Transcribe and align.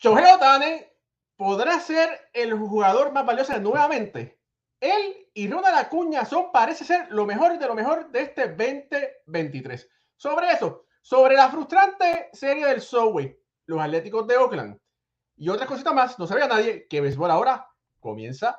Shohei 0.00 0.32
Otani 0.32 0.82
podrá 1.36 1.78
ser 1.78 2.30
el 2.32 2.54
jugador 2.54 3.12
más 3.12 3.26
valioso 3.26 3.58
nuevamente. 3.60 4.40
Él 4.80 5.28
y 5.34 5.46
Ronald 5.50 5.76
Acuña 5.76 6.24
son, 6.24 6.50
parece 6.52 6.86
ser, 6.86 7.08
lo 7.10 7.26
mejor 7.26 7.58
de 7.58 7.66
lo 7.66 7.74
mejor 7.74 8.10
de 8.10 8.22
este 8.22 8.48
2023. 8.48 9.86
Sobre 10.16 10.52
eso, 10.52 10.86
sobre 11.02 11.34
la 11.34 11.50
frustrante 11.50 12.30
serie 12.32 12.64
del 12.66 12.80
Subway, 12.80 13.38
los 13.66 13.78
Atléticos 13.78 14.26
de 14.26 14.38
Oakland 14.38 14.78
y 15.36 15.50
otra 15.50 15.66
cosita 15.66 15.92
más, 15.92 16.18
no 16.18 16.26
sabía 16.26 16.48
nadie 16.48 16.88
que 16.88 17.02
Béisbol 17.02 17.30
ahora 17.30 17.68
comienza 17.98 18.58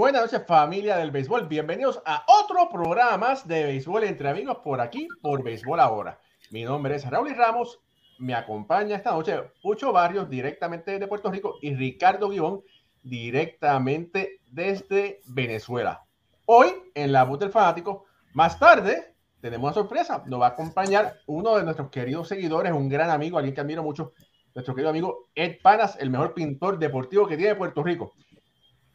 buenas 0.00 0.22
noches 0.22 0.46
familia 0.46 0.96
del 0.96 1.10
béisbol. 1.10 1.48
Bienvenidos 1.48 2.00
a 2.06 2.24
otro 2.26 2.68
programa 2.70 3.16
más 3.16 3.46
de 3.46 3.64
béisbol 3.64 4.04
entre 4.04 4.28
amigos 4.30 4.58
por 4.62 4.80
aquí, 4.80 5.08
por 5.20 5.42
Béisbol 5.42 5.80
Ahora. 5.80 6.20
Mi 6.50 6.64
nombre 6.64 6.94
es 6.94 7.08
Raúl 7.08 7.34
Ramos. 7.34 7.80
Me 8.18 8.34
acompaña 8.34 8.96
esta 8.96 9.10
noche 9.10 9.36
Pucho 9.60 9.92
Barrios 9.92 10.30
directamente 10.30 10.98
de 10.98 11.06
Puerto 11.06 11.30
Rico 11.30 11.56
y 11.60 11.74
Ricardo 11.74 12.28
Guibón 12.28 12.62
directamente 13.02 14.40
desde 14.50 15.20
Venezuela. 15.26 16.04
Hoy 16.46 16.68
en 16.94 17.12
la 17.12 17.24
voz 17.24 17.40
del 17.40 17.50
fanático, 17.50 18.04
más 18.32 18.58
tarde 18.58 19.14
tenemos 19.40 19.64
una 19.64 19.74
sorpresa. 19.74 20.22
Nos 20.26 20.40
va 20.40 20.46
a 20.46 20.50
acompañar 20.50 21.18
uno 21.26 21.56
de 21.56 21.64
nuestros 21.64 21.90
queridos 21.90 22.28
seguidores, 22.28 22.72
un 22.72 22.88
gran 22.88 23.10
amigo, 23.10 23.38
alguien 23.38 23.54
que 23.54 23.60
admiro 23.60 23.82
mucho, 23.82 24.12
nuestro 24.54 24.74
querido 24.74 24.90
amigo 24.90 25.28
Ed 25.34 25.56
Panas, 25.62 25.96
el 26.00 26.10
mejor 26.10 26.34
pintor 26.34 26.78
deportivo 26.78 27.26
que 27.26 27.36
tiene 27.36 27.54
Puerto 27.54 27.82
Rico. 27.82 28.12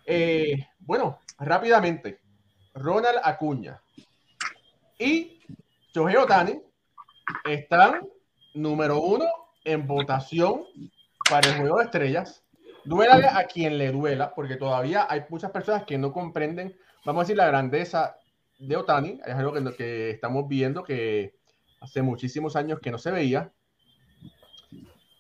Eh, 0.06 0.68
bueno, 0.80 1.20
rápidamente, 1.40 2.20
Ronald 2.74 3.20
Acuña 3.24 3.82
y 5.00 5.40
Shohei 5.94 6.16
Otani 6.18 6.62
están 7.44 8.08
número 8.54 9.02
uno 9.02 9.26
en 9.64 9.88
votación 9.88 10.66
para 11.30 11.50
el 11.50 11.58
juego 11.58 11.78
de 11.80 11.86
estrellas. 11.86 12.44
Duélale 12.84 13.28
a 13.28 13.46
quien 13.46 13.78
le 13.80 13.92
duela, 13.92 14.34
porque 14.36 14.58
todavía 14.58 15.08
hay 15.10 15.24
muchas 15.30 15.52
personas 15.52 15.86
que 15.86 15.98
no 15.98 16.14
comprenden, 16.14 16.78
vamos 17.04 17.22
a 17.22 17.24
decir, 17.24 17.38
la 17.38 17.48
grandeza 17.48 18.18
de 18.60 18.78
Otani. 18.78 19.20
Es 19.26 19.34
algo 19.34 19.54
que, 19.54 19.76
que 19.76 20.10
estamos 20.12 20.48
viendo 20.48 20.84
que 20.84 21.36
hace 21.82 22.04
muchísimos 22.04 22.56
años 22.56 22.80
que 22.80 22.92
no 22.92 23.00
se 23.00 23.12
veía. 23.12 23.52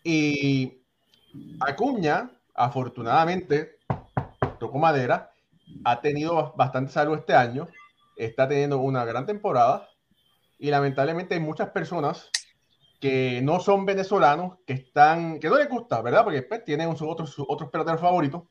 Y 0.03 0.83
Acuña, 1.59 2.29
afortunadamente, 2.53 3.74
tocó 4.65 4.79
madera, 4.79 5.31
ha 5.83 6.01
tenido 6.01 6.53
bastante 6.57 6.91
salud 6.91 7.19
este 7.19 7.33
año, 7.33 7.67
está 8.17 8.47
teniendo 8.47 8.79
una 8.79 9.05
gran 9.05 9.25
temporada 9.25 9.87
y 10.57 10.71
lamentablemente 10.71 11.35
hay 11.35 11.39
muchas 11.39 11.69
personas 11.69 12.29
que 12.99 13.41
no 13.43 13.59
son 13.59 13.85
venezolanos, 13.85 14.57
que 14.65 14.73
están, 14.73 15.39
que 15.39 15.49
no 15.49 15.57
les 15.57 15.69
gusta, 15.69 16.01
¿verdad? 16.01 16.23
Porque 16.23 16.41
pues, 16.41 16.63
tienen 16.63 16.89
otros, 16.89 17.35
otros 17.47 17.69
peloteros 17.69 18.01
favoritos, 18.01 18.43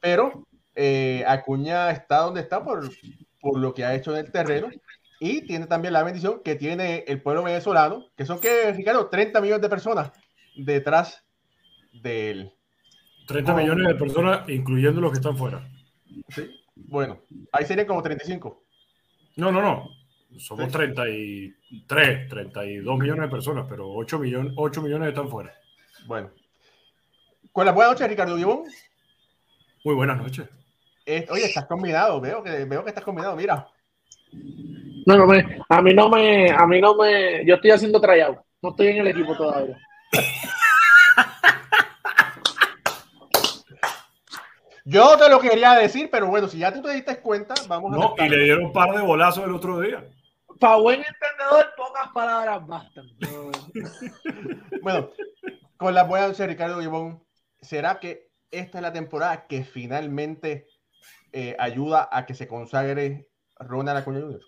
pero 0.00 0.46
eh, 0.76 1.24
Acuña 1.26 1.90
está 1.90 2.18
donde 2.18 2.42
está 2.42 2.62
por, 2.62 2.88
por 3.40 3.58
lo 3.58 3.74
que 3.74 3.84
ha 3.84 3.94
hecho 3.94 4.12
en 4.12 4.26
el 4.26 4.30
terreno 4.30 4.68
y 5.18 5.42
tiene 5.42 5.66
también 5.66 5.94
la 5.94 6.04
bendición 6.04 6.40
que 6.44 6.54
tiene 6.54 7.04
el 7.08 7.20
pueblo 7.20 7.42
venezolano, 7.42 8.06
que 8.16 8.26
son 8.26 8.38
que, 8.38 8.72
Ricardo, 8.72 9.08
30 9.08 9.40
millones 9.40 9.62
de 9.62 9.68
personas 9.68 10.12
detrás 10.54 11.24
de 11.92 12.30
él. 12.30 12.59
30 13.30 13.54
millones 13.54 13.86
de 13.86 13.94
personas, 13.94 14.48
incluyendo 14.48 15.00
los 15.00 15.12
que 15.12 15.18
están 15.18 15.36
fuera. 15.36 15.62
Sí. 16.30 16.50
Bueno, 16.74 17.20
ahí 17.52 17.64
serían 17.64 17.86
como 17.86 18.02
35. 18.02 18.64
No, 19.36 19.52
no, 19.52 19.62
no. 19.62 19.88
Somos 20.36 20.70
33, 20.72 22.28
32 22.28 22.98
millones 22.98 23.22
de 23.22 23.28
personas, 23.28 23.66
pero 23.68 23.88
8 23.92 24.18
millones, 24.18 24.52
8 24.56 24.82
millones 24.82 25.08
están 25.10 25.28
fuera. 25.28 25.52
Bueno. 26.06 26.30
Con 27.52 27.66
la 27.66 27.72
buena 27.72 27.92
noche, 27.92 28.08
Ricardo 28.08 28.34
Guibón. 28.34 28.64
Muy 29.84 29.94
buenas 29.94 30.18
noches. 30.18 30.48
oye, 31.30 31.44
estás 31.44 31.66
combinado, 31.66 32.20
veo 32.20 32.42
que, 32.42 32.64
veo 32.64 32.82
que 32.82 32.90
estás 32.90 33.04
combinado, 33.04 33.36
mira. 33.36 33.68
No, 35.06 35.16
no 35.16 35.26
me, 35.26 35.60
a 35.68 35.82
mí 35.82 35.94
no 35.94 36.08
me, 36.08 36.50
a 36.50 36.66
mí 36.66 36.80
no 36.80 36.96
me, 36.96 37.44
yo 37.46 37.54
estoy 37.54 37.70
haciendo 37.70 38.00
tryout, 38.00 38.38
no 38.60 38.70
estoy 38.70 38.88
en 38.88 38.98
el 38.98 39.08
equipo 39.08 39.36
todavía. 39.36 39.78
Yo 44.84 45.16
te 45.18 45.28
lo 45.28 45.40
quería 45.40 45.72
decir, 45.74 46.08
pero 46.10 46.26
bueno, 46.26 46.48
si 46.48 46.58
ya 46.58 46.72
tú 46.72 46.82
te 46.82 46.92
diste 46.92 47.20
cuenta, 47.20 47.54
vamos 47.68 47.92
a. 47.92 47.96
No, 47.96 48.14
y 48.18 48.28
le 48.28 48.44
dieron 48.44 48.66
un 48.66 48.72
par 48.72 48.94
de 48.94 49.02
bolazos 49.02 49.44
el 49.44 49.54
otro 49.54 49.80
día. 49.80 50.08
Para 50.58 50.76
buen 50.76 51.00
entendedor, 51.00 51.72
pocas 51.76 52.08
palabras 52.12 52.66
bastan. 52.66 53.06
bueno, 54.82 55.10
con 55.76 55.94
la 55.94 56.04
buena 56.04 56.28
de 56.28 56.46
Ricardo 56.46 56.80
Gibón, 56.80 57.22
¿será 57.60 57.98
que 57.98 58.30
esta 58.50 58.78
es 58.78 58.82
la 58.82 58.92
temporada 58.92 59.46
que 59.46 59.64
finalmente 59.64 60.66
eh, 61.32 61.56
ayuda 61.58 62.08
a 62.10 62.26
que 62.26 62.34
se 62.34 62.48
consagre 62.48 63.28
Ronald 63.58 63.98
Acuña 63.98 64.20
Jr.? 64.20 64.40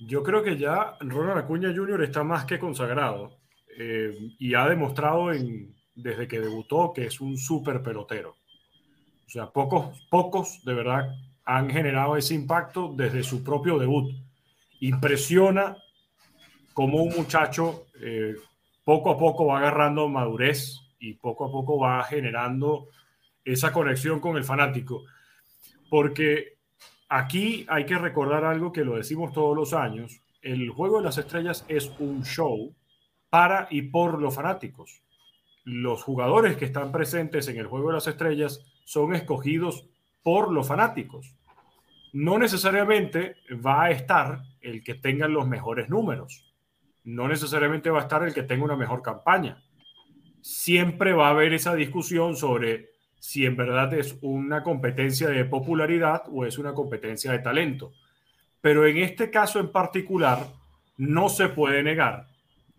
Yo 0.00 0.22
creo 0.22 0.42
que 0.42 0.56
ya 0.56 0.96
Ronald 1.00 1.38
Acuña 1.38 1.72
Jr. 1.74 2.02
está 2.02 2.24
más 2.24 2.44
que 2.44 2.58
consagrado 2.58 3.38
eh, 3.78 4.12
y 4.38 4.54
ha 4.54 4.68
demostrado 4.68 5.32
en, 5.32 5.74
desde 5.94 6.26
que 6.26 6.40
debutó 6.40 6.92
que 6.92 7.06
es 7.06 7.20
un 7.20 7.38
súper 7.38 7.82
pelotero. 7.82 8.36
Sea, 9.32 9.46
pocos, 9.46 10.06
pocos 10.10 10.62
de 10.62 10.74
verdad 10.74 11.16
han 11.46 11.70
generado 11.70 12.18
ese 12.18 12.34
impacto 12.34 12.92
desde 12.94 13.22
su 13.22 13.42
propio 13.42 13.78
debut. 13.78 14.12
Impresiona 14.80 15.74
cómo 16.74 17.02
un 17.02 17.14
muchacho 17.16 17.86
eh, 17.98 18.34
poco 18.84 19.10
a 19.10 19.16
poco 19.16 19.46
va 19.46 19.56
agarrando 19.56 20.06
madurez 20.10 20.82
y 20.98 21.14
poco 21.14 21.46
a 21.46 21.50
poco 21.50 21.78
va 21.78 22.04
generando 22.04 22.88
esa 23.42 23.72
conexión 23.72 24.20
con 24.20 24.36
el 24.36 24.44
fanático. 24.44 25.04
Porque 25.88 26.58
aquí 27.08 27.64
hay 27.70 27.86
que 27.86 27.96
recordar 27.96 28.44
algo 28.44 28.70
que 28.70 28.84
lo 28.84 28.96
decimos 28.96 29.32
todos 29.32 29.56
los 29.56 29.72
años. 29.72 30.20
El 30.42 30.68
Juego 30.68 30.98
de 30.98 31.04
las 31.04 31.16
Estrellas 31.16 31.64
es 31.68 31.90
un 32.00 32.22
show 32.22 32.74
para 33.30 33.66
y 33.70 33.80
por 33.80 34.20
los 34.20 34.34
fanáticos. 34.34 35.00
Los 35.64 36.02
jugadores 36.02 36.56
que 36.56 36.64
están 36.64 36.90
presentes 36.90 37.46
en 37.46 37.56
el 37.56 37.66
Juego 37.66 37.88
de 37.88 37.94
las 37.94 38.08
Estrellas 38.08 38.64
son 38.84 39.14
escogidos 39.14 39.88
por 40.22 40.52
los 40.52 40.66
fanáticos. 40.66 41.36
No 42.12 42.38
necesariamente 42.38 43.36
va 43.64 43.84
a 43.84 43.90
estar 43.90 44.42
el 44.60 44.82
que 44.82 44.94
tenga 44.94 45.28
los 45.28 45.46
mejores 45.46 45.88
números. 45.88 46.52
No 47.04 47.28
necesariamente 47.28 47.90
va 47.90 48.00
a 48.00 48.02
estar 48.02 48.22
el 48.24 48.34
que 48.34 48.42
tenga 48.42 48.64
una 48.64 48.76
mejor 48.76 49.02
campaña. 49.02 49.62
Siempre 50.40 51.12
va 51.12 51.28
a 51.28 51.30
haber 51.30 51.52
esa 51.52 51.74
discusión 51.74 52.36
sobre 52.36 52.90
si 53.20 53.46
en 53.46 53.56
verdad 53.56 53.94
es 53.94 54.18
una 54.20 54.64
competencia 54.64 55.28
de 55.28 55.44
popularidad 55.44 56.24
o 56.32 56.44
es 56.44 56.58
una 56.58 56.74
competencia 56.74 57.30
de 57.30 57.38
talento. 57.38 57.92
Pero 58.60 58.84
en 58.84 58.98
este 58.98 59.30
caso 59.30 59.60
en 59.60 59.70
particular, 59.70 60.48
no 60.96 61.28
se 61.28 61.48
puede 61.48 61.84
negar 61.84 62.31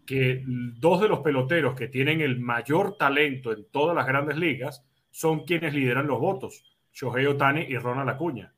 que 0.06 0.44
dos 0.46 1.02
de 1.02 1.08
los 1.08 1.20
peloteros 1.20 1.76
que 1.76 1.88
tienen 1.88 2.22
el 2.22 2.40
mayor 2.40 2.98
talento 2.98 3.52
en 3.52 3.66
todas 3.72 3.96
las 3.96 4.06
grandes 4.06 4.38
ligas 4.38 4.86
son 5.12 5.46
quienes 5.46 5.74
lideran 5.74 6.08
los 6.08 6.20
votos, 6.20 6.66
Shohei 6.92 7.26
Otani 7.26 7.62
y 7.62 7.78
Ronald 7.78 8.10
Acuña. 8.10 8.54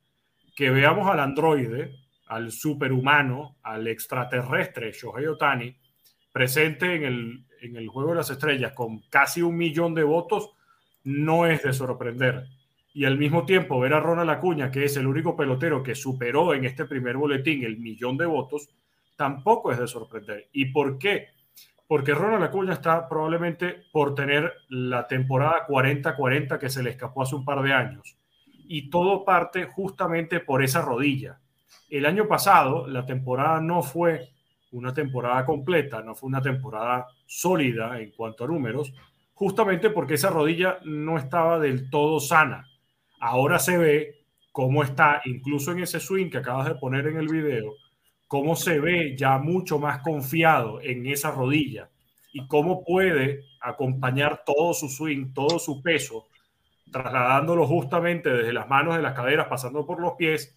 Que 0.54 0.70
veamos 0.70 1.08
al 1.08 1.20
androide, 1.20 1.94
al 2.26 2.50
superhumano, 2.50 3.56
al 3.62 3.86
extraterrestre 3.86 4.92
Shohei 4.92 5.26
Otani, 5.26 5.76
presente 6.32 6.94
en 6.94 7.04
el, 7.04 7.44
en 7.60 7.76
el 7.76 7.88
Juego 7.88 8.10
de 8.10 8.16
las 8.16 8.30
Estrellas 8.30 8.72
con 8.72 9.00
casi 9.08 9.42
un 9.42 9.56
millón 9.56 9.94
de 9.94 10.02
votos, 10.02 10.50
no 11.04 11.46
es 11.46 11.62
de 11.62 11.72
sorprender. 11.72 12.46
Y 12.92 13.04
al 13.04 13.18
mismo 13.18 13.44
tiempo 13.44 13.78
ver 13.78 13.92
a 13.92 14.00
Ronald 14.00 14.30
Acuña, 14.30 14.70
que 14.70 14.84
es 14.84 14.96
el 14.96 15.06
único 15.06 15.36
pelotero 15.36 15.82
que 15.82 15.94
superó 15.94 16.54
en 16.54 16.64
este 16.64 16.86
primer 16.86 17.16
boletín 17.18 17.62
el 17.64 17.78
millón 17.78 18.16
de 18.16 18.26
votos, 18.26 18.70
tampoco 19.16 19.70
es 19.70 19.78
de 19.78 19.86
sorprender. 19.86 20.48
¿Y 20.52 20.66
por 20.66 20.98
qué? 20.98 21.35
Porque 21.88 22.14
Ronald 22.14 22.42
Acuña 22.42 22.72
está 22.72 23.08
probablemente 23.08 23.84
por 23.92 24.14
tener 24.14 24.52
la 24.68 25.06
temporada 25.06 25.66
40-40 25.66 26.58
que 26.58 26.68
se 26.68 26.82
le 26.82 26.90
escapó 26.90 27.22
hace 27.22 27.36
un 27.36 27.44
par 27.44 27.62
de 27.62 27.72
años. 27.72 28.16
y 28.68 28.90
todo 28.90 29.24
parte 29.24 29.66
justamente 29.66 30.40
por 30.40 30.60
esa 30.64 30.82
rodilla. 30.82 31.38
El 31.88 32.04
año 32.04 32.26
pasado 32.26 32.88
la 32.88 33.06
temporada 33.06 33.60
no 33.60 33.80
fue 33.82 34.30
una 34.72 34.92
temporada 34.92 35.44
completa, 35.44 36.02
no 36.02 36.14
fue 36.14 36.28
una 36.28 36.42
temporada 36.42 37.06
sólida 37.26 38.00
en 38.00 38.10
cuanto 38.10 38.44
a 38.44 38.48
números, 38.48 38.92
justamente 39.34 39.90
porque 39.90 40.14
esa 40.14 40.30
rodilla 40.30 40.78
no 40.84 41.16
estaba 41.16 41.58
del 41.60 41.90
todo 41.90 42.18
sana. 42.20 42.66
Ahora 43.20 43.58
se 43.58 43.78
ve 43.78 44.24
cómo 44.52 44.82
está, 44.82 45.22
incluso 45.24 45.72
en 45.72 45.80
ese 45.80 46.00
swing 46.00 46.30
que 46.30 46.38
acabas 46.38 46.66
de 46.66 46.74
poner 46.74 47.06
en 47.06 47.18
el 47.18 47.28
video, 47.28 47.74
cómo 48.26 48.56
se 48.56 48.80
ve 48.80 49.16
ya 49.16 49.38
mucho 49.38 49.78
más 49.78 50.00
confiado 50.00 50.80
en 50.80 51.06
esa 51.06 51.30
rodilla 51.30 51.90
y 52.32 52.46
cómo 52.46 52.84
puede 52.84 53.44
acompañar 53.60 54.42
todo 54.44 54.74
su 54.74 54.88
swing, 54.88 55.32
todo 55.32 55.58
su 55.58 55.82
peso, 55.82 56.26
trasladándolo 56.90 57.66
justamente 57.66 58.30
desde 58.30 58.52
las 58.52 58.68
manos 58.68 58.96
de 58.96 59.02
las 59.02 59.14
caderas, 59.14 59.46
pasando 59.48 59.86
por 59.86 60.00
los 60.00 60.14
pies, 60.14 60.54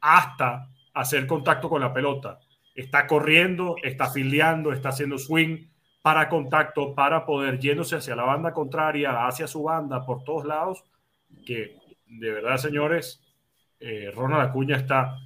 hasta 0.00 0.68
hacer 0.94 1.26
contacto 1.26 1.68
con 1.68 1.80
la 1.80 1.92
pelota. 1.92 2.40
Está 2.74 3.06
corriendo, 3.06 3.76
está 3.82 4.10
fildeando, 4.10 4.72
está 4.72 4.90
haciendo 4.90 5.18
swing 5.18 5.66
para 6.02 6.28
contacto, 6.28 6.94
para 6.94 7.26
poder 7.26 7.58
yéndose 7.58 7.96
hacia 7.96 8.16
la 8.16 8.22
banda 8.22 8.52
contraria, 8.52 9.26
hacia 9.26 9.46
su 9.46 9.64
banda, 9.64 10.06
por 10.06 10.24
todos 10.24 10.44
lados, 10.44 10.84
que 11.44 11.76
de 12.06 12.30
verdad, 12.30 12.56
señores, 12.56 13.22
eh, 13.80 14.10
Ronald 14.14 14.48
Acuña 14.48 14.76
está 14.76 15.18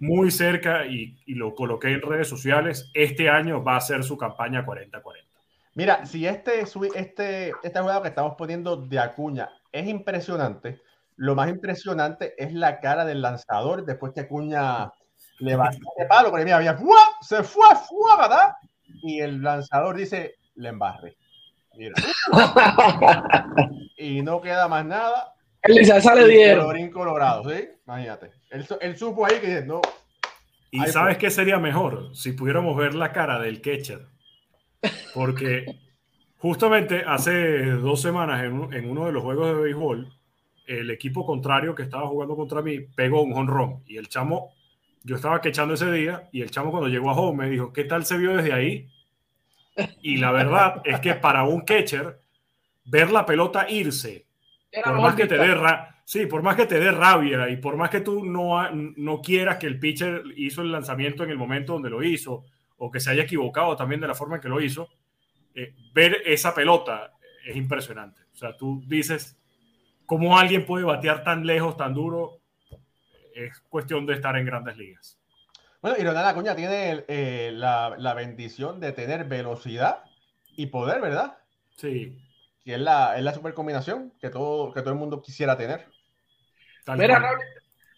muy 0.00 0.30
cerca 0.30 0.86
y, 0.86 1.16
y, 1.26 1.34
lo 1.34 1.54
coloqué 1.54 1.88
en 1.88 2.02
redes 2.02 2.28
sociales. 2.28 2.90
Este 2.94 3.28
año 3.28 3.62
va 3.62 3.76
a 3.76 3.80
ser 3.80 4.04
su 4.04 4.16
campaña 4.16 4.64
40-40. 4.64 5.28
Mira, 5.78 6.04
si 6.06 6.26
este, 6.26 6.62
este, 6.96 7.52
este 7.62 7.80
juego 7.80 8.02
que 8.02 8.08
estamos 8.08 8.34
poniendo 8.36 8.76
de 8.76 8.98
Acuña 8.98 9.48
es 9.70 9.86
impresionante, 9.86 10.80
lo 11.14 11.36
más 11.36 11.48
impresionante 11.48 12.34
es 12.36 12.52
la 12.52 12.80
cara 12.80 13.04
del 13.04 13.22
lanzador 13.22 13.84
después 13.84 14.12
que 14.12 14.22
Acuña 14.22 14.90
le 15.38 15.54
va 15.54 15.70
de 15.70 16.04
palo, 16.06 16.30
porque 16.30 16.44
mira, 16.44 16.56
había, 16.56 16.76
se 17.20 17.44
fue, 17.44 17.66
fue, 17.88 18.16
¿verdad? 18.20 18.54
Y 19.02 19.20
el 19.20 19.40
lanzador 19.40 19.96
dice, 19.96 20.34
le 20.56 20.70
embarre. 20.70 21.16
Mira. 21.76 21.94
y 23.96 24.20
no 24.22 24.40
queda 24.40 24.66
más 24.66 24.84
nada. 24.84 25.34
Él 25.62 25.86
sale 25.86 26.26
bien. 26.26 26.58
Colorín 26.58 26.90
colorado, 26.90 27.48
¿sí? 27.50 27.68
Imagínate. 27.88 28.32
Él, 28.50 28.66
él, 28.82 28.96
supo 28.98 29.24
ahí 29.24 29.40
que 29.40 29.62
no. 29.62 29.80
Y 30.70 30.80
sabes 30.88 31.16
qué 31.16 31.30
sería 31.30 31.58
mejor 31.58 32.14
si 32.14 32.32
pudiéramos 32.32 32.76
ver 32.76 32.94
la 32.94 33.12
cara 33.12 33.40
del 33.40 33.62
catcher. 33.62 34.06
Porque 35.14 35.64
justamente 36.36 37.02
hace 37.06 37.64
dos 37.64 38.02
semanas 38.02 38.44
en, 38.44 38.74
en 38.74 38.90
uno 38.90 39.06
de 39.06 39.12
los 39.12 39.22
juegos 39.22 39.48
de 39.48 39.62
béisbol, 39.62 40.12
el 40.66 40.90
equipo 40.90 41.24
contrario 41.24 41.74
que 41.74 41.82
estaba 41.82 42.06
jugando 42.06 42.36
contra 42.36 42.60
mí 42.60 42.80
pegó 42.80 43.22
un 43.22 43.32
honrón 43.32 43.82
y 43.86 43.96
el 43.96 44.08
chamo, 44.08 44.52
yo 45.02 45.16
estaba 45.16 45.40
quechando 45.40 45.72
ese 45.72 45.90
día 45.90 46.28
y 46.30 46.42
el 46.42 46.50
chamo 46.50 46.70
cuando 46.70 46.90
llegó 46.90 47.08
a 47.08 47.14
home 47.14 47.44
me 47.44 47.50
dijo, 47.50 47.72
¿qué 47.72 47.84
tal 47.84 48.04
se 48.04 48.18
vio 48.18 48.36
desde 48.36 48.52
ahí? 48.52 48.90
Y 50.02 50.18
la 50.18 50.30
verdad 50.30 50.82
es 50.84 51.00
que 51.00 51.14
para 51.14 51.44
un 51.44 51.62
catcher, 51.62 52.20
ver 52.84 53.10
la 53.10 53.24
pelota 53.24 53.66
irse, 53.70 54.26
por 54.84 55.00
más 55.00 55.14
que 55.14 55.26
te 55.26 55.38
dé 55.38 55.54
sí, 56.08 56.24
por 56.24 56.42
más 56.42 56.56
que 56.56 56.64
te 56.64 56.80
dé 56.80 56.90
rabia 56.90 57.50
y 57.50 57.58
por 57.58 57.76
más 57.76 57.90
que 57.90 58.00
tú 58.00 58.24
no, 58.24 58.70
no 58.72 59.20
quieras 59.20 59.58
que 59.58 59.66
el 59.66 59.78
pitcher 59.78 60.22
hizo 60.36 60.62
el 60.62 60.72
lanzamiento 60.72 61.22
en 61.22 61.28
el 61.28 61.36
momento 61.36 61.74
donde 61.74 61.90
lo 61.90 62.02
hizo 62.02 62.46
o 62.78 62.90
que 62.90 62.98
se 62.98 63.10
haya 63.10 63.24
equivocado 63.24 63.76
también 63.76 64.00
de 64.00 64.08
la 64.08 64.14
forma 64.14 64.36
en 64.36 64.40
que 64.40 64.48
lo 64.48 64.58
hizo, 64.58 64.88
eh, 65.54 65.74
ver 65.92 66.22
esa 66.24 66.54
pelota 66.54 67.12
es 67.44 67.54
impresionante. 67.56 68.22
O 68.32 68.36
sea, 68.38 68.56
tú 68.56 68.82
dices, 68.86 69.36
¿cómo 70.06 70.38
alguien 70.38 70.64
puede 70.64 70.86
batear 70.86 71.22
tan 71.24 71.44
lejos, 71.44 71.76
tan 71.76 71.92
duro? 71.92 72.40
Es 73.34 73.60
cuestión 73.68 74.06
de 74.06 74.14
estar 74.14 74.34
en 74.38 74.46
grandes 74.46 74.78
ligas. 74.78 75.18
Bueno, 75.82 75.98
y 76.00 76.04
Ronald 76.04 76.28
Acuña 76.28 76.56
tiene 76.56 77.04
eh, 77.06 77.50
la, 77.52 77.94
la, 77.98 78.14
bendición 78.14 78.80
de 78.80 78.92
tener 78.92 79.26
velocidad 79.26 80.04
y 80.56 80.66
poder, 80.68 81.02
¿verdad? 81.02 81.36
Sí. 81.76 82.16
Que 82.64 82.76
es 82.76 82.80
la, 82.80 83.18
es 83.18 83.22
la 83.22 83.34
super 83.34 83.52
combinación 83.52 84.14
que 84.18 84.30
todo, 84.30 84.72
que 84.72 84.80
todo 84.80 84.94
el 84.94 84.98
mundo 84.98 85.20
quisiera 85.20 85.58
tener. 85.58 85.97
Mira, 86.96 87.18
Raúl, 87.18 87.38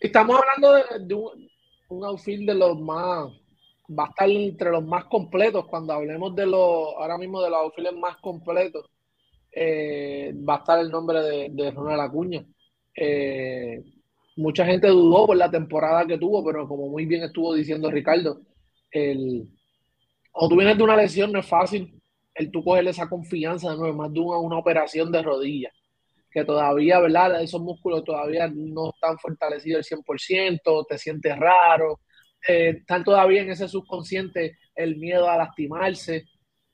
estamos 0.00 0.40
hablando 0.40 0.72
de, 0.74 1.06
de 1.06 1.14
un, 1.14 1.50
un 1.88 2.04
outfield 2.04 2.48
de 2.48 2.54
los 2.54 2.78
más 2.78 3.30
va 3.98 4.04
a 4.04 4.08
estar 4.08 4.28
entre 4.30 4.70
los 4.70 4.84
más 4.84 5.04
completos. 5.06 5.66
Cuando 5.66 5.92
hablemos 5.92 6.34
de 6.34 6.46
los, 6.46 6.94
ahora 6.96 7.18
mismo 7.18 7.42
de 7.42 7.50
los 7.50 7.58
outfields 7.58 7.96
más 7.98 8.16
completos, 8.18 8.86
eh, 9.52 10.32
va 10.48 10.56
a 10.56 10.58
estar 10.58 10.78
el 10.78 10.90
nombre 10.90 11.20
de, 11.22 11.48
de 11.50 11.70
Ronald 11.70 12.00
Acuña. 12.00 12.44
Eh, 12.94 13.82
mucha 14.36 14.64
gente 14.64 14.88
dudó 14.88 15.26
por 15.26 15.36
la 15.36 15.50
temporada 15.50 16.06
que 16.06 16.18
tuvo, 16.18 16.44
pero 16.44 16.68
como 16.68 16.88
muy 16.88 17.04
bien 17.06 17.22
estuvo 17.24 17.54
diciendo 17.54 17.90
Ricardo, 17.90 18.40
el, 18.90 19.48
o 20.32 20.48
tú 20.48 20.56
vienes 20.56 20.76
de 20.76 20.84
una 20.84 20.96
lesión, 20.96 21.32
no 21.32 21.40
es 21.40 21.46
fácil 21.46 22.00
el 22.34 22.50
tú 22.50 22.62
cogerle 22.62 22.90
esa 22.90 23.08
confianza 23.08 23.70
de 23.70 23.76
nuevo, 23.76 23.96
más 23.96 24.12
de 24.12 24.20
una, 24.20 24.38
una 24.38 24.58
operación 24.58 25.10
de 25.10 25.22
rodilla, 25.22 25.70
que 26.30 26.44
todavía, 26.44 27.00
¿verdad? 27.00 27.42
Esos 27.42 27.60
músculos 27.60 28.04
todavía 28.04 28.48
no 28.52 28.90
están 28.90 29.18
fortalecidos 29.18 29.90
al 29.90 29.98
100%, 29.98 30.86
te 30.88 30.98
sientes 30.98 31.36
raro, 31.38 32.00
eh, 32.46 32.76
están 32.80 33.04
todavía 33.04 33.42
en 33.42 33.50
ese 33.50 33.68
subconsciente 33.68 34.58
el 34.74 34.96
miedo 34.96 35.28
a 35.28 35.36
lastimarse, 35.36 36.24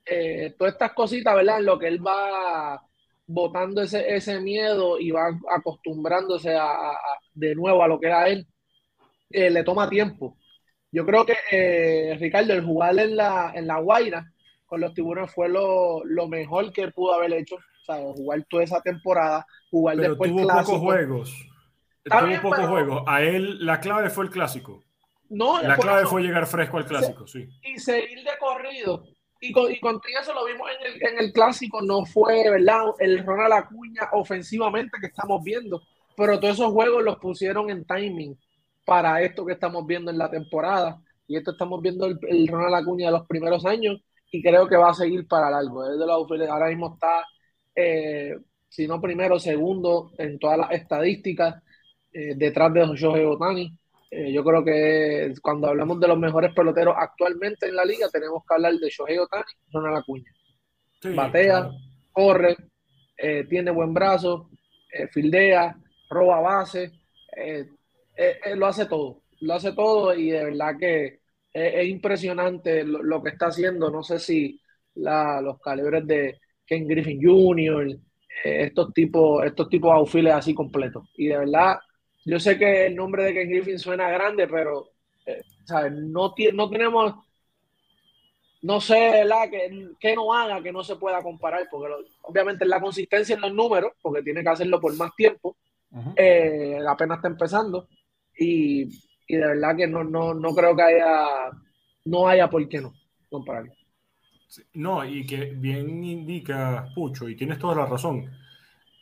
eh, 0.05 0.55
todas 0.59 0.75
estas 0.75 0.93
cositas, 0.93 1.35
¿verdad? 1.35 1.59
En 1.59 1.67
lo 1.67 1.79
que 1.79 1.89
él 1.89 2.07
va 2.07 2.81
botando 3.27 3.83
ese, 3.83 4.15
ese 4.15 4.41
miedo 4.41 5.01
y 5.01 5.11
va 5.11 5.29
acostumbrándose 5.51 6.55
a, 6.55 6.93
de 7.35 7.55
nuevo 7.57 7.83
a 7.83 7.89
lo 7.89 7.99
que 7.99 8.07
era 8.07 8.29
él, 8.29 8.47
eh, 9.31 9.51
le 9.51 9.65
toma 9.65 9.91
tiempo. 9.91 10.39
Yo 10.93 11.05
creo 11.05 11.27
que, 11.27 12.17
Ricardo, 12.21 12.53
el 12.53 12.65
jugar 12.65 12.99
en 12.99 13.17
la, 13.17 13.53
en 13.55 13.67
la 13.67 13.81
Guaira 13.81 14.33
con 14.67 14.81
los 14.81 14.95
tiburones 14.95 15.33
fue 15.33 15.49
lo, 15.49 16.05
lo 16.05 16.29
mejor 16.29 16.73
que 16.73 16.89
pudo 16.89 17.15
haber 17.15 17.33
hecho. 17.33 17.57
Jugar 17.95 18.45
toda 18.49 18.65
esa 18.65 18.81
temporada, 18.81 19.47
jugar 19.71 19.97
pero 19.97 20.11
después 20.11 20.31
tuvo 20.31 20.49
pocos 20.49 20.79
juegos. 20.79 21.49
Tuvo 22.05 22.43
pocos 22.43 22.67
juegos. 22.67 23.03
A 23.07 23.23
él 23.23 23.65
la 23.65 23.81
clave 23.81 24.11
fue 24.11 24.25
el 24.25 24.31
clásico. 24.31 24.85
No, 25.29 25.61
la 25.61 25.77
clave 25.77 26.03
eso, 26.03 26.11
fue 26.11 26.23
llegar 26.23 26.47
fresco 26.47 26.79
al 26.79 26.87
clásico, 26.87 27.27
sí. 27.27 27.49
Y 27.63 27.79
seguir 27.79 28.23
de 28.23 28.31
corrido. 28.39 29.05
Y, 29.41 29.53
con, 29.53 29.71
y 29.71 29.79
contigo 29.81 30.19
eso 30.21 30.33
lo 30.33 30.45
vimos 30.47 30.69
en 30.71 30.87
el, 30.87 31.09
en 31.09 31.19
el, 31.19 31.33
clásico, 31.33 31.83
no 31.83 32.05
fue, 32.07 32.49
¿verdad? 32.49 32.87
El 32.99 33.25
Ronald 33.25 33.53
Acuña 33.53 34.09
ofensivamente 34.13 34.99
que 34.99 35.09
estamos 35.09 35.43
viendo, 35.45 35.83
pero 36.17 36.41
todos 36.41 36.55
esos 36.55 36.73
juegos 36.73 37.03
los 37.03 37.19
pusieron 37.19 37.69
en 37.69 37.85
timing 37.85 38.39
para 38.85 39.21
esto 39.21 39.45
que 39.45 39.53
estamos 39.53 39.85
viendo 39.87 40.11
en 40.11 40.19
la 40.19 40.31
temporada. 40.31 41.01
Y 41.29 41.37
esto 41.37 41.51
estamos 41.51 41.83
viendo 41.83 42.07
el, 42.07 42.19
el 42.29 42.49
Ronald 42.49 42.77
Acuña 42.77 43.07
de 43.07 43.19
los 43.19 43.27
primeros 43.27 43.67
años 43.67 44.01
y 44.31 44.43
creo 44.43 44.69
que 44.69 44.77
va 44.77 44.91
a 44.91 44.95
seguir 44.95 45.27
para 45.27 45.51
largo. 45.51 45.85
Es 45.91 45.99
de 45.99 46.07
los, 46.07 46.51
ahora 46.51 46.69
mismo 46.69 46.95
está, 46.95 47.25
eh, 47.77 48.35
si 48.69 48.89
no 48.89 49.01
primero, 49.01 49.39
segundo 49.39 50.13
en 50.17 50.39
todas 50.39 50.59
las 50.59 50.73
estadísticas, 50.73 51.63
eh, 52.11 52.35
detrás 52.35 52.73
de 52.73 52.87
Shohei 52.95 53.25
Otani 53.25 53.79
eh, 54.11 54.33
yo 54.33 54.43
creo 54.45 54.65
que 54.65 55.35
cuando 55.43 55.67
hablamos 55.67 56.01
de 56.01 56.09
los 56.09 56.19
mejores 56.19 56.55
peloteros 56.55 56.95
actualmente 56.97 57.67
en 57.67 57.77
la 57.77 57.85
liga, 57.85 58.09
tenemos 58.09 58.45
que 58.49 58.55
hablar 58.55 58.73
de 58.75 58.89
Shohei 58.89 59.19
Otani 59.19 59.45
y 59.69 59.73
Ronald 59.73 59.99
Acuña. 59.99 60.33
Sí, 61.03 61.13
Batea, 61.13 61.61
claro. 61.61 61.73
corre, 62.13 62.57
eh, 63.19 63.45
tiene 63.49 63.71
buen 63.73 63.93
brazo, 63.93 64.49
fildea, 65.11 65.77
roba 66.09 66.41
base, 66.41 66.93
lo 68.55 68.67
hace 68.67 68.87
todo. 68.87 69.23
Lo 69.41 69.55
hace 69.55 69.73
todo 69.73 70.15
y 70.15 70.31
de 70.31 70.45
verdad 70.45 70.77
que 70.79 71.21
es, 71.53 71.87
impresionante 71.87 72.85
lo, 72.85 73.03
lo, 73.03 73.23
que 73.23 73.31
está 73.31 73.49
haciendo. 73.49 73.91
No 73.91 74.03
sé 74.03 74.19
si 74.19 74.59
la, 74.95 75.43
los 75.43 75.61
calibres 75.61 76.07
de 76.07 76.39
Ken 76.67 76.87
Griffin 76.87 77.21
Jr., 77.23 77.99
estos 78.45 78.93
tipos, 78.93 79.45
estos 79.45 79.69
tipos 79.69 79.91
de 79.91 79.97
outfields 79.97 80.35
así 80.35 80.55
completos. 80.55 81.09
Y 81.17 81.29
de 81.29 81.39
verdad 81.39 81.79
yo 82.27 82.41
sé 82.41 82.59
que 82.59 82.87
el 82.87 82.97
nombre 82.97 83.23
de 83.25 83.35
Ken 83.35 83.49
Griffin 83.49 83.79
suena 83.79 84.11
grande, 84.11 84.49
pero 84.49 84.91
eh, 85.27 85.43
¿sabes? 85.65 85.93
No, 85.93 86.35
no 86.55 86.71
tenemos, 86.71 87.15
no 88.63 88.81
sé, 88.81 89.11
¿verdad? 89.13 89.49
Que, 89.49 89.91
que, 90.01 90.15
no 90.17 90.33
haga 90.33 90.61
que 90.61 90.73
no 90.73 90.83
se 90.83 90.97
pueda 90.97 91.23
comparar, 91.23 91.69
porque 91.71 91.89
lo, 91.89 91.99
obviamente 92.23 92.65
la 92.65 92.81
consistencia 92.81 93.37
en 93.37 93.43
los 93.43 93.55
números, 93.55 93.93
porque 94.03 94.23
tiene 94.23 94.43
que 94.43 94.49
hacerlo 94.49 94.81
por 94.81 94.95
más 94.97 95.15
tiempo, 95.15 95.57
uh 95.93 95.99
-huh. 95.99 96.15
eh, 96.17 96.79
apenas 96.89 97.19
está 97.19 97.29
empezando, 97.29 97.89
y, 98.37 98.85
y, 99.29 99.37
de 99.37 99.47
verdad 99.47 99.77
que 99.77 99.87
no, 99.87 100.03
no, 100.03 100.35
no 100.35 100.55
creo 100.55 100.75
que 100.75 100.83
haya, 100.83 101.27
no 102.05 102.27
haya 102.27 102.51
por 102.51 102.69
qué 102.69 102.81
no 102.81 102.93
compararlo. 103.31 103.73
No, 104.75 105.05
y 105.05 105.27
que 105.27 105.47
bien 105.47 106.05
indica 106.05 106.89
Pucho, 106.95 107.29
y 107.29 107.37
tienes 107.37 107.59
toda 107.59 107.75
la 107.75 107.87
razón. 107.87 108.31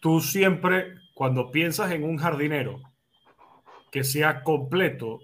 Tú 0.01 0.21
siempre, 0.21 0.95
cuando 1.15 1.51
piensas 1.51 1.93
en 1.93 2.05
un 2.05 2.17
jardinero, 2.17 2.81
que 3.91 4.05
sea 4.05 4.43
completo, 4.43 5.21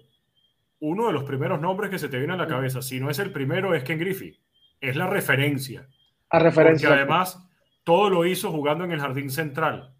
uno 0.79 1.07
de 1.07 1.13
los 1.13 1.23
primeros 1.23 1.59
nombres 1.59 1.89
que 1.89 1.99
se 1.99 2.09
te 2.09 2.17
viene 2.17 2.33
a 2.33 2.37
la 2.37 2.47
cabeza, 2.47 2.81
si 2.81 2.99
no 2.99 3.09
es 3.09 3.19
el 3.19 3.31
primero, 3.31 3.75
es 3.75 3.83
Ken 3.83 3.99
Griffey. 3.99 4.39
Es 4.79 4.95
la 4.95 5.07
referencia. 5.07 5.87
A 6.29 6.39
referencia. 6.39 6.89
Porque 6.89 7.01
además, 7.01 7.47
todo 7.83 8.09
lo 8.09 8.25
hizo 8.25 8.51
jugando 8.51 8.85
en 8.85 8.91
el 8.91 8.99
jardín 8.99 9.29
central. 9.29 9.93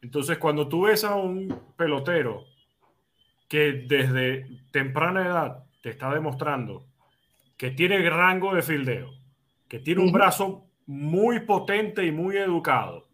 Entonces, 0.00 0.38
cuando 0.38 0.68
tú 0.68 0.82
ves 0.82 1.04
a 1.04 1.16
un 1.16 1.62
pelotero 1.76 2.44
que 3.48 3.84
desde 3.88 4.46
temprana 4.70 5.26
edad 5.26 5.64
te 5.82 5.90
está 5.90 6.12
demostrando 6.12 6.87
que 7.58 7.72
tiene 7.72 8.08
rango 8.08 8.54
de 8.54 8.62
fildeo, 8.62 9.10
que 9.68 9.80
tiene 9.80 10.00
un 10.00 10.12
brazo 10.12 10.70
muy 10.86 11.40
potente 11.40 12.06
y 12.06 12.12
muy 12.12 12.38
educado, 12.38 13.08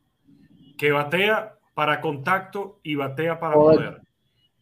que 0.78 0.92
batea 0.92 1.58
para 1.74 2.00
contacto 2.00 2.78
y 2.84 2.94
batea 2.94 3.40
para 3.40 3.54
poder, 3.54 4.02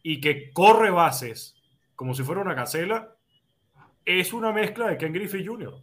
y 0.01 0.19
que 0.19 0.51
corre 0.51 0.89
bases 0.89 1.55
como 1.95 2.13
si 2.13 2.23
fuera 2.23 2.41
una 2.41 2.53
gacela, 2.53 3.15
es 4.03 4.33
una 4.33 4.51
mezcla 4.51 4.87
de 4.87 4.97
Ken 4.97 5.13
Griffey 5.13 5.45
Jr. 5.45 5.73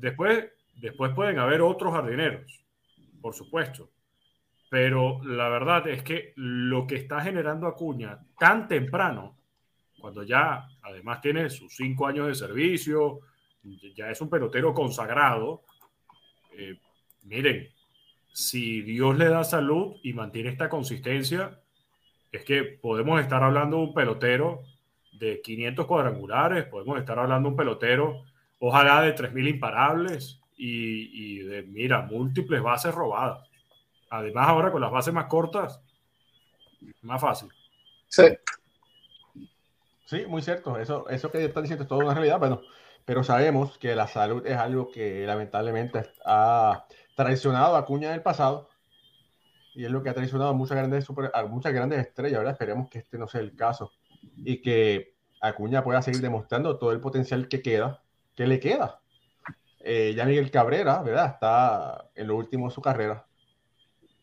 Después, 0.00 0.46
después 0.76 1.12
pueden 1.14 1.38
haber 1.38 1.60
otros 1.60 1.92
jardineros, 1.92 2.64
por 3.20 3.34
supuesto. 3.34 3.90
Pero 4.70 5.22
la 5.24 5.48
verdad 5.48 5.86
es 5.88 6.02
que 6.02 6.32
lo 6.36 6.86
que 6.86 6.96
está 6.96 7.20
generando 7.20 7.66
Acuña 7.66 8.18
tan 8.38 8.68
temprano, 8.68 9.36
cuando 10.06 10.22
ya 10.22 10.68
además 10.82 11.20
tiene 11.20 11.50
sus 11.50 11.74
cinco 11.74 12.06
años 12.06 12.28
de 12.28 12.36
servicio, 12.36 13.22
ya 13.96 14.08
es 14.08 14.20
un 14.20 14.30
pelotero 14.30 14.72
consagrado, 14.72 15.64
eh, 16.56 16.78
miren, 17.24 17.68
si 18.32 18.82
Dios 18.82 19.18
le 19.18 19.28
da 19.28 19.42
salud 19.42 19.96
y 20.04 20.12
mantiene 20.12 20.50
esta 20.50 20.68
consistencia, 20.68 21.60
es 22.30 22.44
que 22.44 22.62
podemos 22.62 23.20
estar 23.20 23.42
hablando 23.42 23.78
de 23.78 23.82
un 23.82 23.94
pelotero 23.94 24.62
de 25.10 25.40
500 25.42 25.86
cuadrangulares, 25.86 26.66
podemos 26.66 27.00
estar 27.00 27.18
hablando 27.18 27.48
de 27.48 27.50
un 27.54 27.56
pelotero, 27.56 28.22
ojalá 28.60 29.02
de 29.02 29.12
3.000 29.12 29.48
imparables 29.48 30.40
y, 30.56 31.38
y 31.38 31.38
de, 31.38 31.64
mira, 31.64 32.02
múltiples 32.02 32.62
bases 32.62 32.94
robadas. 32.94 33.50
Además, 34.10 34.46
ahora 34.46 34.70
con 34.70 34.82
las 34.82 34.92
bases 34.92 35.12
más 35.12 35.26
cortas, 35.26 35.80
más 37.02 37.20
fácil. 37.20 37.48
Sí. 38.06 38.22
Sí, 40.06 40.24
muy 40.26 40.40
cierto. 40.40 40.78
Eso, 40.78 41.08
eso 41.08 41.30
que 41.30 41.44
están 41.44 41.64
diciendo 41.64 41.82
es 41.82 41.88
toda 41.88 42.04
una 42.04 42.14
realidad, 42.14 42.38
bueno, 42.38 42.62
pero 43.04 43.22
sabemos 43.22 43.76
que 43.76 43.94
la 43.94 44.06
salud 44.06 44.46
es 44.46 44.56
algo 44.56 44.90
que 44.90 45.26
lamentablemente 45.26 46.02
ha 46.24 46.86
traicionado 47.16 47.76
a 47.76 47.80
Acuña 47.80 48.08
en 48.08 48.14
el 48.14 48.22
pasado 48.22 48.68
y 49.74 49.84
es 49.84 49.90
lo 49.90 50.02
que 50.02 50.08
ha 50.08 50.14
traicionado 50.14 50.50
a 50.50 50.54
muchas 50.54 50.78
grandes, 50.78 51.04
super, 51.04 51.30
a 51.34 51.44
muchas 51.44 51.72
grandes 51.72 51.98
estrellas. 52.00 52.38
Ahora 52.38 52.52
esperemos 52.52 52.88
que 52.88 53.00
este 53.00 53.18
no 53.18 53.26
sea 53.26 53.40
el 53.40 53.54
caso 53.54 53.92
y 54.36 54.62
que 54.62 55.14
Acuña 55.40 55.84
pueda 55.84 56.00
seguir 56.00 56.22
demostrando 56.22 56.78
todo 56.78 56.92
el 56.92 57.00
potencial 57.00 57.48
que 57.48 57.60
queda, 57.60 58.02
que 58.34 58.46
le 58.46 58.60
queda. 58.60 59.00
Eh, 59.80 60.14
ya 60.16 60.24
Miguel 60.24 60.50
Cabrera, 60.50 61.02
¿verdad? 61.02 61.32
Está 61.34 62.10
en 62.14 62.28
lo 62.28 62.36
último 62.36 62.68
de 62.68 62.74
su 62.74 62.80
carrera 62.80 63.26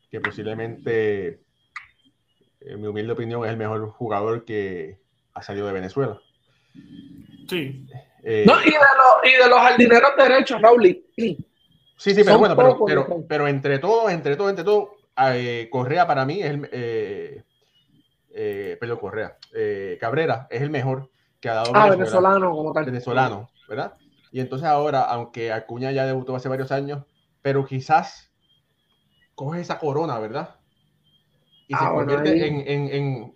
que 0.09 0.21
posiblemente, 0.21 1.43
en 2.61 2.81
mi 2.81 2.87
humilde 2.87 3.13
opinión, 3.13 3.43
es 3.43 3.51
el 3.51 3.57
mejor 3.57 3.89
jugador 3.89 4.45
que 4.45 5.02
ha 5.33 5.41
salido 5.41 5.67
de 5.67 5.73
Venezuela. 5.73 6.19
Sí. 7.49 7.87
Eh, 8.23 8.45
no, 8.47 8.59
y 8.61 8.65
de, 8.65 8.71
los, 8.71 9.33
y 9.33 9.43
de 9.43 9.49
los 9.49 9.59
jardineros 9.59 10.11
derechos, 10.17 10.61
Raúl. 10.61 11.03
Sí, 11.15 11.45
sí, 11.97 12.23
pero 12.23 12.39
bueno, 12.39 12.55
pero, 12.55 12.85
pero, 12.85 13.25
pero, 13.27 13.47
entre 13.47 13.79
todos, 13.79 14.11
entre 14.11 14.35
todo, 14.35 14.49
entre 14.49 14.63
todo, 14.63 14.95
eh, 15.17 15.67
Correa 15.71 16.07
para 16.07 16.25
mí 16.25 16.41
es 16.41 16.49
el. 16.49 16.69
Eh, 16.71 17.43
eh 18.33 18.77
perdón, 18.79 18.97
Correa. 18.97 19.37
Cabrera 19.99 20.47
es 20.49 20.61
el 20.61 20.69
mejor 20.69 21.09
que 21.39 21.49
ha 21.49 21.55
dado. 21.55 21.71
Ah, 21.73 21.89
venezolano, 21.89 22.51
como 22.51 22.73
tal. 22.73 22.85
Venezolano, 22.85 23.49
¿verdad? 23.67 23.93
Y 24.31 24.39
entonces 24.39 24.67
ahora, 24.67 25.01
aunque 25.01 25.51
Acuña 25.51 25.91
ya 25.91 26.05
debutó 26.05 26.35
hace 26.35 26.49
varios 26.49 26.71
años, 26.71 27.03
pero 27.41 27.65
quizás 27.65 28.31
coge 29.35 29.61
esa 29.61 29.79
corona, 29.79 30.17
¿verdad? 30.19 30.55
Y 31.73 31.75
se 31.75 31.83
ah, 31.83 32.23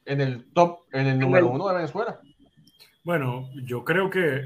en, 0.06 0.22
el 0.22 0.46
top, 0.54 0.82
en 0.92 1.08
el 1.08 1.18
número 1.18 1.50
uno 1.50 1.68
de 1.70 1.76
Venezuela. 1.76 2.20
Bueno, 3.04 3.50
yo 3.64 3.84
creo 3.84 4.10
que 4.12 4.44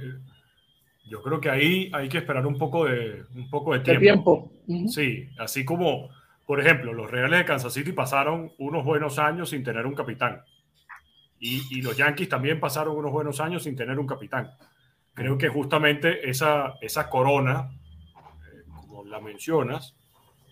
yo 1.09 1.21
creo 1.21 1.41
que 1.41 1.49
ahí 1.49 1.91
hay 1.93 2.07
que 2.07 2.19
esperar 2.19 2.45
un 2.45 2.57
poco 2.57 2.85
de 2.85 3.25
un 3.35 3.49
poco 3.49 3.73
de 3.73 3.79
tiempo. 3.97 4.49
Sí, 4.87 5.29
así 5.37 5.65
como, 5.65 6.09
por 6.45 6.61
ejemplo, 6.61 6.93
los 6.93 7.11
Reales 7.11 7.39
de 7.39 7.45
Kansas 7.45 7.73
City 7.73 7.91
pasaron 7.91 8.53
unos 8.59 8.85
buenos 8.85 9.19
años 9.19 9.49
sin 9.49 9.63
tener 9.63 9.85
un 9.85 9.93
capitán. 9.93 10.41
Y, 11.37 11.81
los 11.81 11.97
Yankees 11.97 12.29
también 12.29 12.59
pasaron 12.59 12.95
unos 12.95 13.11
buenos 13.11 13.41
años 13.41 13.63
sin 13.63 13.75
tener 13.75 13.99
un 13.99 14.07
capitán. 14.07 14.51
Creo 15.15 15.37
que 15.37 15.49
justamente 15.49 16.29
esa, 16.29 16.75
esa 16.81 17.09
corona, 17.09 17.71
eh, 18.15 18.63
como 18.69 19.03
la 19.05 19.19
mencionas, 19.19 19.95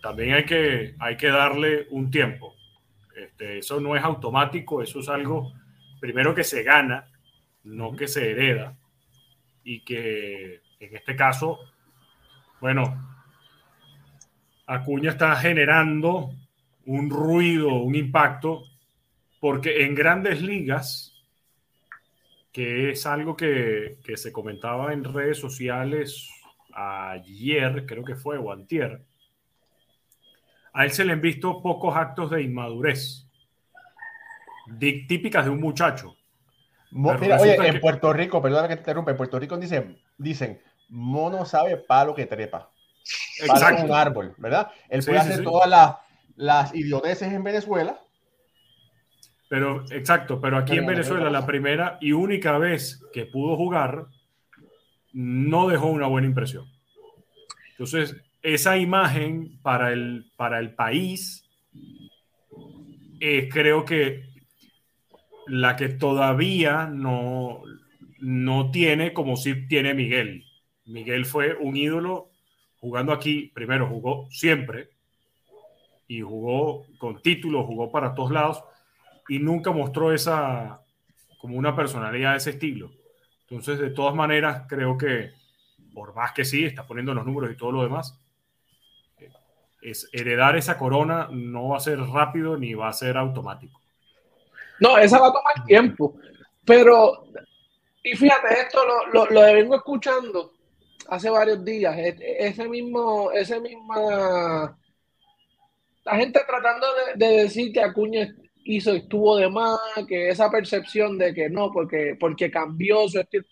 también 0.02 0.34
hay 0.34 0.44
que, 0.44 0.96
hay 0.98 1.16
que 1.16 1.28
darle 1.28 1.86
un 1.90 2.10
tiempo. 2.10 2.56
Este, 3.16 3.58
eso 3.58 3.80
no 3.80 3.96
es 3.96 4.02
automático, 4.02 4.82
eso 4.82 5.00
es 5.00 5.08
algo 5.08 5.52
primero 6.00 6.34
que 6.34 6.44
se 6.44 6.62
gana, 6.62 7.10
no 7.64 7.92
que 7.92 8.08
se 8.08 8.30
hereda. 8.30 8.76
Y 9.62 9.80
que 9.80 10.62
en 10.78 10.96
este 10.96 11.14
caso, 11.14 11.58
bueno, 12.60 13.10
Acuña 14.66 15.10
está 15.10 15.34
generando 15.36 16.30
un 16.86 17.10
ruido, 17.10 17.74
un 17.74 17.94
impacto, 17.94 18.64
porque 19.40 19.84
en 19.84 19.94
grandes 19.94 20.42
ligas, 20.42 21.14
que 22.52 22.90
es 22.90 23.06
algo 23.06 23.36
que, 23.36 23.98
que 24.04 24.16
se 24.16 24.32
comentaba 24.32 24.92
en 24.92 25.04
redes 25.04 25.38
sociales 25.38 26.30
ayer, 26.72 27.84
creo 27.86 28.04
que 28.04 28.16
fue, 28.16 28.38
o 28.38 28.52
antier, 28.52 29.02
a 30.72 30.84
él 30.84 30.90
se 30.92 31.04
le 31.04 31.12
han 31.12 31.20
visto 31.20 31.62
pocos 31.62 31.96
actos 31.96 32.30
de 32.30 32.42
inmadurez, 32.42 33.26
típicas 34.78 35.44
de 35.44 35.50
un 35.50 35.60
muchacho. 35.60 36.16
Mira, 36.92 37.40
oye, 37.40 37.56
en 37.56 37.80
Puerto 37.80 38.12
Rico, 38.12 38.42
perdóname 38.42 38.68
que 38.68 38.76
te 38.76 38.80
interrumpa, 38.80 39.12
en 39.12 39.16
Puerto 39.16 39.38
Rico 39.38 39.56
dicen, 39.56 40.00
dicen, 40.18 40.60
mono 40.88 41.44
sabe 41.44 41.76
palo 41.76 42.14
que 42.14 42.26
trepa. 42.26 42.70
Exacto. 43.40 43.84
un 43.84 43.92
árbol, 43.92 44.34
¿verdad? 44.38 44.70
Él 44.88 45.02
puede 45.04 45.18
hacer 45.18 45.42
todas 45.42 45.68
las, 45.68 45.96
las 46.36 46.74
idioteces 46.74 47.32
en 47.32 47.44
Venezuela. 47.44 48.00
Pero, 49.48 49.84
exacto, 49.90 50.40
pero 50.40 50.58
aquí 50.58 50.78
en 50.78 50.86
Venezuela 50.86 51.28
la 51.28 51.44
primera 51.44 51.98
y 52.00 52.12
única 52.12 52.56
vez 52.58 53.02
que 53.12 53.26
pudo 53.26 53.56
jugar 53.56 54.06
no 55.12 55.68
dejó 55.68 55.86
una 55.86 56.06
buena 56.06 56.28
impresión. 56.28 56.70
Entonces, 57.72 58.16
esa 58.42 58.78
imagen 58.78 59.58
para 59.62 59.92
el, 59.92 60.30
para 60.36 60.58
el 60.58 60.74
país 60.74 61.44
creo 63.50 63.84
que 63.84 64.24
la 65.46 65.76
que 65.76 65.88
todavía 65.88 66.86
no, 66.86 67.62
no 68.20 68.70
tiene 68.70 69.12
como 69.12 69.36
si 69.36 69.66
tiene 69.66 69.94
Miguel. 69.94 70.44
Miguel 70.86 71.26
fue 71.26 71.54
un 71.54 71.76
ídolo 71.76 72.30
jugando 72.78 73.12
aquí, 73.12 73.50
primero 73.54 73.86
jugó 73.86 74.26
siempre 74.30 74.90
y 76.08 76.22
jugó 76.22 76.86
con 76.98 77.20
títulos, 77.20 77.66
jugó 77.66 77.90
para 77.92 78.14
todos 78.14 78.30
lados 78.30 78.64
y 79.28 79.38
nunca 79.38 79.70
mostró 79.70 80.12
esa 80.12 80.80
como 81.40 81.56
una 81.56 81.76
personalidad 81.76 82.32
de 82.32 82.38
ese 82.38 82.50
estilo. 82.50 82.90
Entonces, 83.42 83.78
de 83.78 83.90
todas 83.90 84.14
maneras, 84.14 84.64
creo 84.68 84.96
que 84.96 85.32
por 85.92 86.14
más 86.14 86.32
que 86.32 86.44
sí, 86.44 86.64
está 86.64 86.86
poniendo 86.86 87.14
los 87.14 87.26
números 87.26 87.50
y 87.52 87.56
todo 87.56 87.72
lo 87.72 87.82
demás, 87.82 88.18
es 89.82 90.08
heredar 90.12 90.56
esa 90.56 90.76
corona 90.76 91.28
no 91.30 91.68
va 91.68 91.78
a 91.78 91.80
ser 91.80 91.98
rápido 92.00 92.56
ni 92.56 92.74
va 92.74 92.88
a 92.88 92.92
ser 92.92 93.16
automático. 93.16 93.80
No, 94.80 94.96
esa 94.98 95.18
va 95.18 95.28
a 95.28 95.32
tomar 95.32 95.64
tiempo. 95.66 96.16
Pero, 96.64 97.26
y 98.02 98.16
fíjate, 98.16 98.60
esto 98.60 98.80
lo, 99.12 99.26
lo, 99.26 99.40
vengo 99.42 99.76
escuchando 99.76 100.52
hace 101.08 101.30
varios 101.30 101.64
días. 101.64 101.96
E, 101.96 102.16
ese 102.46 102.68
mismo, 102.68 103.30
ese 103.32 103.60
misma. 103.60 104.76
La 106.04 106.16
gente 106.16 106.40
tratando 106.46 106.86
de, 107.16 107.26
decir 107.42 107.72
que 107.72 107.82
Acuña 107.82 108.34
hizo, 108.64 108.92
estuvo 108.92 109.36
de 109.36 109.50
más, 109.50 109.78
que 110.08 110.30
esa 110.30 110.50
percepción 110.50 111.18
de 111.18 111.34
que 111.34 111.50
no, 111.50 111.70
porque, 111.70 112.16
porque 112.18 112.50
cambió 112.50 113.06
su 113.08 113.20
estilo. 113.20 113.44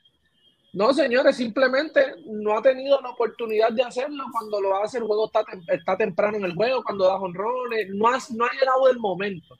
No, 0.72 0.92
señores, 0.92 1.36
simplemente 1.36 2.00
no 2.26 2.56
ha 2.56 2.62
tenido 2.62 3.00
la 3.00 3.10
oportunidad 3.10 3.72
de 3.72 3.82
hacerlo 3.82 4.24
cuando 4.30 4.60
lo 4.60 4.76
hace. 4.76 4.98
El 4.98 5.04
juego 5.04 5.26
está, 5.26 5.44
está 5.68 5.96
temprano 5.96 6.36
en 6.36 6.44
el 6.44 6.54
juego, 6.54 6.82
cuando 6.82 7.06
da 7.06 7.16
honrones. 7.16 7.88
No, 7.90 8.10
no 8.10 8.44
ha 8.44 8.52
llegado 8.52 8.88
el 8.90 8.98
momento 8.98 9.56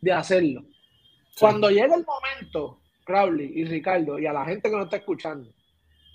de 0.00 0.12
hacerlo. 0.12 0.64
Cuando 1.38 1.70
llega 1.70 1.94
el 1.94 2.04
momento, 2.04 2.80
Crowley 3.04 3.52
y 3.54 3.64
Ricardo, 3.64 4.18
y 4.18 4.26
a 4.26 4.32
la 4.32 4.44
gente 4.44 4.68
que 4.68 4.76
nos 4.76 4.84
está 4.84 4.96
escuchando, 4.96 5.50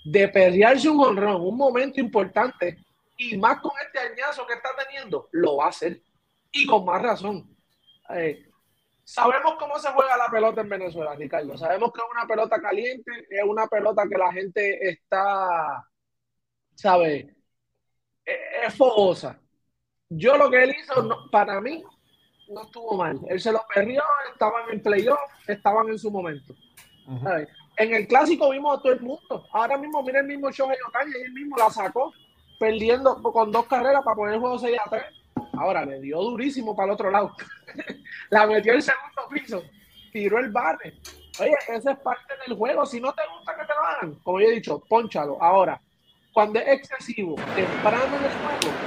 de 0.05 0.27
pelearse 0.27 0.89
un 0.89 0.99
honrón, 0.99 1.41
un 1.41 1.57
momento 1.57 1.99
importante, 1.99 2.77
y 3.17 3.35
más 3.37 3.59
con 3.61 3.71
este 3.85 3.99
añazo 3.99 4.45
que 4.45 4.53
está 4.53 4.69
teniendo, 4.77 5.29
lo 5.31 5.57
va 5.57 5.65
a 5.65 5.69
hacer. 5.69 6.01
Y 6.51 6.65
con 6.65 6.85
más 6.85 7.01
razón. 7.01 7.49
Eh, 8.15 8.46
Sabemos 9.09 9.55
cómo 9.57 9.79
se 9.79 9.87
juega 9.91 10.17
la 10.17 10.29
pelota 10.29 10.59
en 10.59 10.67
Venezuela, 10.67 11.15
Ricardo. 11.15 11.57
Sabemos 11.57 11.93
que 11.93 12.01
es 12.01 12.07
una 12.11 12.27
pelota 12.27 12.61
caliente, 12.61 13.09
es 13.29 13.43
una 13.47 13.65
pelota 13.65 14.03
que 14.05 14.17
la 14.17 14.33
gente 14.33 14.89
está, 14.89 15.87
¿sabe? 16.75 17.33
Es, 18.25 18.75
fogosa. 18.75 19.39
Yo 20.09 20.37
lo 20.37 20.49
que 20.49 20.61
él 20.61 20.75
hizo, 20.77 21.29
para 21.31 21.61
mí, 21.61 21.85
no 22.49 22.63
estuvo 22.63 22.97
mal. 22.97 23.17
Él 23.29 23.39
se 23.39 23.53
lo 23.53 23.61
perdió, 23.73 24.03
estaban 24.33 24.69
en 24.73 24.83
playoff, 24.83 25.31
estaban 25.47 25.87
en 25.87 25.99
su 25.99 26.11
momento. 26.11 26.53
En 27.77 27.93
el 27.93 28.09
clásico 28.09 28.49
vimos 28.49 28.77
a 28.77 28.81
todo 28.81 28.91
el 28.91 28.99
mundo. 28.99 29.47
Ahora 29.53 29.77
mismo, 29.77 30.03
mira 30.03 30.19
el 30.19 30.27
mismo 30.27 30.51
Shohei 30.51 30.77
Otani, 30.85 31.13
él 31.15 31.31
mismo 31.31 31.55
la 31.55 31.69
sacó, 31.69 32.11
perdiendo 32.59 33.23
con 33.23 33.53
dos 33.53 33.67
carreras 33.67 34.03
para 34.03 34.17
poner 34.17 34.33
el 34.33 34.41
juego 34.41 34.59
6 34.59 34.77
a 34.85 34.89
3. 34.89 35.03
Ahora 35.57 35.85
le 35.85 35.99
dio 35.99 36.21
durísimo 36.21 36.75
para 36.75 36.87
el 36.87 36.93
otro 36.93 37.11
lado. 37.11 37.35
la 38.29 38.47
metió 38.47 38.71
en 38.71 38.77
el 38.77 38.83
segundo 38.83 39.27
piso, 39.29 39.63
tiró 40.11 40.39
el 40.39 40.51
bate. 40.51 40.97
Oye, 41.39 41.55
esa 41.69 41.91
es 41.91 41.99
parte 41.99 42.33
del 42.45 42.57
juego. 42.57 42.85
Si 42.85 42.99
no 42.99 43.13
te 43.13 43.21
gusta 43.35 43.55
que 43.55 43.61
te 43.61 43.73
lo 43.73 43.85
hagan, 43.85 44.15
como 44.23 44.39
yo 44.39 44.47
he 44.47 44.51
dicho, 44.51 44.83
ponchalo. 44.87 45.41
Ahora, 45.41 45.81
cuando 46.33 46.59
es 46.59 46.67
excesivo, 46.67 47.35
temprano 47.55 48.15
en 48.17 48.23
el 48.25 48.31
juego, 48.31 48.77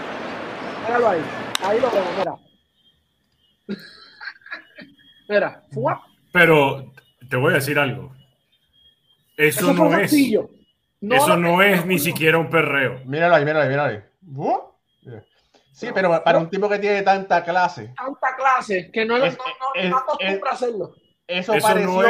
míralo 0.83 1.09
ahí. 1.09 1.23
Ahí 1.63 1.81
lo 1.81 1.91
veo, 1.91 2.05
mira. 2.19 2.37
mira, 5.29 5.65
Pero 6.33 6.93
te 7.29 7.37
voy 7.37 7.53
a 7.53 7.57
decir 7.57 7.79
algo. 7.79 8.13
Eso, 9.37 9.73
no 9.73 9.97
es. 9.99 10.13
eso 10.13 11.37
no 11.37 11.63
es 11.63 11.87
ni 11.87 11.99
siquiera 11.99 12.39
un 12.39 12.51
perreo. 12.51 13.01
Míralo 13.07 13.37
ahí, 13.37 13.45
míralo 13.45 13.63
ahí, 13.63 13.69
míralo 13.69 13.91
ahí. 13.91 14.03
Sí, 15.73 15.89
pero 15.95 16.23
para 16.23 16.39
un 16.39 16.51
tipo 16.51 16.69
que 16.69 16.79
tiene 16.79 17.03
tanta 17.03 17.43
clase. 17.45 17.95
Tanta 17.97 18.37
clase, 18.37 18.91
que 18.93 19.05
no, 19.05 19.19
no, 19.19 19.27
no, 19.27 19.97
acostumbra 19.97 20.51
a 20.51 20.55
hacerlo. 20.55 20.95
Eso, 21.27 21.55
pareció, 21.61 22.03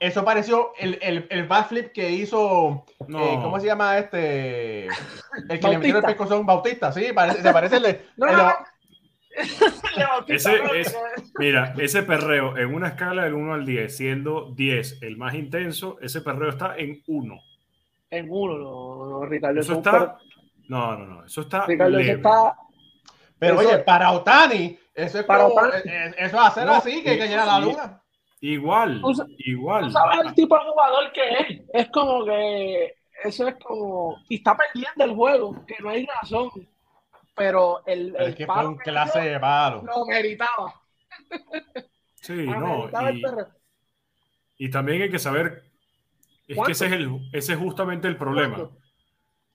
Eso 0.00 0.24
pareció 0.24 0.72
el, 0.78 0.98
el, 1.02 1.26
el 1.30 1.46
backflip 1.46 1.92
que 1.92 2.10
hizo. 2.10 2.84
Eh, 3.00 3.38
¿Cómo 3.42 3.60
se 3.60 3.66
llama 3.66 3.98
este? 3.98 4.86
El 5.48 5.60
que 5.60 5.68
le 5.68 5.78
metió 5.78 5.98
el 5.98 6.04
pescozón 6.04 6.46
Bautista, 6.46 6.90
sí, 6.92 7.12
parece, 7.14 7.42
se 7.42 7.52
parece 7.52 7.76
el 7.76 8.00
ese, 10.28 10.54
es, 10.80 10.96
mira, 11.38 11.74
ese 11.78 12.02
perreo 12.02 12.56
en 12.56 12.74
una 12.74 12.88
escala 12.88 13.24
del 13.24 13.34
1 13.34 13.54
al 13.54 13.66
10, 13.66 13.96
siendo 13.96 14.52
10 14.54 15.02
el 15.02 15.16
más 15.16 15.34
intenso, 15.34 15.98
ese 16.00 16.20
perreo 16.20 16.50
está 16.50 16.76
en 16.76 17.02
1. 17.06 17.40
En 18.10 18.26
1, 18.30 18.58
no, 18.58 19.06
no, 19.06 19.26
Ricardo. 19.26 19.60
Eso 19.60 19.74
está. 19.74 20.18
No, 20.68 20.96
no, 20.96 21.06
no, 21.06 21.24
eso 21.24 21.42
está. 21.42 21.66
Ricardo, 21.66 21.98
eso 21.98 22.12
está. 22.12 22.56
Pero 23.38 23.58
oye, 23.58 23.78
para 23.78 24.12
Otani, 24.12 24.78
eso 24.94 25.20
es 25.20 25.24
para 25.24 25.46
Otani. 25.46 25.76
Eh, 25.76 25.82
eh, 25.84 26.14
eso 26.18 26.36
es 26.36 26.42
hacer 26.42 26.68
así, 26.68 27.02
que, 27.02 27.18
que 27.18 27.28
llena 27.28 27.44
la 27.44 27.60
luna. 27.60 28.02
Igual, 28.40 29.02
igual. 29.38 29.90
sabes 29.90 30.26
el 30.26 30.34
tipo 30.34 30.56
de 30.56 30.64
jugador 30.64 31.12
que 31.12 31.30
es. 31.30 31.62
Es 31.72 31.90
como 31.90 32.24
que 32.24 32.94
eso 33.24 33.48
es 33.48 33.56
como. 33.62 34.16
Y 34.28 34.36
está 34.36 34.56
perdiendo 34.56 35.04
el 35.04 35.14
juego, 35.14 35.64
que 35.66 35.76
no 35.80 35.90
hay 35.90 36.06
razón. 36.06 36.50
Pero 37.34 37.84
el. 37.86 38.14
el 38.16 38.34
que 38.34 38.46
fue 38.46 38.66
un 38.66 38.76
clase 38.76 39.20
de 39.20 39.40
palo. 39.40 39.82
Lo 39.82 40.06
meritaba. 40.06 40.74
Sí, 42.14 42.46
no. 42.46 42.88
Y, 44.58 44.66
y, 44.66 44.70
también 44.70 45.02
hay 45.02 45.10
que 45.10 45.18
saber. 45.18 45.64
Es 46.46 46.58
que 46.64 46.72
ese 46.72 46.86
es, 46.86 46.92
el, 46.92 47.28
ese 47.32 47.54
es 47.54 47.58
justamente 47.58 48.06
el 48.08 48.16
problema. 48.16 48.70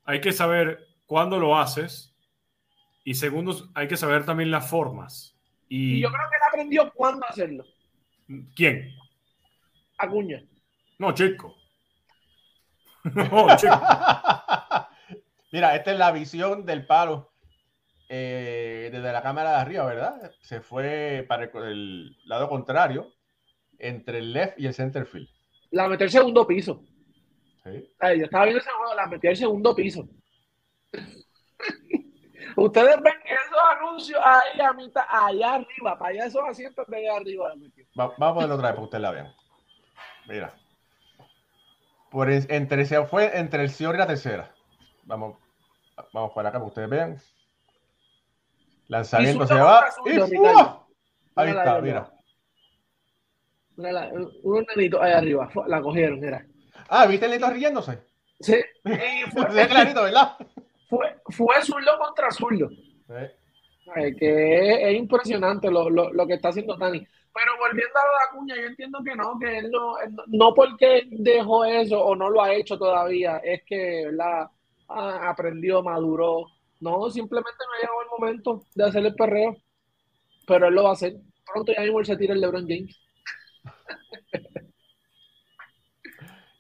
Hay 0.06 0.22
que 0.22 0.32
saber 0.32 0.88
cuándo 1.06 1.40
lo 1.40 1.58
haces. 1.58 2.11
Y 3.04 3.16
segundo, 3.16 3.70
hay 3.74 3.88
que 3.88 3.98
saber 3.98 4.26
también 4.26 4.52
las 4.52 4.70
formas. 4.70 5.36
Y, 5.68 5.96
y 5.96 6.02
yo 6.02 6.10
creo 6.10 6.30
que 6.30 6.36
él 6.36 6.42
aprendió 6.48 6.94
cuándo 6.94 7.26
hacerlo. 7.26 7.66
¿Quién? 8.56 8.94
Acuña. 9.98 10.44
No, 11.00 11.12
chico. 11.14 11.56
Mira, 15.52 15.76
esta 15.76 15.92
es 15.92 15.98
la 15.98 16.12
visión 16.12 16.64
del 16.66 16.86
palo 16.86 17.32
eh, 18.14 18.90
desde 18.92 19.12
la 19.12 19.22
cámara 19.22 19.52
de 19.52 19.58
arriba, 19.58 19.86
¿verdad? 19.86 20.32
Se 20.42 20.62
fue 20.62 21.26
para 21.28 21.46
el, 21.46 22.18
lado 22.26 22.50
contrario, 22.50 23.14
entre 23.80 24.20
el 24.20 24.34
left 24.34 24.60
y 24.60 24.68
el 24.68 24.74
center 24.74 25.06
field. 25.06 25.30
La 25.72 25.88
metió 25.88 26.06
el 26.06 26.12
segundo 26.12 26.46
piso. 26.46 26.84
Sí. 27.64 27.90
yo 28.18 28.26
estaba 28.26 28.46
viendo 28.46 28.60
ese 28.60 28.70
juego, 28.70 28.96
la 28.96 29.08
metió 29.08 29.30
el 29.30 29.38
segundo 29.38 29.76
piso. 29.76 30.10
Ustedes 32.56 33.02
ven 33.02 33.14
esos 33.26 33.60
anuncios 33.78 34.20
ahí 34.24 34.62
a 34.62 34.74
mitad, 34.74 35.04
allá 35.10 35.56
arriba, 35.56 35.98
para 35.98 36.12
allá 36.12 36.26
esos 36.26 36.44
asientos 36.48 36.88
de 36.88 36.98
allá 36.98 37.18
arriba. 37.18 37.54
vamos 37.96 38.16
a 38.20 38.34
ponerlo 38.34 38.56
otra 38.56 38.68
vez 38.70 38.76
para 38.76 38.76
que 38.76 38.82
ustedes 38.82 39.02
la 39.02 39.12
vean. 39.12 39.34
Mira. 40.28 40.54
Por 42.10 42.30
entre, 42.30 42.86
se 42.86 43.04
fue 43.06 43.38
entre 43.38 43.64
el 43.64 43.70
señor 43.70 43.96
y 43.96 43.98
la 44.00 44.08
tercera. 44.08 44.52
Vamos, 45.04 45.38
vamos 46.12 46.32
para 46.34 46.50
acá 46.50 46.60
para 46.60 46.66
que 46.66 46.70
ustedes 46.70 46.90
vean. 46.90 47.22
Lanzamiento 48.88 49.48
se 49.48 49.54
va. 49.54 49.86
y 50.06 50.10
Ahí 51.36 51.50
está, 51.50 51.80
mira. 51.80 52.12
mira. 53.78 54.12
un 54.44 54.66
nenito 54.76 55.02
ahí 55.02 55.14
arriba, 55.14 55.50
la 55.68 55.82
cogieron, 55.82 56.20
mira. 56.20 56.46
Ah, 56.90 57.06
¿viste 57.06 57.26
el 57.26 57.32
nenito 57.32 57.50
riéndose? 57.50 58.04
Sí. 58.42 58.58
fue, 59.34 59.68
clarito, 59.68 60.04
¿verdad? 60.04 60.36
Fue, 60.92 61.16
fue 61.30 61.62
zurdo 61.64 61.98
contra 61.98 62.30
zurdo. 62.32 62.70
que 64.20 64.90
es, 64.90 64.98
impresionante 64.98 65.72
lo, 65.72 65.90
lo, 65.90 66.12
lo, 66.12 66.28
que 66.28 66.34
está 66.34 66.50
haciendo 66.50 66.78
Tani. 66.78 67.00
Pero 67.34 67.52
volviendo 67.58 67.98
a 67.98 68.04
la 68.04 68.38
cuña, 68.38 68.56
yo 68.58 68.64
entiendo 68.64 69.00
que 69.02 69.16
no, 69.16 69.40
que 69.40 69.60
él 69.60 69.72
no, 69.72 69.96
no 70.28 70.54
porque 70.54 71.08
dejó 71.12 71.64
eso 71.64 72.04
o 72.04 72.14
no 72.14 72.30
lo 72.30 72.44
ha 72.44 72.54
hecho 72.54 72.78
todavía, 72.78 73.38
es 73.38 73.64
que 73.66 74.10
la 74.12 74.52
aprendió, 74.90 75.82
maduró. 75.82 76.48
No, 76.82 77.10
simplemente 77.10 77.58
no 77.66 77.74
ha 77.74 77.82
llegado 77.82 78.02
el 78.02 78.20
momento 78.20 78.66
de 78.76 78.84
hacer 78.84 79.06
el 79.06 79.16
perreo. 79.16 79.56
Pero 80.46 80.68
él 80.68 80.74
lo 80.74 80.84
va 80.84 80.90
a 80.90 80.94
hacer. 80.94 81.14
Pronto 81.46 81.72
ya 81.72 81.82
mismo 81.84 82.04
se 82.04 82.18
tira 82.18 82.34
el 82.34 82.42
LeBron 82.42 82.68
James. 82.68 83.00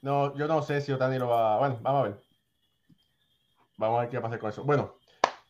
no, 0.02 0.38
yo 0.38 0.48
no 0.48 0.62
sé 0.62 0.80
si 0.80 0.94
Otani 0.94 1.20
lo 1.20 1.28
va. 1.28 1.58
Bueno, 1.58 1.80
vamos 1.82 2.06
a 2.06 2.10
ver. 2.10 2.31
Vamos 3.82 3.98
a 3.98 4.02
ver 4.02 4.10
qué 4.10 4.17
va 4.17 4.20
a 4.20 4.24
pasar 4.24 4.39
con 4.39 4.50
eso. 4.52 4.63
Bueno, 4.63 5.00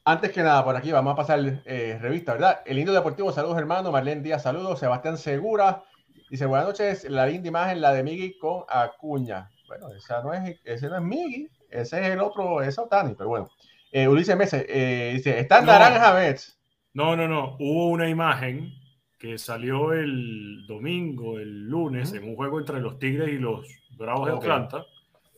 antes 0.06 0.32
que 0.32 0.42
nada, 0.42 0.64
por 0.64 0.74
aquí 0.74 0.90
vamos 0.90 1.12
a 1.12 1.16
pasar 1.18 1.62
eh, 1.66 2.00
revista, 2.02 2.32
¿verdad? 2.32 2.62
El 2.66 2.80
Indio 2.80 2.94
Deportivo, 2.94 3.30
saludos 3.34 3.58
hermano. 3.58 3.92
Marlene 3.92 4.22
Díaz, 4.22 4.44
saludos. 4.44 4.80
Sebastián 4.80 5.18
Segura 5.18 5.84
dice, 6.30 6.46
buenas 6.46 6.66
noches. 6.66 7.04
La 7.10 7.28
linda 7.28 7.50
imagen, 7.50 7.82
la 7.82 7.92
de 7.92 8.04
Miggy 8.04 8.38
con 8.38 8.64
Acuña. 8.70 9.50
Bueno, 9.68 9.90
esa 9.90 10.24
no 10.24 10.34
es, 10.34 10.58
ese 10.64 10.88
no 10.88 10.96
es 10.96 11.02
Miggy, 11.02 11.50
ese 11.70 12.00
es 12.00 12.08
el 12.08 12.22
otro, 12.22 12.62
es 12.62 12.80
Otani, 12.80 13.16
pero 13.16 13.30
bueno. 13.32 13.50
Eh, 13.92 14.08
Ulises 14.08 14.38
Mese 14.38 14.66
eh, 14.70 15.12
dice, 15.16 15.38
¿están 15.38 15.66
no, 15.66 15.74
naranja 15.74 16.14
Mets? 16.14 16.58
No, 16.94 17.18
no, 17.18 17.28
no. 17.28 17.58
Hubo 17.60 17.90
una 17.90 18.08
imagen 18.08 18.72
que 19.20 19.38
salió 19.38 19.92
el 19.92 20.66
domingo, 20.68 21.38
el 21.38 21.68
lunes, 21.68 22.14
en 22.14 22.24
un 22.24 22.38
juego 22.38 22.60
entre 22.60 22.80
los 22.80 22.98
Tigres 22.98 23.28
y 23.28 23.40
los 23.40 23.68
Bravos 23.98 24.28
de 24.28 24.38
Atlanta, 24.38 24.86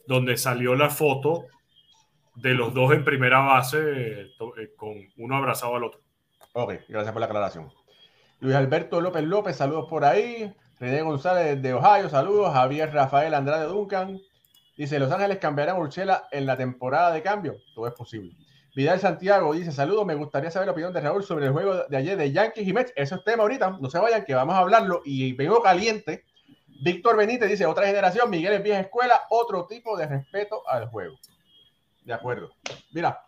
donde 0.05 0.37
salió 0.37 0.75
la 0.75 0.91
foto 0.91 1.47
de 2.35 2.53
los 2.53 2.73
dos 2.73 2.93
en 2.93 3.03
primera 3.03 3.39
base 3.39 3.77
eh, 3.79 4.75
con 4.75 4.93
uno 5.17 5.35
abrazado 5.35 5.75
al 5.75 5.83
otro. 5.83 6.01
Ok, 6.53 6.73
gracias 6.87 7.11
por 7.11 7.19
la 7.19 7.25
aclaración. 7.25 7.71
Luis 8.39 8.55
Alberto 8.55 9.01
López 9.01 9.23
López, 9.23 9.55
saludos 9.55 9.87
por 9.89 10.05
ahí. 10.05 10.53
René 10.79 11.01
González 11.01 11.61
de 11.61 11.73
Ohio, 11.73 12.09
saludos. 12.09 12.53
Javier 12.53 12.93
Rafael 12.93 13.33
Andrade 13.33 13.65
Duncan. 13.65 14.19
Dice, 14.75 14.99
Los 14.99 15.11
Ángeles 15.11 15.37
cambiarán 15.37 15.77
Urchela 15.77 16.27
en 16.31 16.45
la 16.45 16.57
temporada 16.57 17.11
de 17.11 17.21
cambio. 17.21 17.55
Todo 17.75 17.87
es 17.87 17.93
posible. 17.93 18.35
Vidal 18.75 18.99
Santiago 18.99 19.53
dice, 19.53 19.71
saludos, 19.71 20.03
me 20.05 20.15
gustaría 20.15 20.49
saber 20.49 20.65
la 20.65 20.71
opinión 20.71 20.91
de 20.91 20.99
Raúl 20.99 21.23
sobre 21.23 21.45
el 21.45 21.51
juego 21.51 21.85
de 21.87 21.95
ayer 21.95 22.17
de 22.17 22.31
Yankees 22.31 22.67
y 22.67 22.73
Mets. 22.73 22.91
Eso 22.95 23.15
es 23.15 23.23
tema 23.23 23.43
ahorita, 23.43 23.77
no 23.79 23.89
se 23.89 23.99
vayan, 23.99 24.25
que 24.25 24.33
vamos 24.33 24.55
a 24.55 24.59
hablarlo. 24.59 25.01
Y 25.05 25.33
vengo 25.33 25.61
caliente. 25.61 26.25
Víctor 26.81 27.15
Benítez 27.15 27.49
dice, 27.49 27.67
otra 27.67 27.85
generación, 27.85 28.29
Miguel 28.31 28.53
es 28.53 28.63
vieja 28.63 28.79
escuela, 28.79 29.21
otro 29.29 29.67
tipo 29.67 29.95
de 29.95 30.07
respeto 30.07 30.67
al 30.67 30.87
juego. 30.87 31.15
De 32.05 32.13
acuerdo. 32.13 32.51
Mira, 32.91 33.21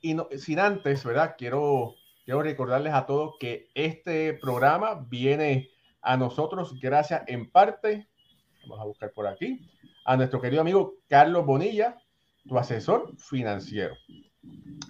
y 0.00 0.14
no, 0.14 0.28
sin 0.36 0.58
antes, 0.58 1.04
¿verdad? 1.04 1.34
Quiero, 1.36 1.94
quiero 2.24 2.42
recordarles 2.42 2.94
a 2.94 3.06
todos 3.06 3.34
que 3.38 3.70
este 3.74 4.34
programa 4.34 5.06
viene 5.08 5.68
a 6.02 6.16
nosotros 6.16 6.78
gracias 6.80 7.22
en 7.26 7.50
parte, 7.50 8.08
vamos 8.62 8.80
a 8.80 8.84
buscar 8.84 9.12
por 9.12 9.26
aquí, 9.26 9.60
a 10.04 10.16
nuestro 10.16 10.40
querido 10.40 10.62
amigo 10.62 10.94
Carlos 11.08 11.44
Bonilla, 11.44 11.96
tu 12.46 12.58
asesor 12.58 13.16
financiero. 13.18 13.94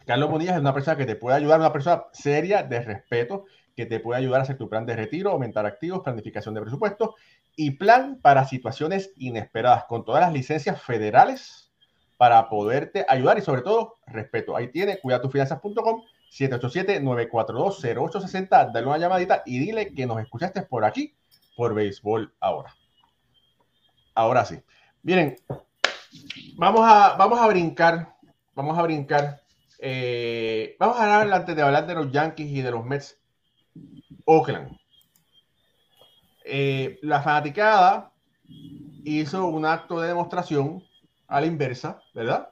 Carlos 0.07 0.31
Bonilla 0.31 0.55
es 0.55 0.61
una 0.61 0.75
persona 0.75 0.97
que 0.97 1.07
te 1.07 1.17
puede 1.17 1.37
ayudar, 1.37 1.59
una 1.59 1.73
persona 1.73 2.05
seria, 2.13 2.63
de 2.63 2.81
respeto, 2.81 3.45
que 3.75 3.87
te 3.87 4.01
puede 4.01 4.21
ayudar 4.21 4.41
a 4.41 4.43
hacer 4.45 4.59
tu 4.59 4.69
plan 4.69 4.87
de 4.87 4.95
retiro, 4.95 5.31
aumentar 5.31 5.67
activos, 5.67 6.03
planificación 6.03 6.55
de 6.55 6.61
presupuesto 6.61 7.17
y 7.57 7.73
plan 7.73 8.21
para 8.21 8.45
situaciones 8.45 9.13
inesperadas, 9.17 9.85
con 9.85 10.05
todas 10.05 10.23
las 10.23 10.33
licencias 10.33 10.81
federales 10.83 11.70
para 12.21 12.49
poderte 12.51 13.07
ayudar 13.09 13.39
y 13.39 13.41
sobre 13.41 13.63
todo 13.63 13.97
respeto. 14.07 14.55
Ahí 14.55 14.69
tiene 14.69 15.01
cuidatufinanzas.com 15.01 16.03
787-942-0860. 16.31 18.73
Dale 18.73 18.87
una 18.87 18.99
llamadita 18.99 19.43
y 19.47 19.59
dile 19.59 19.95
que 19.95 20.05
nos 20.05 20.21
escuchaste 20.21 20.61
por 20.61 20.85
aquí, 20.85 21.15
por 21.57 21.73
Béisbol 21.73 22.35
ahora. 22.39 22.77
Ahora 24.15 24.45
sí. 24.45 24.61
Miren, 25.03 25.35
vamos 26.57 26.83
a, 26.85 27.17
vamos 27.17 27.41
a 27.41 27.47
brincar, 27.47 28.15
vamos 28.55 28.79
a 28.79 28.83
brincar. 28.83 29.41
Eh, 29.79 30.77
vamos 30.79 30.99
a 30.99 31.21
hablar 31.21 31.41
antes 31.41 31.57
de 31.57 31.63
hablar 31.63 31.87
de 31.87 31.95
los 31.95 32.13
Yankees 32.13 32.51
y 32.51 32.61
de 32.61 32.71
los 32.71 32.85
Mets. 32.85 33.19
Oakland. 34.27 34.79
Eh, 36.45 36.99
la 37.01 37.23
fanaticada 37.23 38.13
hizo 39.05 39.47
un 39.47 39.65
acto 39.65 40.03
de 40.03 40.09
demostración 40.09 40.85
a 41.31 41.41
la 41.41 41.47
inversa, 41.47 42.03
¿verdad? 42.13 42.49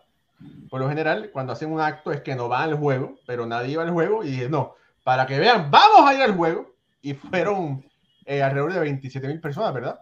Por 0.70 0.80
lo 0.80 0.88
general, 0.88 1.30
cuando 1.32 1.52
hacen 1.52 1.72
un 1.72 1.80
acto 1.80 2.12
es 2.12 2.20
que 2.22 2.36
no 2.36 2.48
van 2.48 2.70
al 2.70 2.76
juego, 2.76 3.18
pero 3.26 3.44
nadie 3.44 3.72
iba 3.72 3.82
al 3.82 3.90
juego 3.90 4.22
y 4.22 4.28
dije, 4.28 4.48
no, 4.48 4.74
para 5.02 5.26
que 5.26 5.38
vean, 5.38 5.70
vamos 5.70 6.08
a 6.08 6.14
ir 6.14 6.22
al 6.22 6.36
juego. 6.36 6.74
Y 7.02 7.14
fueron 7.14 7.84
eh, 8.24 8.42
alrededor 8.42 8.72
de 8.72 8.80
27 8.80 9.26
mil 9.26 9.40
personas, 9.40 9.74
¿verdad? 9.74 9.98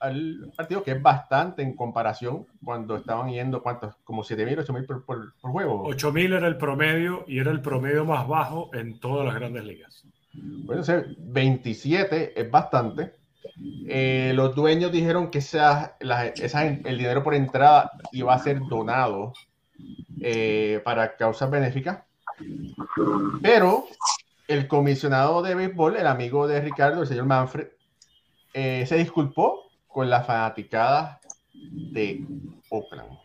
Al, 0.00 0.52
partido, 0.56 0.82
que 0.82 0.92
es 0.92 1.02
bastante 1.02 1.62
en 1.62 1.76
comparación 1.76 2.46
cuando 2.64 2.96
estaban 2.96 3.30
yendo, 3.30 3.62
¿cuántos? 3.62 3.94
Como 4.04 4.22
7 4.22 4.44
mil, 4.44 4.58
8 4.58 4.72
mil 4.72 4.84
por, 4.84 5.04
por, 5.04 5.32
juego. 5.40 5.82
8 5.84 6.12
mil 6.12 6.32
era 6.32 6.46
el 6.46 6.56
promedio 6.56 7.24
y 7.26 7.38
era 7.38 7.50
el 7.50 7.60
promedio 7.60 8.04
más 8.04 8.26
bajo 8.26 8.70
en 8.74 8.98
todas 8.98 9.26
las 9.26 9.34
grandes 9.34 9.64
ligas. 9.64 10.04
Puede 10.66 10.84
ser 10.84 11.14
27 11.18 12.40
es 12.40 12.50
bastante. 12.50 13.14
Eh, 13.88 14.32
los 14.34 14.54
dueños 14.54 14.92
dijeron 14.92 15.30
que 15.30 15.40
el 16.00 16.98
dinero 16.98 17.22
por 17.22 17.34
entrada 17.34 17.90
iba 18.12 18.34
a 18.34 18.38
ser 18.38 18.60
donado 18.68 19.32
eh, 20.20 20.80
para 20.84 21.16
causas 21.16 21.50
benéficas. 21.50 22.02
Pero 23.42 23.86
el 24.48 24.68
comisionado 24.68 25.42
de 25.42 25.54
béisbol, 25.54 25.96
el 25.96 26.06
amigo 26.06 26.46
de 26.46 26.60
Ricardo, 26.60 27.02
el 27.02 27.08
señor 27.08 27.26
Manfred, 27.26 27.68
eh, 28.54 28.84
se 28.86 28.96
disculpó 28.96 29.70
con 29.86 30.08
la 30.08 30.22
fanaticada 30.22 31.20
de 31.52 32.24
Oakland. 32.70 33.18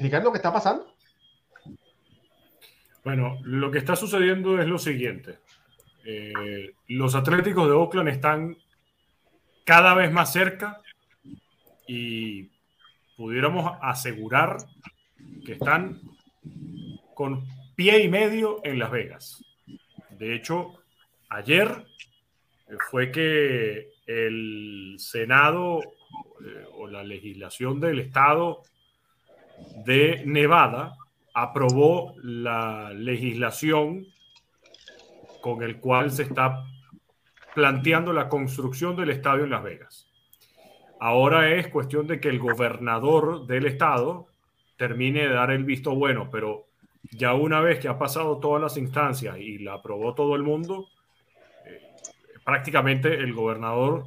Ricardo, 0.00 0.32
¿qué 0.32 0.38
está 0.38 0.52
pasando? 0.52 0.94
Bueno, 3.04 3.38
lo 3.42 3.70
que 3.70 3.78
está 3.78 3.94
sucediendo 3.94 4.60
es 4.60 4.66
lo 4.66 4.78
siguiente. 4.78 5.38
Eh, 6.04 6.74
los 6.88 7.14
Atléticos 7.14 7.66
de 7.66 7.72
Oakland 7.72 8.08
están 8.08 8.56
cada 9.64 9.94
vez 9.94 10.12
más 10.12 10.32
cerca 10.32 10.80
y 11.86 12.50
pudiéramos 13.16 13.72
asegurar 13.80 14.58
que 15.44 15.52
están 15.52 16.00
con 17.14 17.46
pie 17.74 18.02
y 18.02 18.08
medio 18.08 18.60
en 18.64 18.78
Las 18.78 18.90
Vegas. 18.90 19.44
De 20.10 20.34
hecho, 20.34 20.82
ayer 21.28 21.86
fue 22.90 23.10
que 23.10 23.90
el 24.06 24.96
Senado 24.98 25.80
eh, 25.80 26.66
o 26.74 26.86
la 26.86 27.02
legislación 27.02 27.80
del 27.80 28.00
estado 28.00 28.62
de 29.84 30.22
Nevada 30.26 30.96
aprobó 31.32 32.14
la 32.22 32.92
legislación 32.92 34.06
con 35.44 35.62
el 35.62 35.78
cual 35.78 36.10
se 36.10 36.22
está 36.22 36.64
planteando 37.54 38.14
la 38.14 38.30
construcción 38.30 38.96
del 38.96 39.10
estadio 39.10 39.44
en 39.44 39.50
Las 39.50 39.62
Vegas. 39.62 40.10
Ahora 40.98 41.54
es 41.54 41.68
cuestión 41.68 42.06
de 42.06 42.18
que 42.18 42.30
el 42.30 42.38
gobernador 42.38 43.46
del 43.46 43.66
estado 43.66 44.28
termine 44.78 45.28
de 45.28 45.34
dar 45.34 45.50
el 45.50 45.64
visto 45.64 45.94
bueno, 45.94 46.30
pero 46.32 46.64
ya 47.10 47.34
una 47.34 47.60
vez 47.60 47.78
que 47.78 47.88
ha 47.88 47.98
pasado 47.98 48.38
todas 48.38 48.62
las 48.62 48.78
instancias 48.78 49.36
y 49.36 49.58
la 49.58 49.74
aprobó 49.74 50.14
todo 50.14 50.34
el 50.34 50.42
mundo, 50.42 50.88
eh, 51.66 51.92
prácticamente 52.42 53.12
el 53.12 53.34
gobernador 53.34 54.06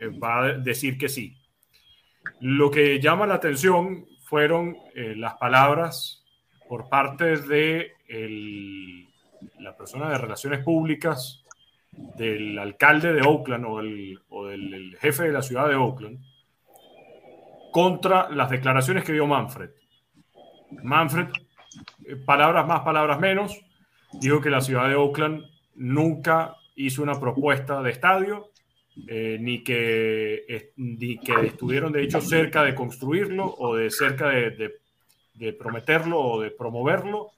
eh, 0.00 0.08
va 0.08 0.38
a 0.38 0.52
decir 0.54 0.96
que 0.96 1.10
sí. 1.10 1.36
Lo 2.40 2.70
que 2.70 2.98
llama 2.98 3.26
la 3.26 3.34
atención 3.34 4.06
fueron 4.22 4.74
eh, 4.94 5.12
las 5.18 5.34
palabras 5.34 6.24
por 6.66 6.88
parte 6.88 7.36
de 7.36 7.92
la 9.64 9.76
persona 9.76 10.10
de 10.10 10.18
relaciones 10.18 10.62
públicas 10.62 11.44
del 11.90 12.58
alcalde 12.58 13.12
de 13.12 13.22
Oakland 13.22 13.64
o, 13.64 13.80
o 14.36 14.46
del 14.46 14.96
jefe 15.00 15.24
de 15.24 15.32
la 15.32 15.42
ciudad 15.42 15.68
de 15.68 15.76
Oakland 15.76 16.18
contra 17.72 18.30
las 18.30 18.50
declaraciones 18.50 19.02
que 19.02 19.12
dio 19.12 19.26
Manfred. 19.26 19.70
Manfred, 20.82 21.26
eh, 22.06 22.16
palabras 22.24 22.66
más, 22.66 22.82
palabras 22.82 23.18
menos, 23.18 23.60
dijo 24.12 24.40
que 24.40 24.50
la 24.50 24.60
ciudad 24.60 24.88
de 24.88 24.94
Oakland 24.94 25.42
nunca 25.74 26.54
hizo 26.76 27.02
una 27.02 27.18
propuesta 27.18 27.82
de 27.82 27.90
estadio, 27.90 28.50
eh, 29.08 29.38
ni, 29.40 29.64
que, 29.64 30.72
ni 30.76 31.18
que 31.18 31.46
estuvieron 31.46 31.90
de 31.92 32.04
hecho 32.04 32.20
cerca 32.20 32.62
de 32.62 32.76
construirlo 32.76 33.52
o 33.58 33.74
de 33.74 33.90
cerca 33.90 34.28
de, 34.28 34.72
prometerlo 35.58 36.20
o 36.20 36.40
de 36.40 36.52
promoverlo, 36.52 37.32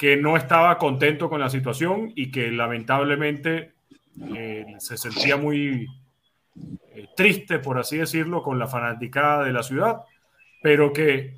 que 0.00 0.16
no 0.16 0.38
estaba 0.38 0.78
contento 0.78 1.28
con 1.28 1.40
la 1.40 1.50
situación 1.50 2.10
y 2.16 2.30
que 2.30 2.50
lamentablemente 2.50 3.74
eh, 4.34 4.64
se 4.78 4.96
sentía 4.96 5.36
muy 5.36 5.86
eh, 6.94 7.08
triste, 7.14 7.58
por 7.58 7.78
así 7.78 7.98
decirlo, 7.98 8.42
con 8.42 8.58
la 8.58 8.66
fanaticada 8.66 9.44
de 9.44 9.52
la 9.52 9.62
ciudad, 9.62 10.00
pero 10.62 10.90
que 10.94 11.36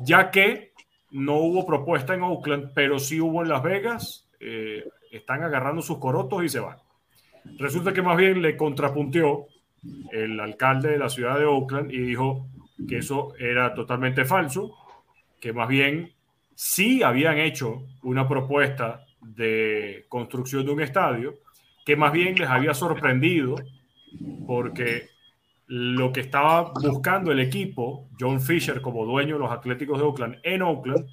ya 0.00 0.32
que 0.32 0.72
no 1.12 1.36
hubo 1.36 1.64
propuesta 1.64 2.14
en 2.14 2.24
Oakland, 2.24 2.72
pero 2.74 2.98
sí 2.98 3.20
hubo 3.20 3.42
en 3.42 3.50
Las 3.50 3.62
Vegas, 3.62 4.28
están 5.12 5.44
agarrando 5.44 5.80
sus 5.80 5.98
corotos 5.98 6.42
y 6.42 6.48
se 6.48 6.58
van. 6.58 6.78
Resulta 7.56 7.92
que 7.92 8.02
más 8.02 8.16
bien 8.16 8.42
le 8.42 8.56
contrapunteó 8.56 9.46
el 10.10 10.40
alcalde 10.40 10.90
de 10.90 10.98
la 10.98 11.08
ciudad 11.08 11.38
de 11.38 11.44
Oakland 11.44 11.92
y 11.92 11.98
dijo 11.98 12.48
que 12.88 12.98
eso 12.98 13.32
era 13.38 13.74
totalmente 13.74 14.24
falso, 14.24 14.74
que 15.40 15.52
más 15.52 15.68
bien 15.68 16.14
sí 16.54 17.02
habían 17.02 17.38
hecho 17.38 17.86
una 18.02 18.28
propuesta 18.28 19.04
de 19.20 20.06
construcción 20.08 20.66
de 20.66 20.72
un 20.72 20.80
estadio, 20.80 21.34
que 21.84 21.96
más 21.96 22.12
bien 22.12 22.36
les 22.36 22.48
había 22.48 22.74
sorprendido 22.74 23.56
porque 24.46 25.08
lo 25.66 26.12
que 26.12 26.20
estaba 26.20 26.72
buscando 26.72 27.32
el 27.32 27.40
equipo, 27.40 28.08
John 28.18 28.40
Fisher 28.40 28.80
como 28.80 29.04
dueño 29.04 29.34
de 29.34 29.40
los 29.40 29.52
Atléticos 29.52 29.98
de 29.98 30.04
Oakland 30.04 30.36
en 30.42 30.62
Oakland, 30.62 31.06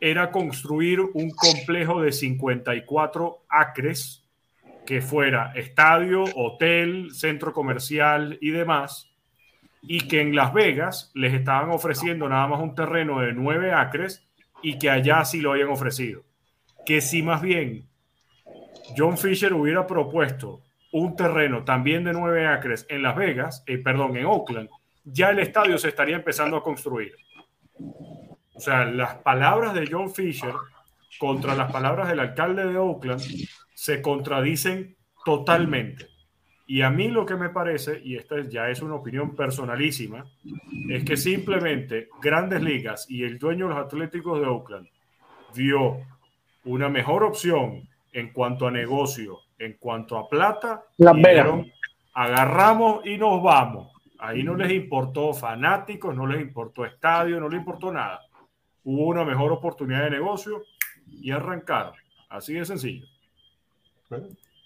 era 0.00 0.30
construir 0.30 1.00
un 1.00 1.30
complejo 1.30 2.00
de 2.00 2.12
54 2.12 3.44
acres 3.48 4.24
que 4.86 5.00
fuera 5.00 5.52
estadio, 5.54 6.24
hotel, 6.34 7.10
centro 7.12 7.52
comercial 7.52 8.38
y 8.40 8.50
demás, 8.50 9.08
y 9.82 10.06
que 10.08 10.20
en 10.20 10.34
Las 10.34 10.52
Vegas 10.52 11.10
les 11.14 11.32
estaban 11.32 11.70
ofreciendo 11.70 12.28
nada 12.28 12.46
más 12.46 12.60
un 12.60 12.74
terreno 12.74 13.20
de 13.20 13.32
nueve 13.32 13.72
acres 13.72 14.26
y 14.62 14.78
que 14.78 14.90
allá 14.90 15.24
sí 15.24 15.40
lo 15.40 15.52
habían 15.52 15.68
ofrecido. 15.68 16.22
Que 16.84 17.00
si 17.00 17.22
más 17.22 17.42
bien 17.42 17.88
John 18.96 19.16
Fisher 19.16 19.52
hubiera 19.52 19.86
propuesto 19.86 20.62
un 20.92 21.14
terreno 21.14 21.64
también 21.64 22.04
de 22.04 22.12
nueve 22.12 22.46
acres 22.46 22.86
en 22.88 23.02
Las 23.02 23.16
Vegas, 23.16 23.62
eh, 23.66 23.78
perdón, 23.78 24.16
en 24.16 24.26
Oakland, 24.26 24.68
ya 25.04 25.30
el 25.30 25.38
estadio 25.38 25.78
se 25.78 25.88
estaría 25.88 26.16
empezando 26.16 26.56
a 26.56 26.62
construir. 26.62 27.14
O 28.54 28.60
sea, 28.60 28.84
las 28.84 29.16
palabras 29.16 29.74
de 29.74 29.88
John 29.90 30.12
Fisher 30.12 30.52
contra 31.18 31.54
las 31.54 31.70
palabras 31.72 32.08
del 32.08 32.20
alcalde 32.20 32.66
de 32.66 32.76
Oakland 32.76 33.22
se 33.74 34.02
contradicen 34.02 34.96
totalmente. 35.24 36.09
Y 36.70 36.82
a 36.82 36.90
mí 36.90 37.08
lo 37.08 37.26
que 37.26 37.34
me 37.34 37.48
parece, 37.48 38.00
y 38.00 38.14
esta 38.14 38.48
ya 38.48 38.70
es 38.70 38.80
una 38.80 38.94
opinión 38.94 39.34
personalísima, 39.34 40.24
es 40.88 41.04
que 41.04 41.16
simplemente 41.16 42.10
Grandes 42.22 42.62
Ligas 42.62 43.10
y 43.10 43.24
el 43.24 43.40
dueño 43.40 43.66
de 43.66 43.74
los 43.74 43.84
Atléticos 43.84 44.38
de 44.38 44.46
Oakland 44.46 44.86
vio 45.52 45.96
una 46.64 46.88
mejor 46.88 47.24
opción 47.24 47.88
en 48.12 48.32
cuanto 48.32 48.68
a 48.68 48.70
negocio, 48.70 49.40
en 49.58 49.78
cuanto 49.80 50.16
a 50.16 50.28
plata, 50.28 50.84
La 50.98 51.10
agarramos 52.14 53.04
y 53.04 53.18
nos 53.18 53.42
vamos. 53.42 53.90
Ahí 54.20 54.44
no 54.44 54.54
les 54.54 54.70
importó 54.70 55.34
fanáticos, 55.34 56.14
no 56.14 56.24
les 56.24 56.40
importó 56.40 56.84
estadio, 56.84 57.40
no 57.40 57.48
les 57.48 57.58
importó 57.58 57.92
nada. 57.92 58.20
Hubo 58.84 59.08
una 59.08 59.24
mejor 59.24 59.50
oportunidad 59.50 60.04
de 60.04 60.10
negocio 60.10 60.62
y 61.10 61.32
arrancaron. 61.32 61.94
Así 62.28 62.54
de 62.54 62.64
sencillo 62.64 63.08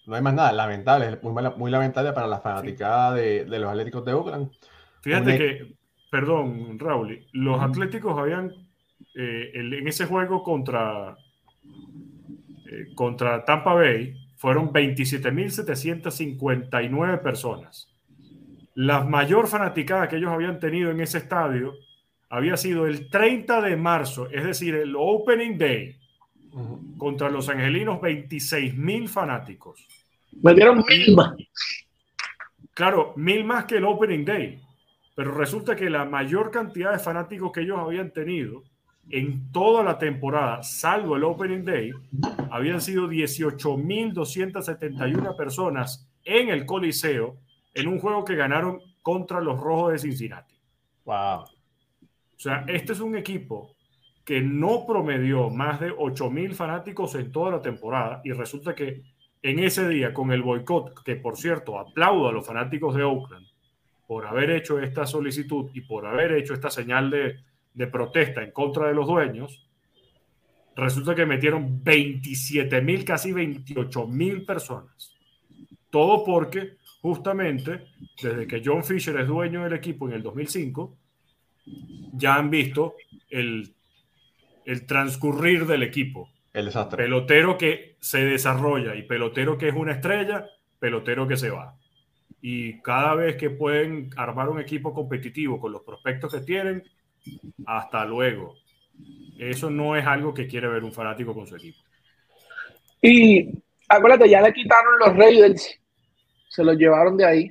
no 0.06 0.14
hay 0.14 0.22
más 0.22 0.34
nada, 0.34 0.52
lamentable, 0.52 1.18
muy, 1.22 1.32
muy 1.56 1.70
lamentable 1.70 2.12
para 2.12 2.26
la 2.26 2.40
fanaticada 2.40 3.14
de, 3.14 3.46
los 3.46 3.70
Atléticos 3.70 4.04
de 4.04 4.12
Oakland. 4.12 4.50
Fíjate 5.00 5.38
que, 5.38 5.76
perdón, 6.10 6.78
Raúl, 6.78 7.26
los 7.32 7.62
Atléticos 7.62 8.18
habían 8.18 8.52
eh, 9.14 9.52
en 9.54 9.86
ese 9.86 10.06
juego 10.06 10.42
contra, 10.42 11.16
eh, 12.66 12.88
contra 12.94 13.44
Tampa 13.44 13.74
Bay 13.74 14.16
fueron 14.36 14.72
27.759 14.72 17.22
personas. 17.22 17.88
La 18.74 19.04
mayor 19.04 19.46
fanaticada 19.46 20.08
que 20.08 20.16
ellos 20.16 20.32
habían 20.32 20.58
tenido 20.58 20.90
en 20.90 21.00
ese 21.00 21.18
estadio 21.18 21.74
había 22.28 22.56
sido 22.56 22.86
el 22.86 23.08
30 23.08 23.60
de 23.60 23.76
marzo, 23.76 24.28
es 24.30 24.42
decir, 24.44 24.74
el 24.74 24.96
Opening 24.98 25.56
Day 25.56 26.00
contra 26.98 27.30
los 27.30 27.48
angelinos 27.48 28.00
26 28.00 28.76
mil 28.76 29.08
fanáticos. 29.08 29.86
Me 30.42 30.54
dieron 30.54 30.84
mil 30.88 31.14
más. 31.14 31.34
Claro, 32.72 33.12
mil 33.16 33.44
más 33.44 33.66
que 33.66 33.76
el 33.76 33.84
Opening 33.84 34.24
Day. 34.24 34.60
Pero 35.14 35.30
resulta 35.32 35.76
que 35.76 35.88
la 35.88 36.04
mayor 36.04 36.50
cantidad 36.50 36.90
de 36.92 36.98
fanáticos 36.98 37.52
que 37.52 37.60
ellos 37.60 37.78
habían 37.78 38.12
tenido 38.12 38.64
en 39.10 39.52
toda 39.52 39.84
la 39.84 39.98
temporada, 39.98 40.62
salvo 40.62 41.16
el 41.16 41.24
Opening 41.24 41.64
Day, 41.64 41.92
habían 42.50 42.80
sido 42.80 43.06
18.271 43.08 45.36
personas 45.36 46.08
en 46.24 46.48
el 46.48 46.64
Coliseo 46.66 47.36
en 47.74 47.88
un 47.88 48.00
juego 48.00 48.24
que 48.24 48.34
ganaron 48.34 48.80
contra 49.02 49.40
los 49.40 49.60
Rojos 49.60 49.92
de 49.92 49.98
Cincinnati. 49.98 50.54
Wow. 51.04 51.42
O 51.42 51.48
sea, 52.36 52.64
este 52.66 52.92
es 52.92 52.98
un 53.00 53.16
equipo 53.16 53.73
que 54.24 54.40
no 54.40 54.86
promedió 54.86 55.50
más 55.50 55.80
de 55.80 55.92
8.000 55.92 56.54
fanáticos 56.54 57.14
en 57.14 57.30
toda 57.30 57.52
la 57.52 57.62
temporada 57.62 58.22
y 58.24 58.32
resulta 58.32 58.74
que 58.74 59.02
en 59.42 59.58
ese 59.58 59.86
día 59.88 60.14
con 60.14 60.32
el 60.32 60.42
boicot, 60.42 61.02
que 61.04 61.16
por 61.16 61.36
cierto 61.36 61.78
aplaudo 61.78 62.28
a 62.28 62.32
los 62.32 62.46
fanáticos 62.46 62.94
de 62.94 63.02
Oakland 63.02 63.46
por 64.06 64.26
haber 64.26 64.50
hecho 64.50 64.80
esta 64.80 65.06
solicitud 65.06 65.70
y 65.74 65.82
por 65.82 66.06
haber 66.06 66.32
hecho 66.32 66.54
esta 66.54 66.70
señal 66.70 67.10
de, 67.10 67.36
de 67.74 67.86
protesta 67.86 68.42
en 68.42 68.52
contra 68.52 68.88
de 68.88 68.94
los 68.94 69.06
dueños, 69.06 69.68
resulta 70.76 71.14
que 71.14 71.26
metieron 71.26 71.82
27 71.82 72.80
mil, 72.80 73.04
casi 73.04 73.32
28 73.32 74.06
mil 74.06 74.44
personas. 74.46 75.14
Todo 75.90 76.24
porque 76.24 76.76
justamente 77.02 77.88
desde 78.22 78.46
que 78.46 78.62
John 78.64 78.82
Fisher 78.82 79.18
es 79.20 79.26
dueño 79.26 79.64
del 79.64 79.74
equipo 79.74 80.08
en 80.08 80.14
el 80.14 80.22
2005, 80.22 80.96
ya 82.14 82.36
han 82.36 82.50
visto 82.50 82.94
el, 83.28 83.74
el 84.64 84.86
transcurrir 84.86 85.66
del 85.66 85.82
equipo. 85.82 86.30
El 86.52 86.66
desastre. 86.66 87.04
Pelotero 87.04 87.58
que 87.58 87.96
se 88.00 88.24
desarrolla 88.24 88.94
y 88.94 89.02
pelotero 89.02 89.58
que 89.58 89.68
es 89.68 89.74
una 89.74 89.92
estrella, 89.92 90.46
pelotero 90.78 91.26
que 91.26 91.36
se 91.36 91.50
va. 91.50 91.76
Y 92.40 92.80
cada 92.82 93.14
vez 93.14 93.36
que 93.36 93.50
pueden 93.50 94.10
armar 94.16 94.48
un 94.48 94.60
equipo 94.60 94.92
competitivo 94.92 95.58
con 95.58 95.72
los 95.72 95.82
prospectos 95.82 96.32
que 96.32 96.40
tienen, 96.40 96.84
hasta 97.66 98.04
luego. 98.04 98.54
Eso 99.38 99.70
no 99.70 99.96
es 99.96 100.06
algo 100.06 100.32
que 100.32 100.46
quiere 100.46 100.68
ver 100.68 100.84
un 100.84 100.92
fanático 100.92 101.34
con 101.34 101.46
su 101.46 101.56
equipo. 101.56 101.78
Y 103.00 103.50
acuérdate, 103.88 104.28
ya 104.28 104.40
le 104.40 104.52
quitaron 104.52 104.98
los 104.98 105.16
Raiders, 105.16 105.80
se 106.48 106.64
los 106.64 106.76
llevaron 106.76 107.16
de 107.16 107.24
ahí. 107.24 107.50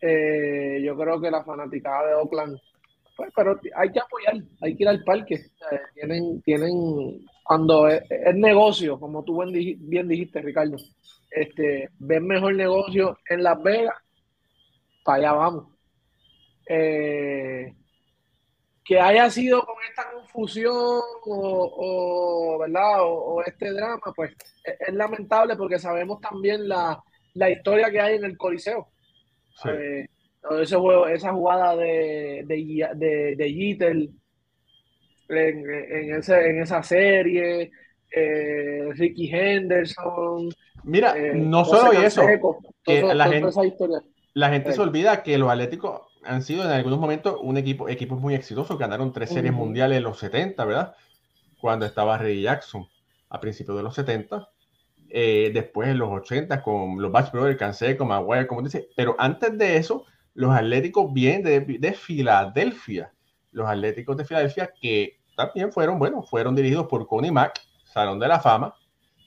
Eh, 0.00 0.82
yo 0.84 0.96
creo 0.96 1.20
que 1.20 1.30
la 1.30 1.44
fanaticada 1.44 2.08
de 2.08 2.14
Oakland, 2.14 2.58
pues, 3.16 3.30
pero 3.34 3.60
hay 3.76 3.92
que 3.92 4.00
apoyar, 4.00 4.34
hay 4.60 4.76
que 4.76 4.82
ir 4.82 4.88
al 4.88 5.04
parque. 5.04 5.34
Eh, 5.34 5.80
tienen, 5.94 6.42
tienen, 6.42 7.26
cuando 7.44 7.88
es, 7.88 8.02
es, 8.10 8.34
negocio, 8.34 8.98
como 8.98 9.22
tú 9.22 9.42
bien, 9.44 9.76
bien 9.88 10.08
dijiste, 10.08 10.40
Ricardo, 10.40 10.76
este, 11.30 11.90
ven 11.98 12.26
mejor 12.26 12.54
negocio 12.54 13.18
en 13.28 13.42
Las 13.42 13.62
Vegas, 13.62 13.94
para 15.04 15.18
allá 15.18 15.32
vamos. 15.32 15.66
Eh, 16.66 17.74
que 18.84 19.00
haya 19.00 19.30
sido 19.30 19.64
con 19.64 19.76
esta 19.88 20.10
confusión 20.12 20.74
o, 20.74 21.14
o 21.26 22.58
¿verdad? 22.58 23.02
O, 23.02 23.34
o, 23.34 23.42
este 23.42 23.72
drama, 23.72 24.12
pues 24.14 24.32
es, 24.62 24.76
es, 24.88 24.94
lamentable 24.94 25.56
porque 25.56 25.78
sabemos 25.78 26.20
también 26.20 26.68
la, 26.68 27.02
la, 27.34 27.50
historia 27.50 27.90
que 27.90 28.00
hay 28.00 28.16
en 28.16 28.24
el 28.24 28.36
Coliseo. 28.36 28.88
Sí. 29.62 29.68
Eh, 29.70 30.08
ese 30.60 30.76
juego, 30.76 31.06
esa 31.08 31.32
jugada 31.32 31.76
de, 31.76 32.44
de, 32.46 32.88
de, 32.96 33.34
de 33.36 33.52
Jeter 33.52 33.96
en, 35.28 35.70
en, 35.70 36.14
ese, 36.16 36.50
en 36.50 36.60
esa 36.60 36.82
serie, 36.82 37.70
eh, 38.14 38.88
Ricky 38.92 39.30
Henderson. 39.32 40.50
Mira, 40.84 41.16
eh, 41.16 41.32
no 41.34 41.64
solo 41.64 41.92
eso, 41.92 42.22
Seco, 42.24 42.58
que 42.84 43.00
todo, 43.00 43.14
la, 43.14 43.28
gente, 43.28 43.48
la 44.34 44.50
gente 44.50 44.70
se 44.70 44.76
Sí. 44.76 44.80
olvida 44.82 45.22
que 45.22 45.38
los 45.38 45.50
Atléticos 45.50 46.02
han 46.24 46.42
sido 46.42 46.64
en 46.64 46.70
algunos 46.70 46.98
momentos 46.98 47.38
un 47.42 47.56
equipo, 47.56 47.88
equipos 47.88 48.20
muy 48.20 48.34
exitosos, 48.34 48.78
ganaron 48.78 49.12
tres 49.12 49.30
series 49.30 49.52
mundiales 49.52 49.98
en 49.98 50.04
los 50.04 50.18
70, 50.18 50.64
¿verdad? 50.64 50.94
Cuando 51.60 51.86
estaba 51.86 52.18
Reggie 52.18 52.42
Jackson 52.42 52.86
a 53.30 53.40
principios 53.40 53.76
de 53.78 53.82
los 53.82 53.94
70. 53.94 54.48
Eh, 55.16 55.50
después 55.54 55.88
en 55.88 55.98
los 55.98 56.10
80 56.10 56.60
con 56.60 57.00
los 57.00 57.12
Batch 57.12 57.30
Brothers, 57.32 57.56
Canseco, 57.58 58.04
Maguire, 58.04 58.46
como 58.46 58.62
dice. 58.62 58.88
Pero 58.96 59.14
antes 59.18 59.56
de 59.56 59.76
eso, 59.76 60.04
los 60.34 60.54
Atléticos 60.54 61.12
vienen 61.12 61.42
de, 61.42 61.60
de 61.60 61.92
Filadelfia. 61.92 63.12
Los 63.52 63.68
Atléticos 63.68 64.16
de 64.16 64.24
Filadelfia 64.24 64.72
que 64.80 65.18
también 65.36 65.72
fueron, 65.72 65.98
bueno, 65.98 66.22
fueron 66.22 66.54
dirigidos 66.54 66.86
por 66.86 67.06
Connie 67.06 67.30
Mack, 67.30 67.60
Salón 67.84 68.18
de 68.18 68.28
la 68.28 68.40
Fama, 68.40 68.74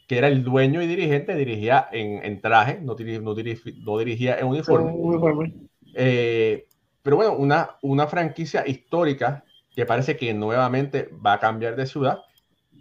que 0.08 0.18
era 0.18 0.28
el 0.28 0.44
dueño 0.44 0.82
y 0.82 0.88
dirigente, 0.88 1.36
dirigía 1.36 1.88
en, 1.92 2.24
en 2.24 2.40
traje, 2.42 2.80
no, 2.82 2.96
diri- 2.96 3.22
no, 3.22 3.36
diri- 3.36 3.60
no 3.84 3.98
dirigía 3.98 4.38
en 4.40 4.48
uniforme. 4.48 4.92
Uniforme. 4.92 5.54
Eh, 5.94 6.66
pero 7.04 7.16
bueno, 7.18 7.34
una, 7.34 7.72
una 7.82 8.08
franquicia 8.08 8.66
histórica 8.68 9.44
que 9.76 9.86
parece 9.86 10.18
que 10.18 10.34
nuevamente 10.34 11.10
va 11.26 11.34
a 11.34 11.40
cambiar 11.40 11.76
de 11.76 11.86
ciudad. 11.86 12.20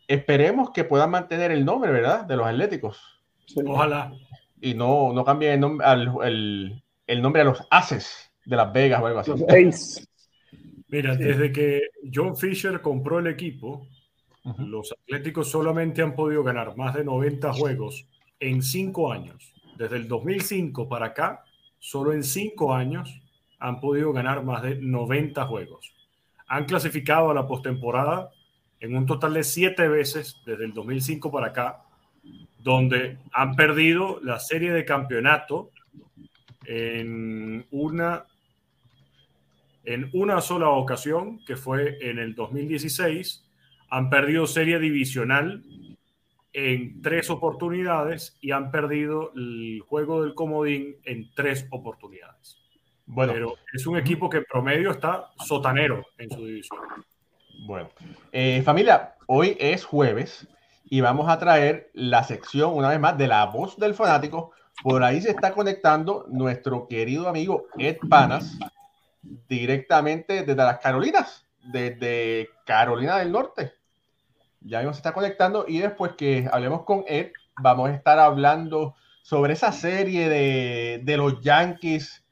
Esperemos 0.09 0.71
que 0.71 0.85
puedan 0.85 1.11
mantener 1.11 1.51
el 1.51 1.65
nombre, 1.65 1.91
¿verdad? 1.91 2.25
De 2.25 2.37
los 2.37 2.47
Atléticos. 2.47 3.01
Sí. 3.47 3.61
Ojalá. 3.67 4.13
Y 4.61 4.75
no, 4.75 5.13
no 5.13 5.25
cambien 5.25 5.53
el, 5.55 5.61
nombre, 5.61 5.87
al- 5.87 6.13
el- 6.25 6.83
el 7.07 7.23
nombre 7.23 7.43
a 7.43 7.45
los 7.45 7.63
Aces 7.71 8.31
de 8.45 8.57
Las 8.57 8.73
Vegas 8.73 9.01
o 9.03 9.07
algo 9.07 9.21
así. 9.21 9.31
Los 9.31 9.43
Ace. 9.43 10.05
Mira, 10.89 11.15
Sí. 11.17 11.23
desde 11.25 11.53
que 11.53 11.83
John 12.13 12.37
Fisher 12.37 12.81
compró 12.81 13.19
el 13.19 13.27
equipo, 13.27 13.87
los 14.59 14.93
Atléticos 14.93 15.51
solamente 15.51 16.03
han 16.03 16.15
podido 16.15 16.45
ganar 16.45 16.77
más 16.77 16.95
de 16.95 17.05
90 17.05 17.53
juegos 17.53 18.07
en 18.39 18.63
cinco 18.63 19.13
años. 19.13 19.53
Desde 19.77 19.97
el 19.97 20.07
2005 20.07 20.89
para 20.89 21.07
acá, 21.07 21.45
solo 21.81 22.13
en 22.13 22.23
cinco 22.23 22.73
años 22.73 23.21
han 23.59 23.81
podido 23.81 24.13
ganar 24.13 24.45
más 24.45 24.63
de 24.63 24.77
90 24.77 25.45
juegos. 25.47 25.93
Han 26.47 26.65
clasificado 26.67 27.31
a 27.31 27.35
la 27.35 27.47
postemporada 27.47 28.31
en 28.79 28.97
un 28.97 29.07
total 29.07 29.35
de 29.35 29.43
siete 29.43 29.89
veces 29.89 30.41
desde 30.47 30.65
el 30.65 30.73
2005 30.73 31.33
para 31.33 31.49
acá, 31.49 31.83
donde 32.61 33.19
han 33.33 33.57
perdido 33.57 34.21
la 34.23 34.39
serie 34.39 34.71
de 34.73 34.85
campeonato 34.85 35.73
en 36.67 37.67
una 37.71 38.27
en 39.85 40.11
una 40.13 40.41
sola 40.41 40.69
ocasión, 40.71 41.39
que 41.47 41.57
fue 41.57 41.97
en 42.01 42.19
el 42.19 42.35
2016, 42.35 43.45
han 43.89 44.11
perdido 44.11 44.47
serie 44.49 44.81
divisional 44.81 45.63
en 46.53 47.03
tres 47.03 47.31
oportunidades 47.31 48.37
y 48.41 48.51
han 48.51 48.71
perdido 48.71 49.33
el 49.37 49.81
juego 49.87 50.23
del 50.23 50.35
comodín 50.35 50.97
en 51.05 51.31
tres 51.35 51.69
oportunidades. 51.71 52.59
Bueno, 53.05 53.33
Pero 53.33 53.55
es 53.73 53.87
un 53.87 53.97
equipo 53.97 54.29
que 54.29 54.39
en 54.39 54.45
promedio 54.51 54.91
está 54.91 55.31
sotanero 55.45 56.05
en 56.19 56.31
su 56.31 56.45
división. 56.45 56.81
bueno. 57.67 57.91
Eh, 58.33 58.63
familia, 58.63 59.15
hoy 59.29 59.57
es 59.61 59.85
jueves 59.85 60.49
y 60.85 61.01
vamos 61.01 61.29
a 61.29 61.39
traer 61.39 61.91
la 61.93 62.25
sección 62.25 62.75
una 62.75 62.89
vez 62.89 62.99
más 62.99 63.17
de 63.17 63.29
la 63.29 63.45
voz 63.47 63.77
del 63.77 63.95
fanático. 63.95 64.53
Por 64.83 65.03
ahí 65.03 65.21
se 65.21 65.31
está 65.31 65.53
conectando 65.53 66.27
nuestro 66.29 66.87
querido 66.87 67.29
amigo 67.29 67.67
Ed 67.79 67.97
Panas 68.09 68.59
directamente 69.49 70.45
desde 70.45 70.55
las 70.55 70.79
Carolinas, 70.79 71.47
desde 71.63 72.51
Carolina 72.65 73.19
del 73.19 73.33
Norte. 73.33 73.73
Ya 74.61 74.79
mismo 74.79 74.93
se 74.93 74.99
está 74.99 75.13
conectando 75.13 75.65
y 75.67 75.79
después 75.79 76.13
que 76.13 76.49
hablemos 76.53 76.83
con 76.85 77.05
Ed, 77.07 77.33
vamos 77.61 77.89
a 77.89 77.95
estar 77.95 78.19
hablando 78.19 78.95
sobre 79.23 79.55
esa 79.55 79.73
serie 79.73 80.29
de, 80.29 81.01
de 81.03 81.17
los 81.17 81.41
Yankees 81.41 82.25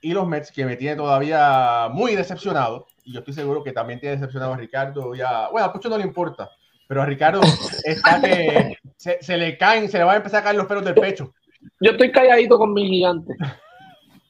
y 0.00 0.12
los 0.12 0.26
Mets 0.26 0.52
que 0.52 0.64
me 0.64 0.76
tiene 0.76 0.96
todavía 0.96 1.88
muy 1.90 2.14
decepcionado. 2.14 2.86
Y 3.04 3.12
yo 3.12 3.20
estoy 3.20 3.34
seguro 3.34 3.62
que 3.62 3.72
también 3.72 4.00
tiene 4.00 4.16
decepcionado 4.16 4.52
a 4.52 4.56
Ricardo. 4.56 5.08
Bueno, 5.10 5.66
a 5.66 5.72
Pucho 5.72 5.88
no 5.88 5.98
le 5.98 6.04
importa, 6.04 6.50
pero 6.86 7.02
a 7.02 7.06
Ricardo 7.06 7.40
está 7.84 8.20
que 8.20 8.76
se, 8.96 9.22
se 9.22 9.36
le 9.36 9.56
caen, 9.56 9.88
se 9.88 9.98
le 9.98 10.04
van 10.04 10.14
a 10.14 10.18
empezar 10.18 10.40
a 10.40 10.44
caer 10.44 10.56
los 10.56 10.66
pelos 10.66 10.84
del 10.84 10.94
pecho. 10.94 11.32
Yo 11.80 11.90
estoy 11.92 12.10
calladito 12.12 12.58
con 12.58 12.72
mi 12.72 12.86
gigante. 12.86 13.34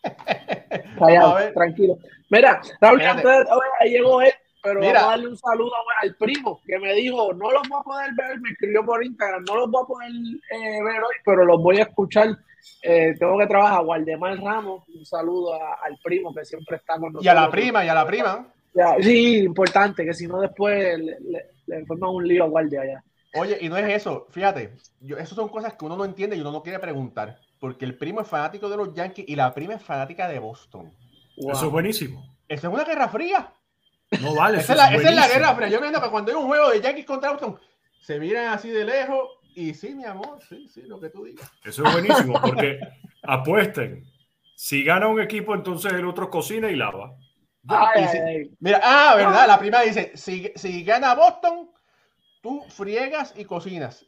Callado, 0.99 1.37
tranquilo. 1.55 1.99
Mira, 2.31 2.61
Raúl, 2.81 3.01
antes 3.03 3.27
ahí 3.81 3.91
llegó 3.91 4.21
él, 4.23 4.33
pero 4.63 4.81
Mira. 4.81 4.93
vamos 4.95 5.07
a 5.07 5.11
darle 5.11 5.29
un 5.29 5.37
saludo 5.39 5.73
al 6.03 6.15
primo 6.17 6.61
que 6.67 6.79
me 6.79 6.93
dijo, 6.95 7.33
no 7.35 7.51
los 7.51 7.69
voy 7.69 7.81
a 7.81 7.85
poder 7.85 8.11
ver, 8.17 8.41
me 8.41 8.51
escribió 8.51 8.85
por 8.85 9.05
Instagram, 9.05 9.45
no 9.47 9.57
los 9.57 9.71
voy 9.71 9.83
a 9.83 9.87
poder 9.87 10.11
eh, 10.11 10.83
ver 10.83 11.03
hoy, 11.03 11.15
pero 11.25 11.45
los 11.45 11.63
voy 11.63 11.79
a 11.79 11.83
escuchar. 11.85 12.37
Eh, 12.83 13.15
tengo 13.19 13.39
que 13.39 13.47
trabajar, 13.47 13.85
Waldemar 13.85 14.39
Ramos, 14.39 14.89
un 14.89 15.05
saludo 15.05 15.55
a- 15.55 15.75
al 15.85 15.97
primo 16.03 16.35
que 16.35 16.45
siempre 16.45 16.77
está 16.77 16.95
con 16.95 17.13
nosotros. 17.13 17.25
Y 17.25 17.29
a 17.29 17.35
la 17.35 17.51
prima, 17.51 17.85
y 17.85 17.89
a 17.89 17.95
la 17.95 18.07
prima. 18.07 18.47
Ya, 18.75 18.97
sí, 19.01 19.39
importante, 19.39 20.05
que 20.05 20.13
si 20.13 20.27
no 20.27 20.41
después 20.41 20.99
le, 20.99 21.17
le, 21.21 21.47
le 21.67 21.87
forman 21.87 22.11
un 22.11 22.27
lío 22.29 22.45
a 22.45 22.49
Guardia 22.49 22.83
allá. 22.83 23.05
Oye, 23.39 23.59
y 23.61 23.69
no 23.69 23.77
es 23.77 23.89
eso, 23.89 24.27
fíjate, 24.31 24.77
yo, 25.01 25.17
eso 25.19 25.35
son 25.35 25.49
cosas 25.49 25.75
que 25.75 25.85
uno 25.85 25.97
no 25.97 26.05
entiende 26.05 26.37
y 26.37 26.41
uno 26.41 26.53
no 26.53 26.63
quiere 26.63 26.79
preguntar, 26.79 27.39
porque 27.59 27.85
el 27.85 27.97
primo 27.97 28.21
es 28.21 28.29
fanático 28.29 28.69
de 28.69 28.77
los 28.77 28.95
Yankees 28.95 29.25
y 29.29 29.37
la 29.37 29.53
prima 29.55 29.75
es 29.75 29.83
fanática 29.83 30.29
de 30.29 30.39
Boston. 30.39 30.93
Wow. 31.37 31.53
Eso 31.53 31.67
es 31.67 31.73
buenísimo. 31.73 32.37
Eso 32.49 32.69
es 32.69 32.75
una 32.75 32.85
guerra 32.85 33.09
fría. 33.09 33.53
No 34.21 34.35
vale. 34.35 34.59
Esa 34.59 34.73
eso 34.73 34.73
es, 34.73 34.79
la, 34.79 34.85
esa 34.85 34.97
es 34.97 35.03
la 35.03 35.11
buenísimo. 35.11 35.35
guerra 35.35 35.55
fría. 35.55 35.69
Yo 35.69 35.81
me 35.81 35.87
entiendo 35.87 36.07
que 36.07 36.11
cuando 36.11 36.31
hay 36.31 36.37
un 36.37 36.47
juego 36.47 36.71
de 36.71 36.81
Yankees 36.81 37.05
contra 37.05 37.31
Boston, 37.33 37.59
se 38.01 38.21
miran 38.21 38.53
así 38.55 38.71
de 38.71 38.85
lejos 38.85 39.31
y 39.57 39.75
sí, 39.75 39.95
mi 39.95 40.05
amor, 40.05 40.39
sí, 40.49 40.69
sí, 40.69 40.83
lo 40.83 41.01
que 41.01 41.09
tú 41.09 41.25
digas. 41.25 41.51
Eso 41.65 41.85
es 41.85 41.93
buenísimo 41.93 42.41
porque 42.41 42.79
apuesten. 43.23 44.05
Si 44.55 44.85
gana 44.85 45.09
un 45.09 45.21
equipo, 45.21 45.55
entonces 45.55 45.93
el 45.93 46.07
otro 46.07 46.31
cocina 46.31 46.71
y 46.71 46.77
lava. 46.77 47.15
mira, 48.61 48.81
ah, 48.83 49.15
verdad, 49.17 49.47
la 49.47 49.59
primera 49.59 49.83
dice, 49.83 50.13
si, 50.15 50.53
si 50.55 50.85
gana 50.85 51.15
Boston, 51.15 51.71
tú 52.47 52.63
friegas 52.69 53.35
y 53.37 53.45
cocinas. 53.45 54.07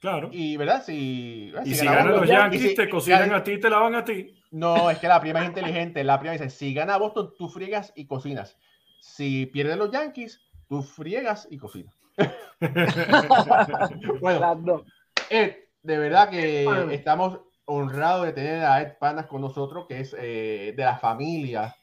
Claro. 0.00 0.28
Y, 0.30 0.58
¿verdad? 0.58 0.84
Si, 0.84 1.52
y 1.64 1.74
si, 1.74 1.86
ganan 1.86 2.12
los 2.12 2.28
Yankees, 2.28 2.74
te 2.74 2.88
cocinan 2.88 3.32
a 3.32 3.42
ti, 3.42 3.58
te 3.58 3.70
lavan 3.70 3.94
a 3.94 4.04
ti. 4.04 4.34
No, 4.50 4.90
es 4.90 4.98
que 4.98 5.08
la 5.08 5.20
prima 5.20 5.40
es 5.40 5.46
inteligente. 5.46 6.04
La 6.04 6.20
prima 6.20 6.34
dice, 6.34 6.50
si 6.50 6.74
gana 6.74 6.98
Boston, 6.98 7.32
tú 7.38 7.48
friegas 7.48 7.92
y 7.96 8.06
cocinas. 8.06 8.58
Si 9.00 9.46
pierden 9.46 9.78
los 9.78 9.90
Yankees, 9.90 10.42
tú 10.68 10.82
friegas 10.82 11.48
y 11.50 11.56
cocinas. 11.56 11.94
bueno, 14.20 14.84
Ed, 15.30 15.56
de 15.82 15.98
verdad 15.98 16.28
que 16.28 16.66
estamos 16.92 17.40
honrados 17.64 18.26
de 18.26 18.32
tener 18.34 18.64
a 18.64 18.82
Ed 18.82 18.98
Panas 18.98 19.26
con 19.26 19.40
nosotros, 19.40 19.86
que 19.88 20.00
es 20.00 20.14
eh, 20.18 20.74
de 20.76 20.84
la 20.84 20.98
familia 20.98 21.74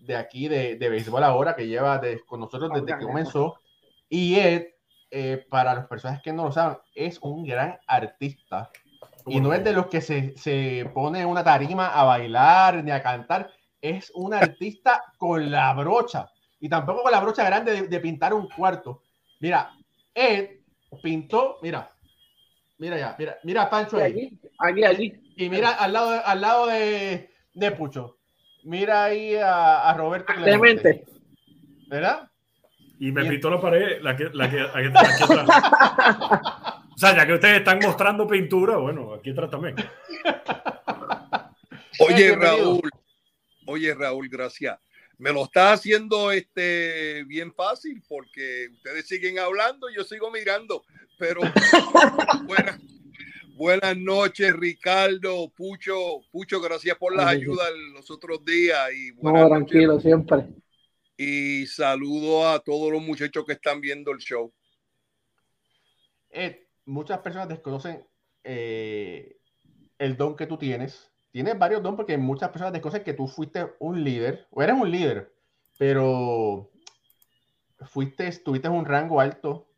de 0.00 0.16
aquí 0.16 0.48
de, 0.48 0.76
de 0.76 0.88
béisbol 0.90 1.24
ahora, 1.24 1.56
que 1.56 1.66
lleva 1.66 2.00
con 2.26 2.40
nosotros 2.40 2.70
desde 2.74 2.98
que 2.98 3.06
comenzó. 3.06 3.58
Y 4.08 4.36
Ed, 4.36 4.75
eh, 5.18 5.46
para 5.48 5.74
las 5.74 5.86
personas 5.86 6.20
que 6.20 6.30
no 6.30 6.44
lo 6.44 6.52
saben, 6.52 6.76
es 6.94 7.18
un 7.22 7.46
gran 7.46 7.78
artista. 7.86 8.70
Y 9.26 9.40
no 9.40 9.54
es 9.54 9.64
de 9.64 9.72
los 9.72 9.86
que 9.86 10.02
se, 10.02 10.36
se 10.36 10.90
pone 10.92 11.22
en 11.22 11.28
una 11.28 11.42
tarima 11.42 11.88
a 11.88 12.04
bailar 12.04 12.84
ni 12.84 12.90
a 12.90 13.02
cantar. 13.02 13.50
Es 13.80 14.12
un 14.14 14.34
artista 14.34 15.02
con 15.16 15.50
la 15.50 15.72
brocha. 15.72 16.28
Y 16.60 16.68
tampoco 16.68 17.02
con 17.02 17.12
la 17.12 17.20
brocha 17.20 17.44
grande 17.46 17.88
de 17.88 18.00
pintar 18.00 18.34
un 18.34 18.46
cuarto. 18.46 19.04
Mira, 19.40 19.74
Ed 20.14 20.50
pintó, 21.02 21.60
mira, 21.62 21.90
mira 22.76 22.98
ya, 22.98 23.16
mira, 23.18 23.38
mira 23.42 23.62
a 23.62 23.70
Pancho 23.70 23.96
ahí. 23.96 24.38
Aquí, 24.58 24.84
aquí, 24.84 25.14
Y 25.34 25.48
mira 25.48 25.70
al 25.70 25.94
lado, 25.94 26.20
al 26.26 26.40
lado 26.42 26.66
de, 26.66 27.30
de 27.54 27.70
Pucho. 27.70 28.18
Mira 28.64 29.04
ahí 29.04 29.34
a, 29.34 29.88
a 29.88 29.94
Roberto 29.94 30.34
Clemente. 30.34 31.06
¿Verdad? 31.88 32.28
Y 32.98 33.12
me 33.12 33.24
pintó 33.24 33.50
la 33.50 33.60
pared, 33.60 34.00
la 34.00 34.16
que, 34.16 34.30
la 34.32 34.50
que, 34.50 34.60
aquí, 34.60 34.88
O 36.94 36.98
sea, 36.98 37.14
ya 37.14 37.26
que 37.26 37.34
ustedes 37.34 37.58
están 37.58 37.78
mostrando 37.80 38.26
pintura, 38.26 38.76
bueno, 38.76 39.12
aquí 39.14 39.30
atrás 39.30 39.50
también. 39.50 39.76
Oye, 41.98 42.34
Raúl, 42.34 42.90
oye, 43.66 43.94
Raúl, 43.94 44.28
gracias. 44.28 44.78
Me 45.18 45.32
lo 45.32 45.44
está 45.44 45.72
haciendo 45.72 46.30
este 46.30 47.24
bien 47.24 47.52
fácil 47.54 48.02
porque 48.06 48.68
ustedes 48.74 49.06
siguen 49.06 49.38
hablando, 49.38 49.88
yo 49.88 50.04
sigo 50.04 50.30
mirando, 50.30 50.84
pero 51.18 51.40
buenas, 52.46 52.78
buenas 53.54 53.96
noches, 53.96 54.54
Ricardo, 54.54 55.50
Pucho, 55.56 56.20
Pucho, 56.30 56.60
gracias 56.60 56.98
por 56.98 57.16
las 57.16 57.28
ayudas 57.28 57.70
los 57.94 58.10
otros 58.10 58.44
días 58.44 58.92
y 58.92 59.12
no, 59.22 59.48
tranquilo, 59.48 59.98
siempre. 60.00 60.44
Y 61.16 61.66
saludo 61.66 62.48
a 62.48 62.60
todos 62.60 62.92
los 62.92 63.02
muchachos 63.02 63.44
que 63.44 63.54
están 63.54 63.80
viendo 63.80 64.10
el 64.10 64.18
show. 64.18 64.52
Eh, 66.30 66.68
muchas 66.84 67.18
personas 67.20 67.48
desconocen 67.48 68.06
eh, 68.44 69.38
el 69.98 70.16
don 70.16 70.36
que 70.36 70.46
tú 70.46 70.58
tienes 70.58 71.10
tienes 71.36 71.58
varios 71.58 71.82
dones 71.82 71.98
porque 71.98 72.16
muchas 72.16 72.48
personas 72.48 72.72
desconocen 72.72 73.04
que 73.04 73.12
tú 73.12 73.28
fuiste 73.28 73.66
un 73.78 74.02
líder, 74.02 74.46
o 74.50 74.62
eres 74.62 74.74
un 74.74 74.90
líder, 74.90 75.34
pero 75.76 76.70
fuiste, 77.90 78.32
tuviste 78.38 78.70
un 78.70 78.86
rango 78.86 79.20
alto, 79.20 79.68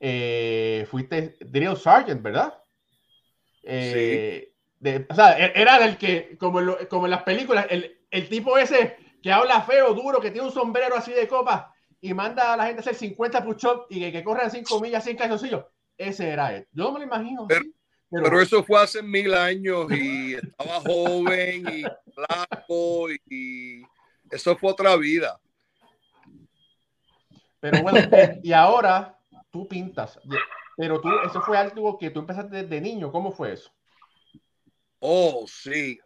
eh, 0.00 0.86
fuiste 0.90 1.36
drill 1.40 1.76
sergeant, 1.76 2.22
¿verdad? 2.22 2.54
Eh, 3.62 4.54
sí. 4.82 5.04
o 5.06 5.14
sea, 5.14 5.38
e-, 5.38 5.52
era 5.54 5.78
del 5.80 5.98
que, 5.98 6.38
como 6.38 6.60
en, 6.60 6.86
como 6.86 7.04
en 7.04 7.10
las 7.10 7.24
películas, 7.24 7.66
el, 7.68 8.00
el, 8.10 8.30
tipo 8.30 8.56
ese 8.56 8.96
que 9.22 9.32
habla 9.32 9.62
feo, 9.62 9.94
duro, 9.94 10.20
que 10.20 10.30
tiene 10.30 10.46
un 10.46 10.52
sombrero 10.52 10.96
así 10.96 11.12
de 11.12 11.28
copa 11.28 11.72
y 12.00 12.12
manda 12.12 12.52
a 12.52 12.56
la 12.56 12.66
gente 12.66 12.80
a 12.80 12.82
hacer 12.82 12.96
50 12.96 13.44
push-ups 13.44 13.86
y 13.90 14.00
que, 14.00 14.12
que 14.12 14.24
corran 14.24 14.50
5 14.50 14.80
millas 14.80 15.04
sin 15.04 15.16
calzoncillo. 15.16 15.70
Ese 15.96 16.28
era 16.28 16.54
él. 16.54 16.66
Yo 16.72 16.84
no 16.84 16.92
me 16.92 16.98
lo 17.00 17.06
imagino. 17.06 17.46
Pero, 17.46 17.64
pero, 18.10 18.40
eso 18.40 18.64
fue 18.64 18.82
hace 18.82 19.02
mil 19.02 19.32
años 19.34 19.86
y 19.92 20.34
estaba 20.34 20.80
joven 20.80 21.64
y 21.72 21.82
flaco 22.12 23.10
y 23.30 23.82
eso 24.30 24.56
fue 24.56 24.72
otra 24.72 24.96
vida. 24.96 25.40
Pero 27.60 27.82
bueno, 27.82 28.00
y 28.42 28.52
ahora 28.52 29.16
tú 29.52 29.68
pintas, 29.68 30.18
pero 30.76 31.00
tú, 31.00 31.08
eso 31.24 31.40
fue 31.42 31.56
algo 31.56 31.96
que 31.96 32.10
tú 32.10 32.20
empezaste 32.20 32.64
desde 32.64 32.80
niño, 32.80 33.12
¿cómo 33.12 33.30
fue 33.30 33.52
eso? 33.52 33.70
Oh, 34.98 35.44
sí, 35.46 36.00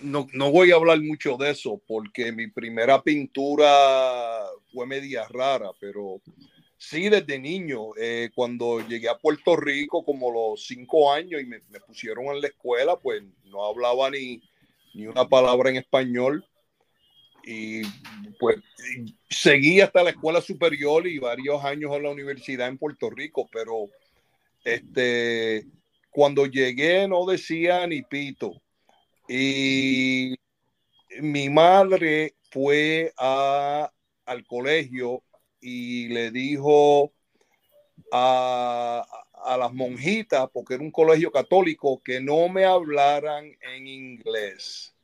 no, 0.00 0.26
no 0.32 0.50
voy 0.50 0.70
a 0.70 0.76
hablar 0.76 1.00
mucho 1.00 1.36
de 1.36 1.50
eso 1.50 1.80
porque 1.86 2.32
mi 2.32 2.48
primera 2.48 3.02
pintura 3.02 4.46
fue 4.72 4.86
media 4.86 5.26
rara, 5.28 5.70
pero 5.80 6.20
Sí, 6.78 7.08
desde 7.08 7.38
niño, 7.38 7.96
eh, 7.98 8.30
cuando 8.34 8.86
llegué 8.86 9.08
a 9.08 9.16
Puerto 9.16 9.56
Rico 9.56 10.04
como 10.04 10.30
los 10.30 10.66
cinco 10.66 11.10
años 11.10 11.40
y 11.40 11.46
me, 11.46 11.60
pusieron 11.86 12.26
en 12.26 12.42
la 12.42 12.48
escuela, 12.48 12.96
pues 12.96 13.22
no 13.44 13.64
hablaba 13.64 14.10
ni, 14.10 14.42
ni 14.94 15.06
una 15.06 15.26
palabra 15.26 15.70
en 15.70 15.76
español 15.76 16.44
y 17.44 17.82
pues 18.38 18.56
seguí 19.30 19.80
hasta 19.80 20.02
la 20.02 20.10
escuela 20.10 20.42
superior 20.42 21.06
y 21.06 21.18
varios 21.18 21.64
años 21.64 21.92
en 21.94 22.02
la 22.02 22.10
universidad 22.10 22.68
en 22.68 22.76
Puerto 22.76 23.08
Rico, 23.08 23.48
pero 23.50 23.86
este, 24.62 25.64
cuando 26.10 26.44
llegué 26.44 27.08
no 27.08 27.24
decía 27.24 27.86
ni 27.86 28.02
pito. 28.02 28.60
Y 29.28 30.34
mi 31.20 31.48
madre 31.48 32.34
fue 32.50 33.12
a, 33.18 33.90
al 34.24 34.46
colegio 34.46 35.22
y 35.60 36.08
le 36.08 36.30
dijo 36.30 37.12
a, 38.12 39.04
a 39.32 39.56
las 39.56 39.72
monjitas, 39.72 40.48
porque 40.52 40.74
era 40.74 40.82
un 40.82 40.90
colegio 40.90 41.30
católico, 41.30 42.00
que 42.02 42.20
no 42.20 42.48
me 42.48 42.64
hablaran 42.64 43.50
en 43.60 43.86
inglés. 43.86 44.94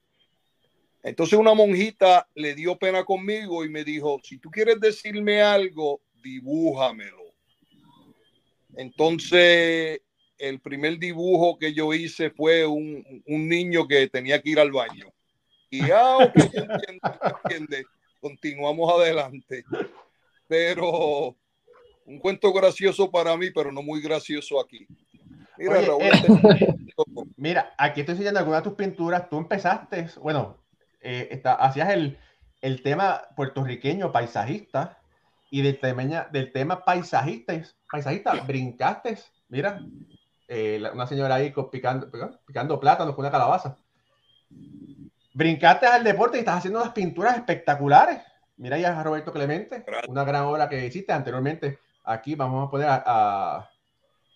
Entonces 1.03 1.39
una 1.39 1.55
monjita 1.55 2.29
le 2.35 2.55
dio 2.55 2.79
pena 2.79 3.05
conmigo 3.05 3.65
y 3.65 3.69
me 3.69 3.83
dijo, 3.83 4.21
si 4.23 4.39
tú 4.39 4.51
quieres 4.51 4.79
decirme 4.81 5.43
algo, 5.43 6.01
dibújamelo. 6.23 7.23
Entonces, 8.77 10.01
el 10.43 10.61
primer 10.61 10.99
dibujo 10.99 11.59
que 11.59 11.73
yo 11.73 11.93
hice 11.95 12.31
fue 12.31 12.67
un, 12.67 13.23
un 13.27 13.49
niño 13.49 13.87
que 13.87 14.09
tenía 14.09 14.41
que 14.43 14.51
ir 14.51 14.61
al 14.61 14.73
baño. 14.73 15.07
Y 15.71 15.91
ah, 15.91 16.19
ok, 16.19 16.35
entiende, 17.45 17.85
Continuamos 18.21 18.93
adelante 19.01 19.65
pero 20.53 21.35
un 22.05 22.19
cuento 22.19 22.53
gracioso 22.53 23.11
para 23.11 23.35
mí, 23.39 23.51
pero 23.53 23.73
no 23.73 23.81
muy 23.81 24.03
gracioso 24.03 24.61
aquí. 24.61 24.87
Mira, 25.57 25.81
Raúl, 25.81 26.03
eh, 26.03 26.75
mira, 27.39 27.73
aquí 27.79 28.01
estoy 28.01 28.13
enseñando 28.13 28.41
algunas 28.41 28.63
de 28.63 28.69
tus 28.69 28.77
pinturas. 28.77 29.31
Tú 29.31 29.39
empezaste, 29.39 30.09
bueno, 30.21 30.59
eh, 31.01 31.41
hacías 31.43 31.89
el, 31.89 32.19
el, 32.61 32.83
tema 32.83 33.23
puertorriqueño 33.35 34.13
paisajista 34.13 34.99
y 35.51 35.63
del 35.63 35.81
tema, 35.81 36.29
del 36.31 36.53
tema 36.53 36.85
paisajista, 36.85 37.55
paisajista 37.91 38.35
brincaste, 38.43 39.19
mira, 39.49 39.81
eh, 40.55 40.83
una 40.93 41.07
señora 41.07 41.37
ahí 41.37 41.51
picando, 41.71 42.11
picando 42.45 42.79
plátanos 42.79 43.15
con 43.15 43.25
una 43.25 43.33
calabaza. 43.33 43.79
Brincaste 45.33 45.87
al 45.87 46.05
deporte 46.05 46.37
y 46.37 46.41
estás 46.41 46.59
haciendo 46.59 46.83
unas 46.83 46.93
pinturas 46.93 47.37
espectaculares. 47.37 48.21
Mira 48.59 48.77
ya 48.77 49.01
a 49.01 49.03
Roberto 49.03 49.33
Clemente, 49.33 49.83
una 50.09 50.25
gran 50.25 50.43
obra 50.43 50.69
que 50.69 50.85
hiciste 50.85 51.11
anteriormente. 51.11 51.79
Aquí 52.05 52.35
vamos 52.35 52.69
a 52.69 52.71
poner 52.71 52.87
a, 52.91 53.67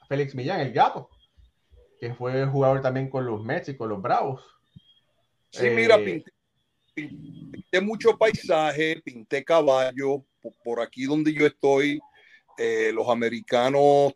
Félix 0.09 0.35
Millán, 0.35 0.61
el 0.61 0.73
gato, 0.73 1.11
que 2.01 2.15
fue 2.15 2.47
jugador 2.47 2.81
también 2.81 3.11
con 3.11 3.27
los 3.27 3.43
Mets 3.45 3.69
y 3.69 3.77
con 3.77 3.91
los 3.91 4.01
Bravos. 4.01 4.43
Sí, 5.51 5.69
mira, 5.69 5.97
eh, 5.97 6.25
pinté, 6.95 7.81
mucho 7.83 8.17
paisaje, 8.17 9.03
pinté 9.05 9.45
caballo, 9.45 10.25
por, 10.65 10.81
aquí 10.81 11.05
donde 11.05 11.35
yo 11.35 11.45
estoy, 11.45 12.01
eh, 12.57 12.91
los 12.95 13.07
americanos 13.11 14.15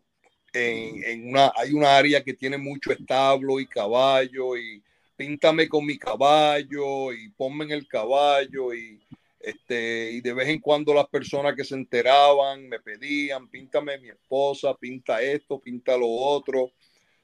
en, 0.52 1.28
una, 1.28 1.52
hay 1.56 1.72
una 1.72 1.96
área 1.96 2.22
que 2.22 2.34
tiene 2.34 2.58
mucho 2.58 2.92
establo 2.92 3.60
y 3.60 3.66
caballo 3.66 4.56
y 4.56 4.82
píntame 5.16 5.68
con 5.68 5.84
mi 5.84 5.98
caballo 5.98 7.12
y 7.12 7.28
ponme 7.30 7.64
en 7.64 7.72
el 7.72 7.86
caballo 7.86 8.74
y 8.74 9.00
este, 9.40 10.10
y 10.12 10.20
de 10.20 10.34
vez 10.34 10.48
en 10.48 10.60
cuando 10.60 10.92
las 10.92 11.08
personas 11.08 11.54
que 11.56 11.64
se 11.64 11.74
enteraban 11.74 12.68
me 12.68 12.78
pedían, 12.78 13.48
píntame 13.48 13.98
mi 13.98 14.10
esposa, 14.10 14.74
pinta 14.74 15.22
esto, 15.22 15.58
pinta 15.58 15.96
lo 15.96 16.08
otro. 16.08 16.70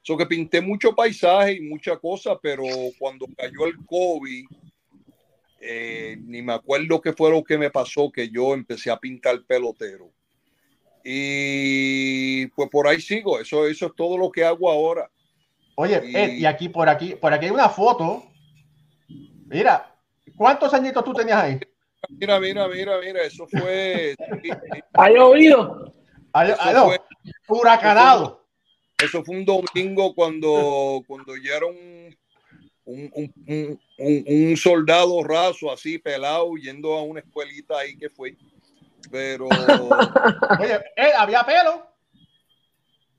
Eso 0.03 0.17
que 0.17 0.25
pinté 0.25 0.59
mucho 0.59 0.95
paisaje 0.95 1.53
y 1.53 1.61
mucha 1.61 1.97
cosa, 1.97 2.39
pero 2.41 2.63
cuando 2.97 3.27
cayó 3.37 3.67
el 3.67 3.85
COVID, 3.85 4.45
eh, 5.59 6.17
ni 6.21 6.41
me 6.41 6.53
acuerdo 6.53 7.01
qué 7.01 7.13
fue 7.13 7.29
lo 7.29 7.43
que 7.43 7.57
me 7.57 7.69
pasó, 7.69 8.11
que 8.11 8.29
yo 8.29 8.53
empecé 8.53 8.89
a 8.89 8.97
pintar 8.97 9.43
pelotero. 9.43 10.11
Y 11.09 12.47
pues 12.47 12.69
por 12.69 12.85
ahí 12.85 12.99
sigo, 12.99 13.39
eso, 13.39 13.65
eso 13.65 13.85
es 13.85 13.91
todo 13.95 14.17
lo 14.17 14.29
que 14.29 14.43
hago 14.43 14.69
ahora. 14.69 15.09
Oye, 15.75 16.01
y, 16.03 16.41
y 16.41 16.45
aquí, 16.45 16.67
por 16.67 16.89
aquí, 16.89 17.15
por 17.15 17.33
aquí 17.33 17.45
hay 17.45 17.51
una 17.51 17.69
foto. 17.69 18.25
Mira, 19.45 19.95
¿cuántos 20.35 20.73
añitos 20.73 21.05
tú 21.05 21.13
tenías 21.13 21.41
ahí? 21.41 21.59
Mira, 22.09 22.39
mira, 22.41 22.67
mira, 22.67 22.99
mira, 22.99 23.23
eso 23.23 23.47
fue. 23.47 24.15
¿Ha 24.95 25.09
llovido? 25.09 25.93
Ay, 26.33 26.49
Eso 26.51 26.57
ay, 26.61 26.73
no, 26.73 26.85
fue- 26.87 26.99
huracanado. 27.47 28.45
Eso 28.97 29.23
fue 29.23 29.37
un 29.37 29.45
domingo 29.45 30.13
cuando, 30.13 31.01
cuando 31.07 31.37
ya 31.37 31.55
era 31.55 31.67
un, 31.67 32.17
un, 32.83 33.11
un- 33.13 33.33
un- 33.47 33.79
un- 33.99 34.25
un 34.49 34.57
soldado 34.57 35.23
raso, 35.23 35.71
así 35.71 35.99
pelado, 35.99 36.53
yendo 36.57 36.93
a 36.95 37.03
una 37.03 37.21
escuelita 37.21 37.77
ahí 37.77 37.95
que 37.95 38.09
fue. 38.09 38.35
Pero, 39.11 39.47
Oye, 40.59 40.75
eh, 40.95 41.11
había 41.17 41.43
pelo. 41.45 41.85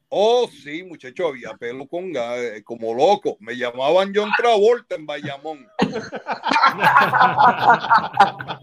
oh, 0.09 0.49
sí, 0.49 0.83
muchacho, 0.83 1.29
había 1.29 1.53
pelo 1.55 1.87
con 1.87 2.13
eh, 2.15 2.63
como 2.65 2.95
loco. 2.95 3.37
Me 3.41 3.57
llamaban 3.57 4.13
John 4.15 4.31
Travolta 4.37 4.95
en 4.97 5.07
Bayamón. 5.07 5.67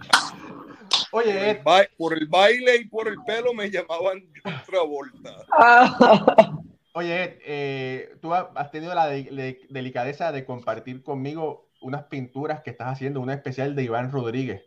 Oye, 1.11 1.61
ba- 1.63 1.88
por 1.97 2.13
el 2.17 2.28
baile 2.28 2.78
y 2.78 2.86
por 2.86 3.07
el 3.07 3.15
pelo 3.26 3.53
me 3.53 3.69
llamaban 3.69 4.23
John 4.43 4.61
Travolta. 4.65 5.36
oye, 6.93 7.39
eh, 7.45 8.15
tú 8.21 8.34
ha- 8.34 8.51
has 8.55 8.71
tenido 8.71 8.93
la 8.95 9.07
de- 9.07 9.23
de- 9.23 9.59
delicadeza 9.69 10.32
de 10.32 10.45
compartir 10.45 11.03
conmigo 11.03 11.69
unas 11.82 12.03
pinturas 12.05 12.61
que 12.61 12.69
estás 12.71 12.88
haciendo, 12.93 13.19
una 13.21 13.34
especial 13.34 13.76
de 13.76 13.84
Iván 13.84 14.11
Rodríguez. 14.11 14.63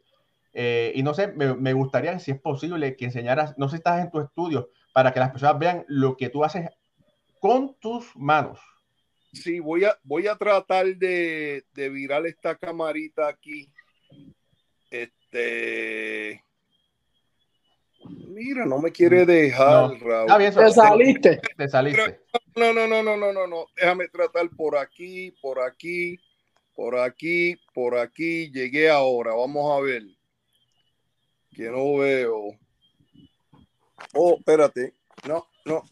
Eh, 0.60 0.90
y 0.96 1.04
no 1.04 1.14
sé, 1.14 1.28
me, 1.28 1.54
me 1.54 1.72
gustaría, 1.72 2.18
si 2.18 2.32
es 2.32 2.40
posible, 2.40 2.96
que 2.96 3.04
enseñaras, 3.04 3.56
no 3.58 3.68
sé 3.68 3.76
si 3.76 3.78
estás 3.78 4.02
en 4.02 4.10
tu 4.10 4.18
estudio, 4.18 4.70
para 4.92 5.12
que 5.12 5.20
las 5.20 5.30
personas 5.30 5.56
vean 5.56 5.84
lo 5.86 6.16
que 6.16 6.30
tú 6.30 6.42
haces 6.42 6.68
con 7.38 7.76
tus 7.78 8.10
manos. 8.16 8.58
Sí, 9.32 9.60
voy 9.60 9.84
a, 9.84 9.96
voy 10.02 10.26
a 10.26 10.34
tratar 10.34 10.86
de, 10.96 11.62
de 11.74 11.88
virar 11.90 12.26
esta 12.26 12.56
camarita 12.56 13.28
aquí. 13.28 13.70
Este. 14.90 16.42
Mira, 18.28 18.66
no 18.66 18.80
me 18.80 18.90
quiere 18.90 19.24
dejar, 19.26 19.90
No. 19.90 19.98
Raúl. 19.98 20.38
Bien, 20.38 20.52
Te 20.54 20.70
so- 20.70 20.70
saliste. 20.70 21.40
te 21.56 21.68
saliste. 21.68 22.20
No, 22.56 22.72
no, 22.72 22.88
no, 22.88 23.00
no, 23.02 23.16
no, 23.16 23.32
no, 23.32 23.46
no. 23.46 23.66
Déjame 23.76 24.08
tratar 24.08 24.50
por 24.56 24.76
aquí, 24.76 25.30
por 25.40 25.60
aquí, 25.60 26.18
por 26.74 26.98
aquí, 26.98 27.56
por 27.72 27.96
aquí. 27.96 28.50
Llegué 28.50 28.90
ahora. 28.90 29.34
Vamos 29.34 29.78
a 29.78 29.80
ver. 29.82 30.02
Que 31.58 31.68
no 31.68 31.96
veo. 31.96 32.50
Oh, 34.14 34.36
espérate. 34.38 34.94
No, 35.26 35.44
no. 35.64 35.82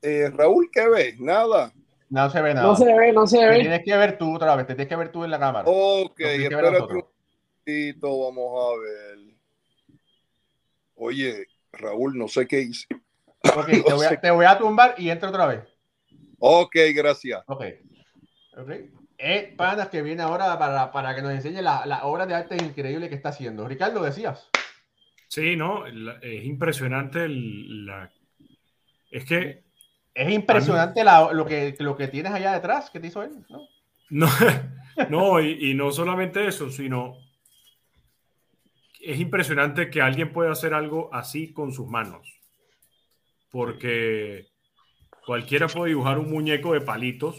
Eh, 0.00 0.30
Raúl, 0.32 0.70
¿qué 0.72 0.88
ves? 0.88 1.20
Nada. 1.20 1.70
No 2.08 2.30
se 2.30 2.40
ve 2.40 2.54
nada. 2.54 2.66
No 2.66 2.74
se 2.74 2.86
ve, 2.86 3.12
no 3.12 3.26
se 3.26 3.36
Te 3.36 3.46
ve. 3.46 3.60
tienes 3.60 3.84
que 3.84 3.94
ver 3.94 4.16
tú 4.16 4.34
otra 4.34 4.56
vez, 4.56 4.66
te 4.66 4.74
tienes 4.74 4.88
que 4.88 4.96
ver 4.96 5.12
tú 5.12 5.22
en 5.22 5.32
la 5.32 5.38
cámara. 5.38 5.68
Ok, 5.68 6.18
espérate 6.20 6.80
un 6.80 7.04
momentito, 7.66 8.20
vamos 8.24 8.74
a 8.74 8.80
ver. 8.80 9.18
Oye, 10.94 11.46
Raúl, 11.72 12.16
no 12.16 12.26
sé 12.26 12.46
qué 12.48 12.62
hice. 12.62 12.86
Ok, 13.54 13.66
te 13.86 13.92
voy, 13.92 14.06
a, 14.06 14.18
te 14.18 14.30
voy 14.30 14.46
a 14.46 14.56
tumbar 14.56 14.94
y 14.96 15.10
entra 15.10 15.28
otra 15.28 15.44
vez. 15.44 15.60
Ok, 16.38 16.74
gracias. 16.94 17.42
Ok. 17.48 17.64
Ok. 18.56 18.70
Eh, 19.18 19.52
panas 19.58 19.90
que 19.90 20.00
viene 20.00 20.22
ahora 20.22 20.58
para, 20.58 20.90
para 20.90 21.14
que 21.14 21.20
nos 21.20 21.32
enseñe 21.32 21.60
la, 21.60 21.84
la 21.84 22.06
obra 22.06 22.24
de 22.24 22.34
arte 22.34 22.56
increíble 22.56 23.10
que 23.10 23.14
está 23.14 23.28
haciendo. 23.28 23.68
Ricardo, 23.68 24.02
decías. 24.02 24.48
Sí, 25.30 25.54
¿no? 25.54 25.84
Es 25.86 26.44
impresionante 26.44 27.22
el- 27.24 27.86
la... 27.86 28.10
Es 29.12 29.24
que 29.24 29.62
Es 30.12 30.28
impresionante 30.28 31.04
la- 31.04 31.32
lo, 31.32 31.46
que, 31.46 31.76
lo 31.78 31.96
que 31.96 32.08
tienes 32.08 32.32
allá 32.32 32.52
detrás 32.52 32.90
que 32.90 32.98
te 32.98 33.06
hizo 33.06 33.22
él, 33.22 33.46
¿no? 33.48 33.60
no, 34.10 34.26
no 35.08 35.40
y, 35.40 35.70
y 35.70 35.74
no 35.74 35.92
solamente 35.92 36.44
eso, 36.48 36.68
sino 36.68 37.16
es 39.00 39.20
impresionante 39.20 39.88
que 39.88 40.02
alguien 40.02 40.32
pueda 40.32 40.50
hacer 40.50 40.74
algo 40.74 41.14
así 41.14 41.52
con 41.52 41.72
sus 41.72 41.86
manos. 41.86 42.26
Porque 43.52 44.48
cualquiera 45.24 45.68
puede 45.68 45.90
dibujar 45.90 46.18
un 46.18 46.28
muñeco 46.28 46.72
de 46.72 46.80
palitos, 46.80 47.36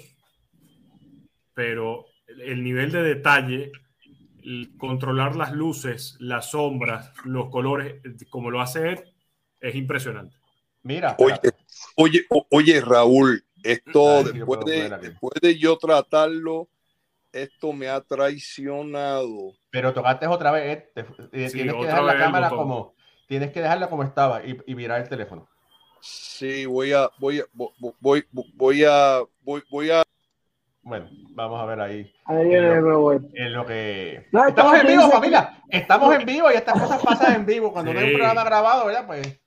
pero 1.53 2.05
el- 2.27 2.41
el 2.41 2.63
nivel 2.63 2.93
de 2.93 3.03
detalle, 3.03 3.69
controlar 4.77 5.35
las 5.35 5.51
luces, 5.51 6.15
las 6.19 6.51
sombras, 6.51 7.11
los 7.25 7.49
colores, 7.49 8.01
como 8.29 8.49
lo 8.51 8.61
hace 8.61 8.91
Ed, 8.91 8.99
es 9.59 9.75
impresionante. 9.75 10.37
Mira, 10.83 11.15
Oye, 11.19 11.39
oye, 11.95 12.25
oye, 12.49 12.81
Raúl, 12.81 13.43
esto 13.63 14.17
Ay, 14.17 14.23
lo 14.25 14.33
después, 14.33 14.59
puedo 14.59 14.65
de, 14.65 14.97
después 14.97 15.33
de 15.41 15.57
yo 15.59 15.77
tratarlo, 15.77 16.69
esto 17.31 17.71
me 17.73 17.87
ha 17.87 18.01
traicionado. 18.01 19.53
pero 19.69 19.93
tocaste 19.93 20.27
otra 20.27 20.51
vez. 20.51 20.77
eh, 20.77 20.91
te- 21.31 21.49
Sí, 21.49 21.57
tienes 21.57 21.75
que 21.75 21.85
dejar 21.85 22.03
la 22.03 22.17
cámara 22.17 22.49
botón. 22.49 22.67
como. 22.67 22.95
Tienes 23.27 23.51
que 23.51 23.61
dejarla 23.61 23.89
como 23.89 24.03
estaba 24.03 24.43
y, 24.45 24.57
y 24.65 24.75
mirar 24.75 25.01
el 25.01 25.07
teléfono. 25.07 25.47
Sí, 26.01 26.65
voy 26.65 26.91
a, 26.91 27.09
voy 27.19 27.39
a, 27.39 27.43
vo- 27.55 27.71
vo- 27.79 27.95
voy, 28.01 28.25
voy 28.55 28.83
a, 28.83 29.21
voy, 29.41 29.63
voy 29.69 29.91
a. 29.91 30.03
Bueno, 30.83 31.07
vamos 31.35 31.61
a 31.61 31.65
ver 31.65 31.79
ahí. 31.79 32.11
Ahí 32.25 32.47
viene 32.47 32.67
él. 32.69 33.29
En 33.35 33.53
lo 33.53 33.65
que. 33.65 34.27
No, 34.31 34.47
Estamos 34.47 34.73
en 34.75 34.81
¿cómo 34.81 34.91
vivo, 34.91 35.11
familia. 35.11 35.61
Estamos 35.69 36.15
en 36.15 36.25
vivo 36.25 36.51
y 36.51 36.55
estas 36.55 36.79
cosas 36.81 37.03
pasan 37.03 37.35
en 37.35 37.45
vivo. 37.45 37.71
Cuando 37.71 37.93
no 37.93 37.99
hay 37.99 38.07
un 38.07 38.13
programa 38.17 38.43
grabado, 38.43 38.85
¿verdad? 38.87 39.05
Pues. 39.05 39.39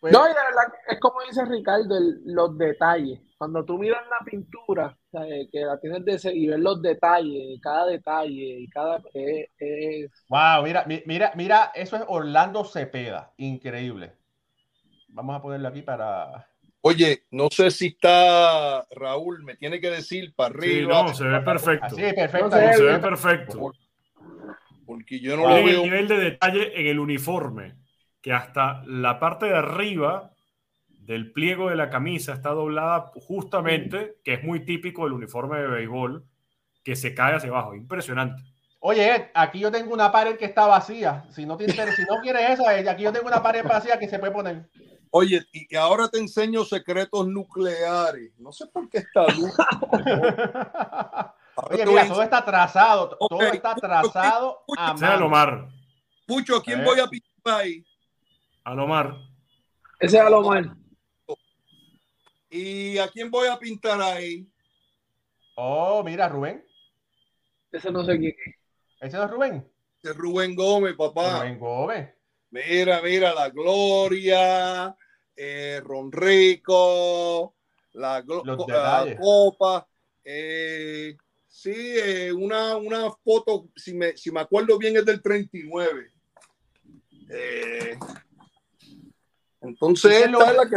pues 0.00 0.12
No, 0.12 0.24
y 0.24 0.28
de 0.28 0.34
verdad, 0.34 0.72
es 0.88 0.98
como 0.98 1.20
dice 1.28 1.44
Ricardo, 1.44 1.96
el- 1.96 2.20
los 2.24 2.56
detalles. 2.56 3.20
Cuando 3.36 3.64
tú 3.64 3.78
miras 3.78 4.02
la 4.08 4.24
pintura, 4.24 4.96
eh, 5.12 5.48
que 5.52 5.60
la 5.60 5.78
tienes 5.78 6.04
de 6.04 6.14
ese- 6.14 6.34
y 6.34 6.48
ves 6.48 6.58
los 6.58 6.82
detalles, 6.82 7.60
cada 7.62 7.86
detalle, 7.86 8.60
y 8.60 8.68
cada 8.68 9.00
es, 9.14 9.46
es- 9.58 10.10
Wow, 10.28 10.64
mira, 10.64 10.84
mi- 10.86 11.02
mira, 11.06 11.32
mira, 11.36 11.70
eso 11.74 11.96
es 11.96 12.02
Orlando 12.08 12.64
Cepeda. 12.64 13.32
Increíble. 13.36 14.12
Vamos 15.08 15.36
a 15.36 15.42
ponerlo 15.42 15.68
aquí 15.68 15.82
para. 15.82 16.47
Oye, 16.80 17.24
no 17.32 17.48
sé 17.50 17.70
si 17.70 17.88
está 17.88 18.86
Raúl, 18.90 19.42
me 19.44 19.56
tiene 19.56 19.80
que 19.80 19.90
decir 19.90 20.32
para 20.34 20.54
Sí, 20.54 20.58
arriba, 20.58 21.02
no, 21.02 21.14
se 21.14 21.24
ve 21.24 21.40
perfecto. 21.40 21.86
Así, 21.86 22.02
perfecto. 22.14 22.48
No 22.48 22.56
sé, 22.56 22.66
No, 22.66 22.72
se 22.74 22.82
ve 22.84 22.98
perfecto. 22.98 23.72
porque 24.86 25.20
yo 25.20 25.36
no 25.36 25.48
lo 25.48 25.56
el 25.56 25.64
veo. 25.64 25.82
nivel 25.82 26.08
de 26.08 26.16
detalle 26.18 26.80
en 26.80 26.86
el 26.86 26.98
uniforme, 26.98 27.74
que 28.22 28.32
hasta 28.32 28.82
la 28.86 29.18
parte 29.18 29.46
de 29.46 29.56
arriba 29.56 30.32
del 30.88 31.32
pliego 31.32 31.68
de 31.70 31.76
la 31.76 31.90
camisa 31.90 32.32
está 32.34 32.50
doblada 32.50 33.10
justamente, 33.14 34.16
que 34.24 34.34
es 34.34 34.44
muy 34.44 34.60
típico 34.64 35.04
del 35.04 35.14
uniforme 35.14 35.58
de 35.60 35.66
béisbol, 35.66 36.24
que 36.84 36.96
se 36.96 37.14
cae 37.14 37.34
hacia 37.34 37.50
abajo. 37.50 37.74
Impresionante. 37.74 38.42
Oye, 38.80 39.14
Ed, 39.16 39.22
aquí 39.34 39.58
yo 39.58 39.72
tengo 39.72 39.92
una 39.92 40.12
pared 40.12 40.36
que 40.36 40.44
está 40.44 40.66
vacía. 40.66 41.24
Si 41.30 41.44
no, 41.44 41.56
te 41.56 41.64
interesa, 41.64 41.96
si 41.96 42.02
no 42.02 42.20
quieres 42.22 42.50
esa, 42.50 42.78
eh, 42.78 42.88
aquí 42.88 43.02
yo 43.02 43.12
tengo 43.12 43.26
una 43.26 43.42
pared 43.42 43.64
vacía 43.64 43.98
que 43.98 44.06
se 44.08 44.18
puede 44.20 44.32
poner. 44.32 44.68
Oye, 45.10 45.44
y 45.52 45.74
ahora 45.76 46.08
te 46.08 46.18
enseño 46.18 46.64
secretos 46.64 47.26
nucleares. 47.28 48.32
No 48.38 48.52
sé 48.52 48.66
por 48.66 48.88
qué 48.88 48.98
está 48.98 49.26
luz. 49.28 49.52
Oye, 51.70 51.86
mira, 51.86 52.02
a 52.02 52.08
todo 52.08 52.22
está 52.22 52.44
trazado, 52.44 53.16
todo 53.18 53.40
está 53.42 53.74
trazado 53.74 54.60
a 54.76 54.96
Sea 54.96 55.08
mano. 55.08 55.12
Alomar. 55.14 55.68
Pucho, 56.26 56.56
¿a 56.56 56.62
quién 56.62 56.80
Eh. 56.80 56.84
voy 56.84 57.00
a 57.00 57.08
pintar 57.08 57.60
ahí? 57.60 57.84
Alomar. 58.64 59.16
ese 59.98 60.18
es 60.18 60.22
a 60.22 60.30
lo 60.30 60.42
mal. 60.42 60.76
¿Y 62.50 62.98
a 62.98 63.08
quién 63.08 63.30
voy 63.30 63.48
a 63.48 63.58
pintar 63.58 64.00
ahí? 64.00 64.46
Oh, 65.56 66.02
mira, 66.04 66.28
Rubén. 66.28 66.64
Ese 67.72 67.90
no 67.90 68.04
sé 68.04 68.18
quién 68.18 68.34
es. 68.46 68.54
¿Ese 69.00 69.16
no 69.16 69.24
es 69.24 69.30
Rubén? 69.30 69.72
De 70.02 70.12
Rubén 70.12 70.54
Gómez, 70.54 70.94
papá. 70.96 71.40
Rubén 71.40 71.58
Gómez. 71.58 72.14
Mira, 72.50 73.02
mira, 73.02 73.34
la 73.34 73.50
Gloria, 73.50 74.96
eh, 75.36 75.80
Ronrico, 75.84 77.54
la 77.92 78.22
glo- 78.22 78.42
Los 78.44 78.56
co- 78.56 78.66
detalles. 78.66 79.14
ah, 79.16 79.20
Copa. 79.20 79.86
eh, 80.24 81.16
sí, 81.46 81.72
eh, 81.74 82.32
una, 82.32 82.76
una 82.76 83.10
foto, 83.10 83.68
si 83.76 83.94
me, 83.94 84.16
si 84.16 84.30
me 84.30 84.40
acuerdo 84.40 84.78
bien, 84.78 84.96
es 84.96 85.04
del 85.04 85.20
39. 85.22 86.12
Eh, 87.30 87.98
entonces, 89.60 90.30
lo- 90.30 90.38
esta 90.40 90.50
es 90.50 90.56
la 90.56 90.68
que. 90.68 90.76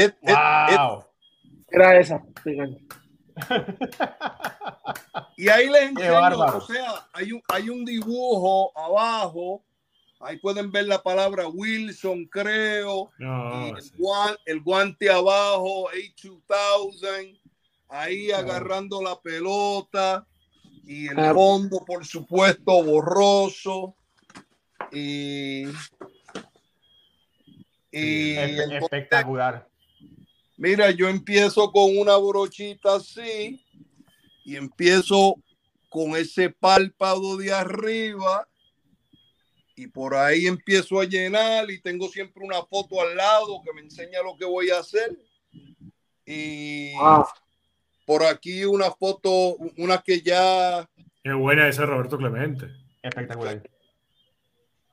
es- 0.00 0.14
es- 0.22 0.78
Wow. 0.78 1.04
Era 1.70 1.98
esa. 1.98 2.22
Y 5.36 5.48
ahí 5.48 5.68
les 5.68 5.90
enseño, 5.90 6.38
o 6.56 6.60
sea, 6.62 7.08
hay 7.12 7.32
un, 7.32 7.42
hay 7.48 7.68
un 7.70 7.84
dibujo 7.84 8.72
abajo. 8.76 9.64
Ahí 10.20 10.36
pueden 10.38 10.72
ver 10.72 10.86
la 10.86 11.00
palabra 11.02 11.46
Wilson, 11.48 12.24
creo. 12.26 13.10
No, 13.18 13.68
el, 13.76 13.82
sí. 13.82 13.90
guan- 13.98 14.36
el 14.46 14.60
guante 14.62 15.08
abajo, 15.10 15.88
A2000. 15.90 17.38
Ahí 17.88 18.30
agarrando 18.32 19.00
la 19.02 19.18
pelota. 19.20 20.26
Y 20.84 21.06
el 21.08 21.18
Ah. 21.18 21.32
fondo, 21.34 21.84
por 21.86 22.04
supuesto, 22.04 22.82
borroso. 22.82 23.94
Y. 24.90 25.64
Y 27.90 28.34
entonces, 28.36 28.82
espectacular. 28.82 29.66
Mira, 30.56 30.90
yo 30.90 31.08
empiezo 31.08 31.70
con 31.70 31.96
una 31.96 32.16
brochita 32.16 32.96
así 32.96 33.64
y 34.44 34.56
empiezo 34.56 35.36
con 35.88 36.16
ese 36.16 36.50
párpado 36.50 37.36
de 37.36 37.52
arriba 37.52 38.46
y 39.78 39.86
por 39.86 40.16
ahí 40.16 40.48
empiezo 40.48 41.00
a 41.00 41.04
llenar 41.04 41.70
y 41.70 41.80
tengo 41.80 42.08
siempre 42.08 42.44
una 42.44 42.62
foto 42.62 43.00
al 43.00 43.16
lado 43.16 43.62
que 43.64 43.72
me 43.72 43.80
enseña 43.82 44.20
lo 44.24 44.36
que 44.36 44.44
voy 44.44 44.70
a 44.70 44.80
hacer. 44.80 45.16
Y 46.26 46.92
por 48.04 48.24
aquí 48.24 48.64
una 48.64 48.90
foto, 48.90 49.54
una 49.76 49.98
que 49.98 50.20
ya, 50.20 50.88
Qué 51.22 51.32
buena 51.32 51.68
esa 51.68 51.86
Roberto 51.86 52.18
Clemente. 52.18 52.66
Espectacular. 53.02 53.62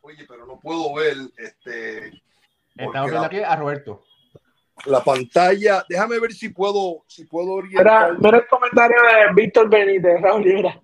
oye, 0.02 0.24
pero 0.28 0.46
no 0.46 0.60
puedo 0.60 0.94
ver 0.94 1.16
este, 1.38 2.22
Estamos 2.76 3.10
viendo 3.10 3.22
la, 3.22 3.26
aquí 3.26 3.38
a 3.40 3.56
Roberto. 3.56 4.04
la 4.86 5.04
pantalla. 5.04 5.84
Déjame 5.90 6.20
ver 6.20 6.32
si 6.34 6.50
puedo, 6.50 7.04
si 7.08 7.26
puedo 7.26 7.60
mira, 7.64 8.08
orientar. 8.08 8.20
mira 8.20 8.38
el 8.38 8.48
comentario 8.48 8.98
de 9.02 9.34
Víctor 9.42 9.68
Benítez, 9.68 10.22
Raúl 10.22 10.44
Libra. 10.44 10.80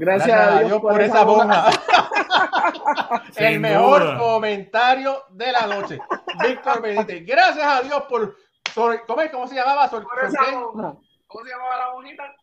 Gracias, 0.00 0.40
a 0.40 0.62
Dios, 0.62 0.80
por 0.80 0.98
esa 0.98 1.26
monja. 1.26 1.66
El 3.36 3.52
Sin 3.52 3.60
mejor 3.60 4.02
duda. 4.02 4.18
comentario 4.18 5.24
de 5.28 5.52
la 5.52 5.66
noche. 5.66 5.98
Víctor 6.42 6.80
Benítez. 6.80 7.26
Gracias 7.26 7.66
a 7.66 7.82
Dios 7.82 8.04
por. 8.08 8.34
¿cómo, 8.74 9.20
es? 9.20 9.30
¿Cómo 9.30 9.46
se 9.46 9.56
llamaba? 9.56 9.90
Por 9.90 10.06
esa 10.24 10.52
monja. 10.52 10.96
¿Cómo 11.26 11.44
se 11.44 11.50
llamaba 11.50 11.76
la 11.76 11.92
monjita? 11.92 12.34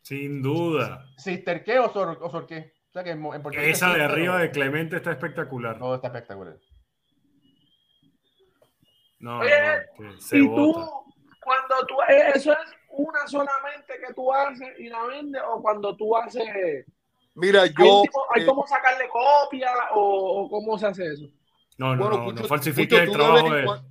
Sin 0.00 0.40
duda. 0.40 1.04
¿Sister 1.18 1.62
qué 1.62 1.78
o 1.80 1.90
Sor, 1.92 2.18
o 2.18 2.30
Sor 2.30 2.46
qué? 2.46 2.72
O 2.88 2.92
sea 2.92 3.04
que 3.04 3.10
en, 3.10 3.24
Esa 3.24 3.50
es 3.50 3.62
de 3.62 3.74
sister, 3.74 4.00
arriba 4.00 4.38
de 4.38 4.50
Clemente 4.50 4.96
está 4.96 5.10
espectacular. 5.10 5.78
Todo 5.78 5.96
está 5.96 6.06
espectacular. 6.08 6.56
No, 9.18 9.40
Oye, 9.40 9.50
no, 9.98 10.18
se 10.18 10.38
y 10.38 10.46
bota. 10.46 10.62
tú, 10.62 10.90
cuando 11.44 11.86
tú, 11.86 11.94
eh, 12.08 12.32
eso 12.34 12.52
es 12.52 12.58
una 12.88 13.26
solamente 13.26 13.94
que 14.04 14.14
tú 14.14 14.32
haces 14.32 14.78
y 14.78 14.88
la 14.88 15.04
vendes, 15.04 15.42
o 15.46 15.60
cuando 15.60 15.94
tú 15.96 16.16
haces, 16.16 16.86
Mira, 17.34 17.62
hay, 17.62 17.72
yo. 17.78 18.00
un 18.00 18.02
tipo- 18.02 18.26
hay 18.34 18.42
eh, 18.42 18.46
cómo 18.46 18.66
sacarle 18.66 19.08
copia 19.08 19.70
o, 19.94 20.42
o 20.44 20.50
cómo 20.50 20.78
se 20.78 20.86
hace 20.86 21.06
eso. 21.12 21.28
No, 21.78 21.96
no, 21.96 22.02
Bueno, 22.04 22.18
no, 22.18 22.24
mucho- 22.24 22.42
no 22.42 22.48
falsifique 22.48 23.00
mucho 23.00 23.02
el 23.04 23.12
trabajo 23.12 23.84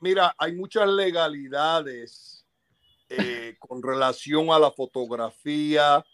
Mira, 0.00 0.34
hay 0.38 0.54
muchas 0.54 0.88
legalidades 0.88 2.46
eh, 3.08 3.56
con 3.60 3.82
relación 3.82 4.50
a 4.50 4.58
la 4.58 4.70
fotografía, 4.70 6.04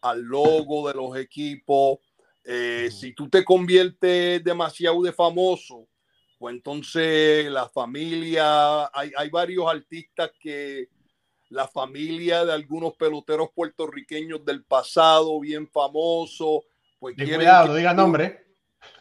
al 0.00 0.20
logo 0.22 0.88
de 0.88 0.94
los 0.94 1.16
equipos. 1.16 1.98
Eh, 2.44 2.88
si 2.90 3.12
tú 3.12 3.28
te 3.28 3.44
conviertes 3.44 4.42
demasiado 4.42 5.02
de 5.02 5.12
famoso, 5.12 5.88
pues 6.38 6.54
entonces 6.54 7.50
la 7.50 7.68
familia, 7.68 8.86
hay, 8.96 9.12
hay 9.16 9.28
varios 9.28 9.66
artistas 9.70 10.30
que 10.40 10.88
la 11.50 11.68
familia 11.68 12.44
de 12.44 12.52
algunos 12.52 12.94
peloteros 12.96 13.50
puertorriqueños 13.54 14.44
del 14.44 14.64
pasado, 14.64 15.38
bien 15.40 15.68
famosos, 15.68 16.62
pues 16.98 17.14
quieren 17.16 17.36
cuidado, 17.36 17.68
no 17.68 17.74
diga 17.74 17.94
nombre. 17.94 18.46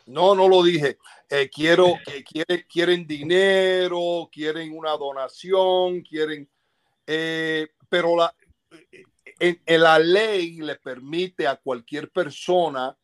no, 0.08 0.36
no 0.36 0.48
lo 0.48 0.62
dije. 0.64 0.98
Eh, 1.30 1.50
quiero 1.54 1.94
que 2.06 2.24
quieren, 2.24 2.66
quieren 2.68 3.08
dinero, 3.08 4.30
quieren 4.32 4.76
una 4.76 4.92
donación, 4.92 6.02
quieren, 6.02 6.50
eh, 7.06 7.68
pero 7.88 8.18
la, 8.18 8.34
en, 9.40 9.62
en 9.66 9.82
la 9.82 10.00
ley 10.00 10.58
le 10.58 10.76
permite 10.76 11.48
a 11.48 11.56
cualquier 11.56 12.10
persona 12.10 12.98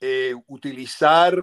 eh, 0.00 0.34
utilizar 0.48 1.40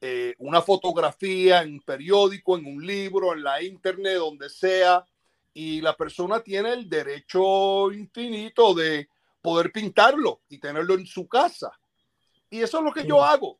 eh, 0.00 0.34
una 0.38 0.62
fotografía 0.62 1.60
en 1.60 1.74
un 1.74 1.80
periódico, 1.80 2.56
en 2.56 2.64
un 2.64 2.86
libro, 2.86 3.34
en 3.34 3.42
la 3.42 3.62
internet, 3.62 4.16
donde 4.16 4.48
sea, 4.48 5.04
y 5.54 5.80
la 5.80 5.96
persona 5.96 6.40
tiene 6.40 6.72
el 6.72 6.88
derecho 6.88 7.90
infinito 7.92 8.74
de 8.74 9.08
poder 9.40 9.72
pintarlo 9.72 10.42
y 10.48 10.58
tenerlo 10.58 10.94
en 10.94 11.06
su 11.06 11.26
casa. 11.28 11.70
Y 12.50 12.60
eso 12.60 12.78
es 12.78 12.84
lo 12.84 12.92
que 12.92 13.06
yo 13.06 13.22
hago 13.22 13.58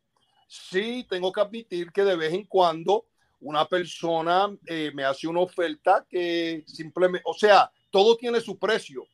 sí 0.49 1.07
tengo 1.09 1.31
que 1.31 1.43
admitir 1.43 1.93
que 1.93 2.03
de 2.03 2.17
vez 2.17 2.33
en 2.33 2.45
cuando 2.47 3.05
una 3.41 3.67
persona 3.69 4.49
eh, 4.67 4.91
me 4.95 5.05
hace 5.05 5.29
una 5.29 5.41
oferta 5.41 6.05
que 6.09 6.65
simplemente, 6.67 7.23
o 7.27 7.35
sea, 7.35 7.71
todo 7.91 8.17
tiene 8.17 8.41
su 8.41 8.59
precio. 8.59 9.07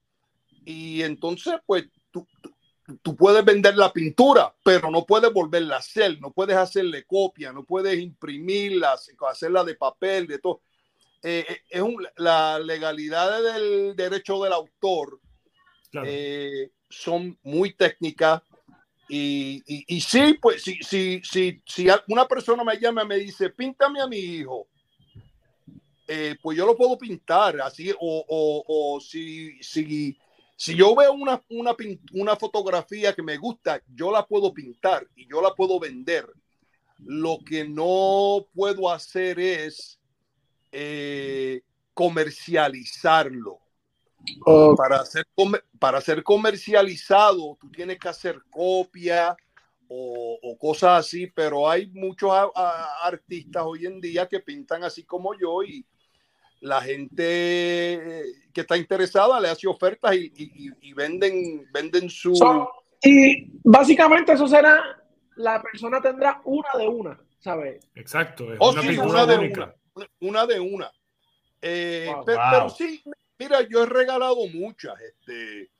Y 0.64 1.02
entonces, 1.02 1.54
pues, 1.66 1.84
tú, 2.10 2.26
tú- 2.40 2.54
tú 3.02 3.16
puedes 3.16 3.44
vender 3.44 3.76
la 3.76 3.92
pintura, 3.92 4.54
pero 4.62 4.90
no 4.90 5.04
puedes 5.04 5.32
volverla 5.32 5.76
a 5.76 5.78
hacer, 5.78 6.20
no 6.20 6.30
puedes 6.30 6.56
hacerle 6.56 7.04
copia, 7.04 7.52
no 7.52 7.64
puedes 7.64 7.98
imprimirla, 7.98 8.96
hacerla 9.28 9.64
de 9.64 9.74
papel, 9.74 10.26
de 10.26 10.38
todo. 10.38 10.60
Eh, 11.26 11.44
eh, 11.48 11.60
es 11.70 11.80
un, 11.80 12.06
la 12.18 12.58
legalidad 12.58 13.42
del 13.42 13.96
derecho 13.96 14.42
del 14.44 14.52
autor 14.52 15.18
Claro. 15.90 16.06
eh, 16.10 16.70
son 16.90 17.38
muy 17.42 17.72
técnicas. 17.72 18.42
Y, 19.08 19.62
y, 19.66 19.96
y 19.96 20.00
sí, 20.00 20.34
pues 20.40 20.62
si, 20.62 20.76
si, 20.82 21.22
si, 21.22 21.62
si 21.64 21.86
una 22.08 22.26
persona 22.26 22.62
me 22.64 22.78
llama 22.78 23.04
y 23.04 23.06
me 23.06 23.16
dice, 23.16 23.48
píntame 23.50 24.00
a 24.00 24.06
mi 24.06 24.18
hijo, 24.18 24.66
eh, 26.08 26.36
pues 26.42 26.58
yo 26.58 26.66
lo 26.66 26.76
puedo 26.76 26.98
pintar 26.98 27.60
así, 27.60 27.90
o, 27.92 27.96
o, 28.28 28.64
o 28.66 29.00
si, 29.00 29.62
si, 29.62 30.18
si 30.56 30.74
yo 30.74 30.94
veo 30.94 31.12
una, 31.12 31.42
una, 31.50 31.74
una 32.12 32.36
fotografía 32.36 33.14
que 33.14 33.22
me 33.22 33.36
gusta, 33.38 33.80
yo 33.94 34.10
la 34.10 34.26
puedo 34.26 34.52
pintar 34.52 35.06
y 35.16 35.28
yo 35.28 35.40
la 35.40 35.54
puedo 35.54 35.78
vender. 35.78 36.26
Lo 36.98 37.38
que 37.38 37.66
no 37.68 38.46
puedo 38.54 38.90
hacer 38.90 39.38
es 39.38 40.00
eh, 40.76 41.62
comercializarlo 41.94 43.60
para 44.76 45.04
ser, 45.04 45.26
para 45.78 46.00
ser 46.00 46.22
comercializado, 46.22 47.56
tú 47.60 47.70
tienes 47.70 47.98
que 47.98 48.08
hacer 48.08 48.40
copia 48.50 49.36
o, 49.86 50.38
o 50.42 50.58
cosas 50.58 51.00
así, 51.06 51.26
pero 51.28 51.68
hay 51.70 51.86
muchos 51.90 52.30
a- 52.32 52.50
a- 52.54 53.06
artistas 53.06 53.62
hoy 53.64 53.86
en 53.86 54.00
día 54.00 54.26
que 54.26 54.40
pintan 54.40 54.82
así 54.82 55.04
como 55.04 55.38
yo 55.38 55.62
y 55.62 55.86
la 56.60 56.80
gente 56.80 58.24
que 58.52 58.60
está 58.62 58.76
interesada 58.76 59.38
le 59.40 59.48
hace 59.50 59.68
ofertas 59.68 60.14
y, 60.16 60.32
y- 60.34 60.68
y- 60.68 60.88
y 60.88 60.92
venden, 60.94 61.68
venden 61.70 62.08
su... 62.08 62.34
So, 62.34 62.68
y 63.02 63.50
básicamente 63.62 64.32
eso 64.32 64.48
será, 64.48 64.82
la 65.36 65.62
persona 65.62 66.00
tendrá 66.00 66.40
una 66.46 66.70
de 66.78 66.88
una, 66.88 67.20
¿sabes? 67.38 67.86
Exacto. 67.94 68.52
Es 68.52 68.58
Oh, 68.60 68.70
una 68.70 68.80
sí, 68.80 68.98
una 68.98 69.26
de 69.26 69.38
única. 69.38 69.64
una, 69.64 69.74
una 70.20 70.46
de 70.46 70.60
una. 70.60 70.90
Eh, 71.60 72.10
Wow. 72.14 72.24
pe- 72.24 72.34
Wow. 72.34 72.44
Pero 72.50 72.70
sí, 72.70 73.02
mira, 73.38 73.62
yo 73.62 73.82
he 73.82 73.86
regalado 73.86 74.46
muchas. 74.48 74.94
Este, 75.00 75.70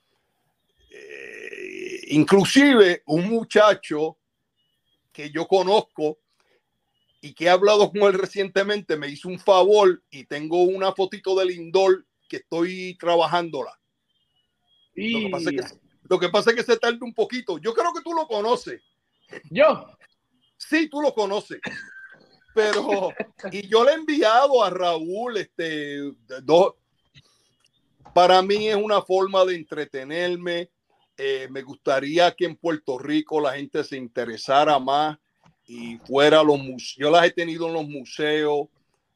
eh, 0.90 2.00
inclusive 2.08 3.02
un 3.06 3.28
muchacho 3.28 4.18
que 5.12 5.30
yo 5.30 5.46
conozco 5.46 6.18
y 7.20 7.32
que 7.34 7.44
he 7.46 7.48
hablado 7.48 7.90
con 7.90 8.02
él 8.02 8.14
recientemente 8.14 8.96
me 8.96 9.08
hizo 9.08 9.28
un 9.28 9.38
favor 9.38 10.02
y 10.10 10.24
tengo 10.24 10.62
una 10.64 10.92
fotito 10.92 11.34
del 11.36 11.50
indoor 11.52 12.06
que 12.28 12.36
estoy 12.36 12.96
trabajándola. 12.98 13.72
Lo 14.94 15.02
Y 15.02 15.24
que 15.24 15.30
pasa 15.30 15.50
es 15.50 15.56
que, 15.56 15.78
lo 16.08 16.18
que, 16.18 16.28
pasa 16.28 16.50
es 16.50 16.56
que 16.56 16.62
se 16.62 16.76
tarda 16.78 16.98
un 17.00 17.14
poquito. 17.14 17.58
Yo 17.58 17.72
creo 17.74 17.92
que 17.92 18.02
tú 18.02 18.12
lo 18.12 18.26
conoces. 18.26 18.82
yo, 19.50 19.86
Sí, 20.56 20.88
tú 20.88 21.00
lo 21.00 21.12
conoces. 21.14 21.60
Pero, 22.54 23.10
y 23.50 23.66
yo 23.66 23.84
le 23.84 23.90
he 23.90 23.94
enviado 23.94 24.62
a 24.62 24.70
Raúl, 24.70 25.36
este, 25.36 25.98
dos, 26.42 26.74
para 28.14 28.40
mí 28.42 28.68
es 28.68 28.76
una 28.76 29.02
forma 29.02 29.44
de 29.44 29.56
entretenerme. 29.56 30.70
Eh, 31.16 31.48
me 31.50 31.62
gustaría 31.62 32.32
que 32.32 32.44
en 32.44 32.56
Puerto 32.56 32.96
Rico 32.96 33.40
la 33.40 33.54
gente 33.54 33.82
se 33.82 33.96
interesara 33.96 34.78
más 34.78 35.18
y 35.66 35.98
fuera 35.98 36.40
a 36.40 36.44
los 36.44 36.58
museos. 36.58 36.96
Yo 36.96 37.10
las 37.10 37.26
he 37.26 37.32
tenido 37.32 37.66
en 37.66 37.74
los 37.74 37.88
museos, 37.88 38.68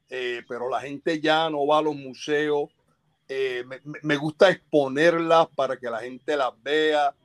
eh, 0.09 0.43
pero 0.47 0.69
la 0.69 0.81
gente 0.81 1.21
ya 1.21 1.49
no 1.49 1.65
va 1.65 1.79
a 1.79 1.81
los 1.81 1.95
museos. 1.95 2.69
Eh, 3.29 3.63
me, 4.03 4.17
gusta 4.17 4.49
exponerlas 4.49 5.47
para 5.55 5.77
que 5.77 5.89
la 5.89 5.99
gente 5.99 6.35
las 6.35 6.51
vea. 6.61 7.15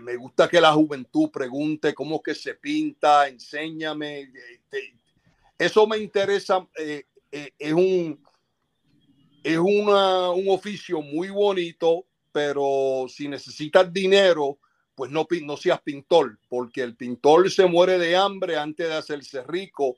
Me 0.00 0.16
gusta 0.16 0.48
que 0.48 0.62
la 0.62 0.72
juventud 0.72 1.30
pregunte 1.30 1.92
cómo 1.92 2.16
es 2.16 2.22
que 2.22 2.34
se 2.34 2.54
pinta, 2.54 3.28
enséñame. 3.28 4.32
Eso 5.58 5.86
me 5.86 5.98
interesa. 5.98 6.66
eh, 6.78 7.04
eh, 7.32 7.50
es 7.58 7.72
un, 7.72 8.22
es 9.42 9.58
una- 9.58 10.30
un 10.30 10.48
oficio 10.48 11.00
muy 11.02 11.30
bonito, 11.30 12.06
pero 12.32 13.06
si 13.08 13.28
necesitas 13.28 13.92
dinero, 13.92 14.58
pues 14.94 15.10
no, 15.10 15.26
no 15.42 15.56
seas 15.56 15.80
pintor, 15.82 16.38
porque 16.48 16.82
el 16.82 16.96
pintor 16.96 17.50
se 17.50 17.66
muere 17.66 17.98
de 17.98 18.16
hambre 18.16 18.56
antes 18.56 18.88
de 18.88 18.94
hacerse 18.94 19.42
rico. 19.44 19.96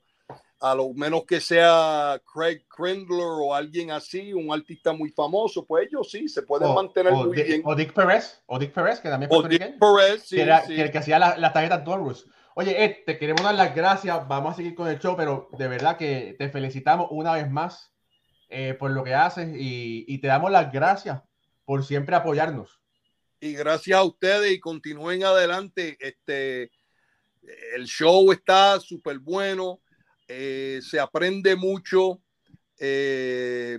A 0.63 0.75
lo 0.75 0.93
menos 0.93 1.25
que 1.25 1.41
sea 1.41 2.21
Craig 2.35 2.67
Crindler 2.69 3.19
o 3.43 3.55
alguien 3.55 3.91
así, 3.91 4.35
un 4.35 4.53
artista 4.53 4.93
muy 4.93 5.11
famoso, 5.11 5.65
pues 5.65 5.89
ellos 5.89 6.11
sí 6.11 6.29
se 6.29 6.43
pueden 6.43 6.69
O, 6.69 6.75
mantener 6.75 7.15
o 7.15 7.25
muy 7.25 7.35
Di- 7.37 7.43
bien. 7.45 7.63
o 7.65 7.75
Dick 7.75 7.95
Pérez, 7.95 8.43
o 8.45 8.59
Dick 8.59 8.73
Pérez, 8.73 9.01
que 9.01 9.09
también 9.09 9.31
O 9.33 9.43
Dick. 9.43 9.79
Perez, 9.79 10.23
sí, 10.23 10.37
que, 10.37 10.43
era, 10.43 10.61
sí. 10.67 10.75
que 10.75 10.83
el 10.83 10.91
que 10.91 10.99
hacía 10.99 11.19
la- 11.19 11.39
las 11.39 11.53
tarjetas 11.55 11.83
Dorus. 11.83 12.27
Oye, 12.55 12.85
Ed, 12.85 12.97
te 13.07 13.19
queremos 13.19 13.43
dar 13.43 13.55
las 13.55 13.75
gracias. 13.75 14.27
Vamos 14.29 14.53
a 14.53 14.57
seguir 14.57 14.75
con 14.75 14.89
el 14.89 14.99
show, 14.99 15.17
pero 15.17 15.49
de 15.59 15.69
verdad 15.69 15.97
que 15.97 16.35
te 16.39 16.49
felicitamos 16.51 17.09
una 17.11 17.33
vez 17.33 17.51
más 17.51 17.93
eh, 18.49 18.75
por 18.75 18.91
lo 18.91 19.05
que 19.05 19.15
haces 19.15 19.49
y, 19.57 20.05
y 20.09 20.19
te 20.19 20.27
damos 20.29 20.51
las 20.51 20.73
gracias 20.73 21.21
por 21.65 21.85
siempre 21.85 22.17
apoyarnos. 22.17 22.81
y 23.41 23.53
gracias 23.55 23.97
a 23.99 24.03
ustedes 24.03 24.53
y 24.53 24.61
continúen 24.61 25.23
adelante. 25.25 25.97
Este, 26.01 26.71
el 27.75 27.85
show 27.87 28.33
está 28.33 28.79
súper 28.81 29.19
bueno, 29.21 29.81
eh, 30.29 30.81
se 30.83 30.99
aprende 31.01 31.55
mucho 31.57 32.21
eh, 32.79 33.79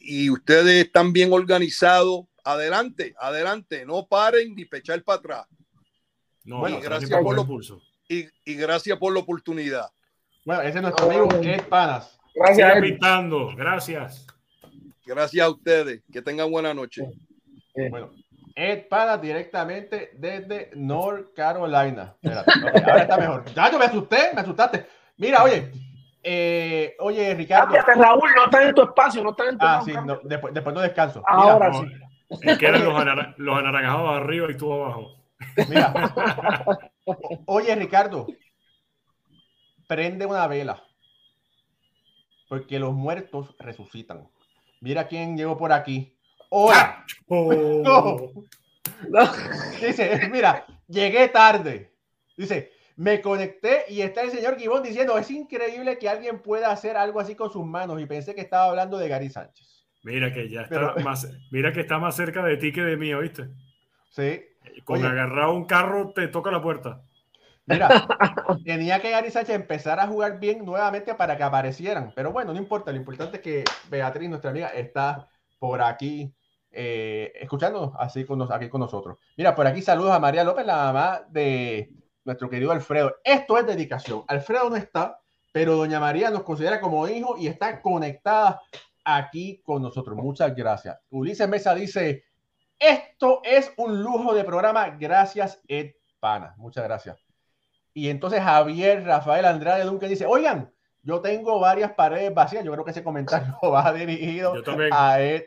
y 0.00 0.30
ustedes 0.30 0.86
están 0.86 1.12
bien 1.12 1.32
organizados. 1.32 2.24
Adelante, 2.42 3.14
adelante, 3.20 3.84
no 3.84 4.06
paren 4.06 4.54
ni 4.54 4.64
pechar 4.64 5.02
para 5.04 5.18
atrás. 5.18 5.46
No, 6.44 6.60
Bueno, 6.60 6.80
gracias 6.80 7.10
por 7.22 7.34
lo- 7.36 7.42
impulso. 7.42 7.82
Y, 8.08 8.26
y 8.44 8.54
gracias 8.54 8.96
por 8.98 9.12
la 9.12 9.20
oportunidad. 9.20 9.86
Bueno, 10.44 10.62
ese 10.62 10.78
es 10.78 10.82
nuestro 10.82 11.06
amigo 11.06 11.28
Ed 11.42 11.62
Panas. 11.68 12.18
Gracias, 12.34 12.80
pintando, 12.80 13.54
gracias. 13.56 14.26
Gracias 15.04 15.44
a 15.46 15.50
ustedes. 15.50 16.02
Que 16.12 16.22
tengan 16.22 16.50
buena 16.50 16.72
noche. 16.72 17.02
Bueno, 17.90 18.12
Ed 18.54 18.88
Panas 18.88 19.20
directamente 19.20 20.10
desde 20.14 20.70
North 20.74 21.34
Carolina. 21.34 22.14
Espérate, 22.22 22.52
ahora 22.90 23.02
está 23.02 23.16
mejor. 23.18 23.44
Ya 23.54 23.70
yo 23.70 23.78
me 23.78 23.84
asusté, 23.84 24.30
me 24.34 24.40
asustaste. 24.40 24.86
Mira, 25.18 25.42
oye, 25.44 25.70
eh, 26.22 26.96
oye, 27.00 27.34
Ricardo. 27.34 27.74
Cámbiate, 27.74 27.94
Raúl, 28.00 28.30
no 28.36 28.44
estás 28.46 28.62
en 28.66 28.74
tu 28.74 28.82
espacio, 28.82 29.22
no 29.22 29.30
estás 29.30 29.48
en 29.48 29.58
tu 29.58 29.66
Ah, 29.66 29.82
sí, 29.84 29.92
no, 30.04 30.18
después, 30.24 30.54
después 30.54 30.74
no 30.74 30.80
descanso. 30.80 31.22
Mira, 31.30 31.52
Ahora 31.52 31.68
No, 31.70 31.80
sí. 31.82 31.88
Es 32.42 32.58
que 32.58 32.66
eran 32.66 32.84
los, 32.84 32.94
anara- 32.94 33.34
los 33.38 33.58
anaranjados 33.58 34.10
arriba 34.16 34.50
y 34.50 34.56
tú 34.56 34.72
abajo. 34.72 35.14
Mira. 35.68 35.92
Oye, 37.46 37.74
Ricardo, 37.74 38.26
prende 39.86 40.26
una 40.26 40.46
vela. 40.46 40.82
Porque 42.48 42.78
los 42.78 42.94
muertos 42.94 43.54
resucitan. 43.58 44.28
Mira 44.80 45.06
quién 45.08 45.36
llegó 45.36 45.56
por 45.56 45.72
aquí. 45.72 46.16
Hola. 46.50 47.04
Oh, 47.30 48.32
No. 49.10 49.32
Dice, 49.80 50.28
mira, 50.30 50.64
llegué 50.88 51.28
tarde. 51.28 51.92
Dice, 52.36 52.72
me 52.96 53.20
conecté 53.20 53.84
y 53.88 54.00
está 54.00 54.22
el 54.22 54.30
señor 54.30 54.58
Gibón 54.58 54.82
diciendo, 54.82 55.16
es 55.18 55.30
increíble 55.30 55.98
que 55.98 56.08
alguien 56.08 56.40
pueda 56.40 56.70
hacer 56.72 56.96
algo 56.96 57.20
así 57.20 57.34
con 57.34 57.52
sus 57.52 57.64
manos. 57.66 58.00
Y 58.00 58.06
pensé 58.06 58.34
que 58.34 58.40
estaba 58.40 58.64
hablando 58.70 58.96
de 58.98 59.08
Gary 59.08 59.28
Sánchez. 59.28 59.84
Mira 60.04 60.32
que 60.32 60.48
ya 60.48 60.62
está 60.62 60.94
Pero- 60.94 61.04
más, 61.04 61.28
mira 61.50 61.72
que 61.72 61.80
está 61.80 61.98
más 61.98 62.16
cerca 62.16 62.42
de 62.44 62.56
ti 62.56 62.72
que 62.72 62.80
de 62.82 62.96
mí, 62.96 63.12
¿oíste? 63.12 63.48
Sí. 64.10 64.40
Con 64.84 64.98
Oye. 64.98 65.06
agarrado 65.08 65.54
un 65.54 65.64
carro 65.66 66.12
te 66.14 66.28
toca 66.28 66.50
la 66.50 66.62
puerta. 66.62 67.02
Mira, 67.66 67.88
tenía 68.64 69.00
que 69.00 69.10
Gary 69.10 69.30
Sánchez 69.30 69.54
empezar 69.54 70.00
a 70.00 70.06
jugar 70.06 70.40
bien 70.40 70.64
nuevamente 70.64 71.14
para 71.14 71.36
que 71.36 71.42
aparecieran. 71.42 72.12
Pero 72.14 72.32
bueno, 72.32 72.52
no 72.52 72.58
importa. 72.58 72.90
Lo 72.92 72.96
importante 72.98 73.36
es 73.36 73.42
que 73.42 73.64
Beatriz, 73.90 74.28
nuestra 74.28 74.50
amiga, 74.50 74.68
está 74.68 75.28
por 75.58 75.82
aquí 75.82 76.32
eh, 76.70 77.32
escuchándonos 77.40 77.92
así 77.98 78.24
con 78.24 78.38
nos- 78.38 78.50
aquí 78.50 78.68
con 78.68 78.80
nosotros. 78.80 79.18
Mira, 79.36 79.54
por 79.54 79.66
aquí 79.66 79.82
saludos 79.82 80.12
a 80.12 80.18
María 80.18 80.44
López, 80.44 80.64
la 80.66 80.76
mamá 80.76 81.22
de 81.28 81.90
nuestro 82.24 82.48
querido 82.48 82.72
Alfredo. 82.72 83.16
Esto 83.24 83.58
es 83.58 83.66
dedicación. 83.66 84.22
Alfredo 84.28 84.70
no 84.70 84.76
está, 84.76 85.20
pero 85.52 85.76
doña 85.76 85.98
María 86.00 86.30
nos 86.30 86.42
considera 86.44 86.80
como 86.80 87.06
hijo 87.08 87.36
y 87.38 87.46
está 87.48 87.80
conectada 87.82 88.60
aquí 89.04 89.60
con 89.64 89.82
nosotros. 89.82 90.16
Muchas 90.16 90.54
gracias. 90.54 90.98
Ulises 91.10 91.48
Mesa 91.48 91.74
dice, 91.74 92.24
esto 92.78 93.40
es 93.44 93.72
un 93.76 94.02
lujo 94.02 94.34
de 94.34 94.44
programa. 94.44 94.90
Gracias, 94.90 95.60
Ed 95.68 95.92
Pana. 96.20 96.54
Muchas 96.56 96.84
gracias. 96.84 97.18
Y 97.94 98.10
entonces 98.10 98.40
Javier 98.40 99.04
Rafael 99.04 99.44
Andrade 99.44 99.84
Duncan 99.84 100.08
dice, 100.08 100.26
oigan, 100.26 100.72
yo 101.02 101.20
tengo 101.20 101.58
varias 101.58 101.92
paredes 101.92 102.32
vacías. 102.34 102.64
Yo 102.64 102.72
creo 102.72 102.84
que 102.84 102.92
ese 102.92 103.02
comentario 103.02 103.58
va 103.62 103.92
dirigido 103.92 104.54
a 104.92 105.20
Ed 105.20 105.44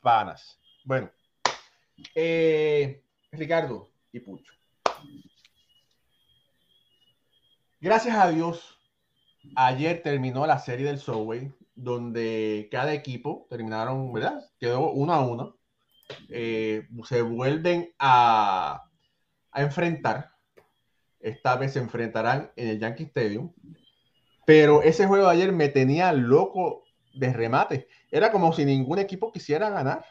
Panas. 0.00 0.60
Bueno, 0.84 1.10
eh, 2.14 3.02
Ricardo 3.32 3.88
y 4.12 4.20
Pucho. 4.20 4.52
Gracias 7.80 8.16
a 8.16 8.30
Dios, 8.30 8.78
ayer 9.56 10.02
terminó 10.02 10.46
la 10.46 10.58
serie 10.58 10.86
del 10.86 10.98
Subway, 10.98 11.52
donde 11.74 12.68
cada 12.70 12.94
equipo 12.94 13.46
terminaron, 13.50 14.12
¿verdad? 14.12 14.42
Quedó 14.58 14.90
uno 14.90 15.12
a 15.12 15.20
uno. 15.20 15.56
Eh, 16.28 16.86
se 17.04 17.22
vuelven 17.22 17.92
a, 17.98 18.84
a 19.50 19.62
enfrentar. 19.62 20.30
Esta 21.20 21.56
vez 21.56 21.72
se 21.72 21.78
enfrentarán 21.78 22.52
en 22.56 22.68
el 22.68 22.78
Yankee 22.78 23.04
Stadium. 23.04 23.52
Pero 24.46 24.82
ese 24.82 25.06
juego 25.06 25.26
de 25.26 25.32
ayer 25.32 25.52
me 25.52 25.68
tenía 25.68 26.12
loco 26.12 26.84
de 27.14 27.32
remate. 27.32 27.88
Era 28.10 28.30
como 28.30 28.52
si 28.52 28.64
ningún 28.64 28.98
equipo 28.98 29.32
quisiera 29.32 29.70
ganar. 29.70 30.04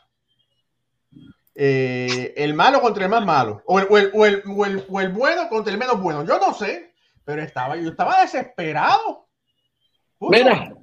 Eh, 1.56 2.34
el 2.36 2.54
malo 2.56 2.82
contra 2.82 3.04
el 3.04 3.12
más 3.12 3.24
malo. 3.26 3.62
O 3.66 3.80
el, 3.80 3.88
o 3.90 3.98
el- 4.26 4.42
o 4.48 4.66
el- 4.66 4.86
o 4.90 5.10
bueno 5.12 5.50
contra 5.50 5.72
el 5.72 5.80
menos 5.80 6.02
bueno. 6.02 6.24
Yo 6.26 6.40
no 6.40 6.54
sé. 6.54 6.94
Pero 7.26 7.42
estaba, 7.42 7.78
yo 7.78 7.90
estaba 7.90 8.22
desesperado. 8.22 9.28
Mira, 10.20 10.74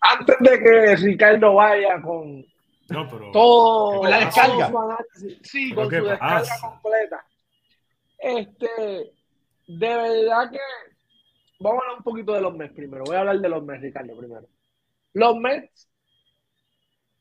antes 0.00 0.36
de 0.40 0.58
que 0.58 0.96
Ricardo 0.96 1.54
vaya 1.54 2.00
con 2.02 2.44
No, 2.90 3.08
pero. 3.08 3.30
todo, 3.32 4.00
Con 4.00 4.10
la 4.10 4.18
descarga. 4.20 4.70
sí, 5.42 5.70
¿Pero 5.70 5.82
con 5.82 5.90
su 5.90 6.04
descarga 6.04 6.18
pasa? 6.18 6.60
completa. 6.60 7.26
Este, 8.18 9.12
de 9.66 9.88
verdad 9.96 10.50
que 10.50 10.58
vamos 11.60 11.80
a 11.80 11.84
hablar 11.84 11.98
un 11.98 12.04
poquito 12.04 12.32
de 12.34 12.40
los 12.40 12.54
Mets 12.56 12.74
primero. 12.74 13.04
Voy 13.04 13.16
a 13.16 13.20
hablar 13.20 13.38
de 13.40 13.48
los 13.48 13.64
Mets, 13.64 13.82
Ricardo, 13.82 14.16
primero. 14.16 14.46
Los 15.14 15.36
Mets, 15.36 15.88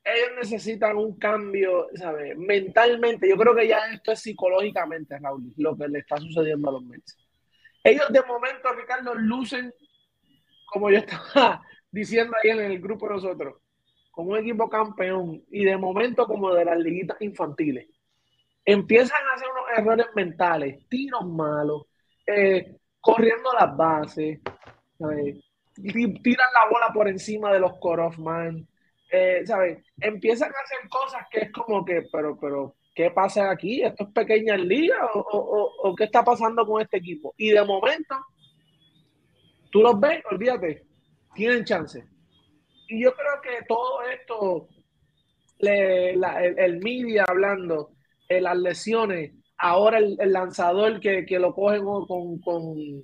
ellos 0.03 0.29
necesitan 0.37 0.97
un 0.97 1.17
cambio, 1.17 1.87
¿sabes? 1.95 2.35
Mentalmente, 2.37 3.29
yo 3.29 3.37
creo 3.37 3.55
que 3.55 3.67
ya 3.67 3.79
esto 3.93 4.11
es 4.11 4.19
psicológicamente, 4.21 5.17
Raúl, 5.19 5.53
lo 5.57 5.77
que 5.77 5.87
le 5.87 5.99
está 5.99 6.17
sucediendo 6.17 6.69
a 6.69 6.73
los 6.73 6.83
Mets. 6.83 7.17
Ellos 7.83 8.07
de 8.09 8.21
momento, 8.23 8.73
Ricardo, 8.73 9.13
lucen, 9.15 9.73
como 10.65 10.89
yo 10.89 10.97
estaba 10.97 11.61
diciendo 11.91 12.35
ahí 12.43 12.49
en 12.49 12.59
el 12.59 12.79
grupo 12.81 13.07
de 13.07 13.15
nosotros, 13.15 13.61
como 14.19 14.31
un 14.31 14.37
equipo 14.39 14.69
campeón 14.69 15.41
y 15.49 15.63
de 15.63 15.77
momento 15.77 16.25
como 16.27 16.53
de 16.53 16.65
las 16.65 16.77
liguitas 16.77 17.15
infantiles. 17.21 17.87
Empiezan 18.65 19.17
a 19.31 19.35
hacer 19.35 19.47
unos 19.49 19.79
errores 19.79 20.07
mentales, 20.15 20.87
tiros 20.89 21.25
malos, 21.25 21.83
eh, 22.27 22.77
corriendo 22.99 23.51
las 23.53 23.77
bases, 23.77 24.39
tiran 26.21 26.47
la 26.53 26.69
bola 26.69 26.89
por 26.93 27.07
encima 27.07 27.53
de 27.53 27.59
los 27.59 27.77
core 27.79 28.09
man, 28.17 28.67
eh, 29.09 29.41
¿sabes? 29.45 29.79
Empiezan 30.01 30.49
a 30.49 30.59
hacer 30.63 30.89
cosas 30.89 31.25
que 31.31 31.39
es 31.45 31.51
como 31.51 31.85
que, 31.85 32.03
pero, 32.11 32.37
pero, 32.39 32.75
¿qué 32.93 33.11
pasa 33.11 33.49
aquí? 33.49 33.81
¿Esto 33.83 34.03
es 34.03 34.09
pequeña 34.13 34.57
liga 34.57 34.97
o, 35.13 35.19
o, 35.19 35.61
o- 35.61 35.89
o 35.89 35.95
qué 35.95 36.03
está 36.05 36.23
pasando 36.23 36.65
con 36.65 36.81
este 36.81 36.97
equipo? 36.97 37.33
Y 37.37 37.51
de 37.51 37.63
momento, 37.63 38.15
tú 39.71 39.81
los 39.81 39.99
ves, 39.99 40.23
olvídate, 40.31 40.83
tienen 41.35 41.63
chance. 41.63 42.03
Y 42.89 43.03
yo 43.03 43.13
creo 43.13 43.41
que 43.41 43.65
todo 43.67 44.01
esto, 44.03 44.67
le- 45.59 46.15
la- 46.15 46.43
el, 46.43 46.79
media 46.79 47.25
hablando, 47.27 47.91
eh, 48.27 48.41
las 48.41 48.57
lesiones, 48.57 49.33
ahora 49.57 49.99
el, 49.99 50.17
lanzador 50.31 50.99
que, 50.99 51.25
que 51.25 51.39
lo 51.39 51.53
cogen 51.53 51.83
con, 51.83 52.39
con- 52.39 53.03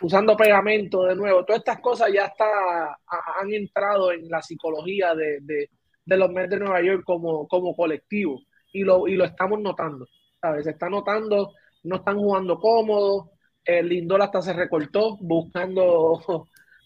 usando 0.00 0.36
pegamento 0.36 1.04
de 1.04 1.14
nuevo, 1.14 1.44
todas 1.44 1.60
estas 1.60 1.80
cosas 1.80 2.10
ya 2.12 2.26
está, 2.26 2.44
ha- 2.46 3.40
han 3.40 3.52
entrado 3.52 4.12
en 4.12 4.28
la 4.28 4.42
psicología 4.42 5.14
de, 5.14 5.38
de- 5.42 5.70
de 6.04 6.16
los 6.16 6.30
Mets 6.30 6.50
de 6.50 6.58
Nueva 6.58 6.82
York 6.82 7.02
como, 7.04 7.46
como 7.46 7.74
colectivo 7.76 8.40
y 8.72 8.82
lo, 8.82 9.06
y 9.06 9.14
lo 9.16 9.24
estamos 9.24 9.60
notando, 9.60 10.06
¿sabes? 10.40 10.64
Se 10.64 10.70
está 10.70 10.88
notando, 10.88 11.52
no 11.84 11.96
están 11.96 12.16
jugando 12.18 12.58
cómodos, 12.58 13.28
el 13.64 13.88
Lindor 13.88 14.22
hasta 14.22 14.42
se 14.42 14.52
recortó 14.52 15.16
buscando, 15.20 16.20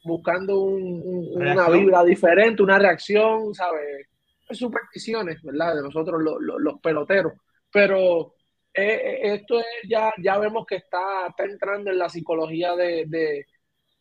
buscando 0.07 0.61
un- 0.61 1.02
un- 1.04 1.42
una 1.42 1.68
vibra 1.70 2.04
diferente, 2.04 2.62
una 2.62 2.78
reacción, 2.78 3.54
¿sabes? 3.54 4.07
Supersticiones, 4.50 5.42
¿verdad? 5.42 5.76
De 5.76 5.82
nosotros 5.82 6.22
los, 6.22 6.80
peloteros. 6.80 7.32
Pero 7.72 8.34
eh, 8.72 9.00
eh, 9.22 9.34
esto 9.34 9.59
es 9.59 9.66
ya, 9.88 10.12
ya 10.22 10.38
vemos 10.38 10.66
que 10.66 10.76
está, 10.76 11.26
está 11.28 11.44
entrando 11.44 11.90
en 11.90 11.98
la 11.98 12.09
psicología 12.09 12.74
de, 12.76 13.04
de- 13.09 13.46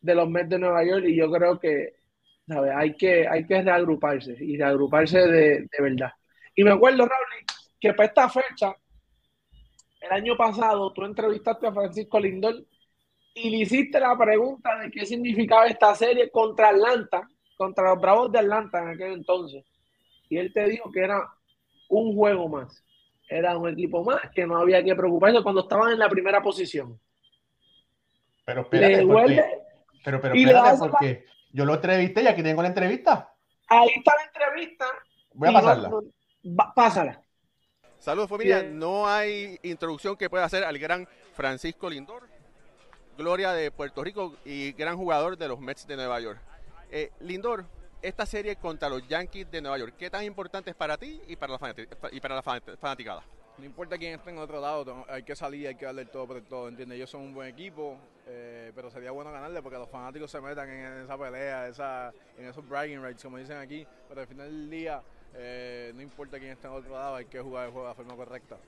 de 0.00 0.14
los 0.14 0.28
Mets 0.28 0.50
de 0.50 0.58
Nueva 0.58 0.84
York 0.84 1.04
y 1.06 1.16
yo 1.16 1.30
creo 1.30 1.58
que, 1.58 1.94
¿sabes? 2.46 2.72
Hay 2.76 2.94
que, 2.96 3.26
hay 3.26 3.44
que 3.46 3.60
reagruparse 3.62 4.36
y 4.38 4.56
reagruparse 4.56 5.18
de, 5.18 5.60
de 5.62 5.82
verdad. 5.82 6.12
Y 6.54 6.62
me 6.64 6.70
acuerdo, 6.72 6.98
Raúl, 6.98 7.44
que 7.80 7.92
para 7.94 8.08
esta 8.08 8.28
fecha, 8.28 8.74
el 10.00 10.12
año 10.12 10.36
pasado, 10.36 10.92
tú 10.92 11.04
entrevistaste 11.04 11.66
a 11.66 11.72
Francisco 11.72 12.20
Lindor 12.20 12.64
y 13.36 13.50
le 13.50 13.56
hiciste 13.58 14.00
la 14.00 14.16
pregunta 14.16 14.78
de 14.78 14.90
qué 14.90 15.04
significaba 15.04 15.66
esta 15.66 15.94
serie 15.94 16.30
contra 16.30 16.70
Atlanta, 16.70 17.28
contra 17.56 17.90
los 17.94 18.00
Bravos 18.00 18.32
de 18.32 18.38
Atlanta 18.38 18.82
en 18.82 18.88
aquel 18.88 19.12
entonces. 19.12 19.62
Y 20.30 20.38
él 20.38 20.52
te 20.54 20.64
dijo 20.68 20.90
que 20.90 21.00
era 21.00 21.22
un 21.90 22.16
juego 22.16 22.48
más. 22.48 22.82
Era 23.28 23.56
un 23.58 23.68
equipo 23.68 24.02
más 24.04 24.22
que 24.34 24.46
no 24.46 24.56
había 24.56 24.82
que 24.82 24.94
preocuparse 24.94 25.42
cuando 25.42 25.60
estaban 25.62 25.92
en 25.92 25.98
la 25.98 26.08
primera 26.08 26.40
posición. 26.42 26.98
Pero 28.44 28.62
espérate, 28.62 29.04
vuelve- 29.04 29.44
pero, 30.04 30.20
pero 30.20 30.34
espérate, 30.34 30.78
porque 30.78 31.24
yo 31.52 31.64
lo 31.64 31.74
entrevisté 31.74 32.22
y 32.22 32.26
aquí 32.28 32.42
tengo 32.42 32.62
la 32.62 32.68
entrevista. 32.68 33.32
Ahí 33.68 33.90
está 33.96 34.12
la 34.16 34.24
entrevista. 34.24 34.86
Voy 35.34 35.48
a 35.48 35.52
no- 35.52 35.58
pasarla. 35.60 35.88
no- 35.90 36.72
pásala. 36.74 37.20
Saludos 37.98 38.28
familia, 38.30 38.60
Bien. 38.60 38.78
no 38.78 39.08
hay 39.08 39.58
introducción 39.62 40.16
que 40.16 40.30
pueda 40.30 40.44
hacer 40.44 40.62
al 40.64 40.78
gran 40.78 41.08
Francisco 41.34 41.90
Lindor. 41.90 42.28
Gloria 43.16 43.52
de 43.52 43.70
Puerto 43.70 44.04
Rico 44.04 44.34
y 44.44 44.72
gran 44.72 44.96
jugador 44.96 45.36
de 45.36 45.48
los 45.48 45.58
Mets 45.58 45.86
de 45.86 45.96
Nueva 45.96 46.20
York. 46.20 46.38
Eh, 46.90 47.10
Lindor, 47.20 47.64
esta 48.02 48.26
serie 48.26 48.56
contra 48.56 48.88
los 48.88 49.06
Yankees 49.08 49.50
de 49.50 49.60
Nueva 49.60 49.78
York, 49.78 49.94
¿qué 49.98 50.10
tan 50.10 50.24
importante 50.24 50.70
es 50.70 50.76
para 50.76 50.96
ti 50.96 51.20
y 51.26 51.36
para 51.36 51.54
la, 51.54 51.74
y 52.12 52.20
para 52.20 52.36
la 52.36 52.42
fanaticada? 52.42 53.22
No 53.58 53.64
importa 53.64 53.96
quién 53.96 54.14
esté 54.14 54.30
en 54.30 54.38
otro 54.38 54.60
lado, 54.60 55.06
hay 55.08 55.22
que 55.22 55.34
salir, 55.34 55.66
hay 55.66 55.76
que 55.76 55.86
darle 55.86 56.04
todo 56.04 56.26
por 56.26 56.42
todo, 56.42 56.68
¿entiendes? 56.68 56.96
Ellos 56.96 57.08
son 57.08 57.22
un 57.22 57.34
buen 57.34 57.48
equipo, 57.48 57.96
eh, 58.26 58.70
pero 58.74 58.90
sería 58.90 59.12
bueno 59.12 59.32
ganarle 59.32 59.62
porque 59.62 59.78
los 59.78 59.88
fanáticos 59.88 60.30
se 60.30 60.42
metan 60.42 60.68
en, 60.68 61.04
esa 61.04 61.16
pelea, 61.16 61.66
en 61.66 62.46
esos 62.46 62.68
bragging 62.68 63.02
rights, 63.02 63.22
como 63.22 63.38
dicen 63.38 63.56
aquí, 63.56 63.86
pero 64.08 64.20
al 64.20 64.26
final 64.26 64.46
del 64.46 64.68
día, 64.68 65.02
eh, 65.34 65.90
no 65.94 66.02
importa 66.02 66.38
quién 66.38 66.52
esté 66.52 66.66
en 66.66 66.74
otro 66.74 66.92
lado, 66.92 67.16
hay 67.16 67.24
que 67.24 67.40
jugar 67.40 67.66
el 67.66 67.72
juego 67.72 67.86
de 67.86 67.92
la 67.92 67.94
forma 67.94 68.14
correcta. 68.14 68.58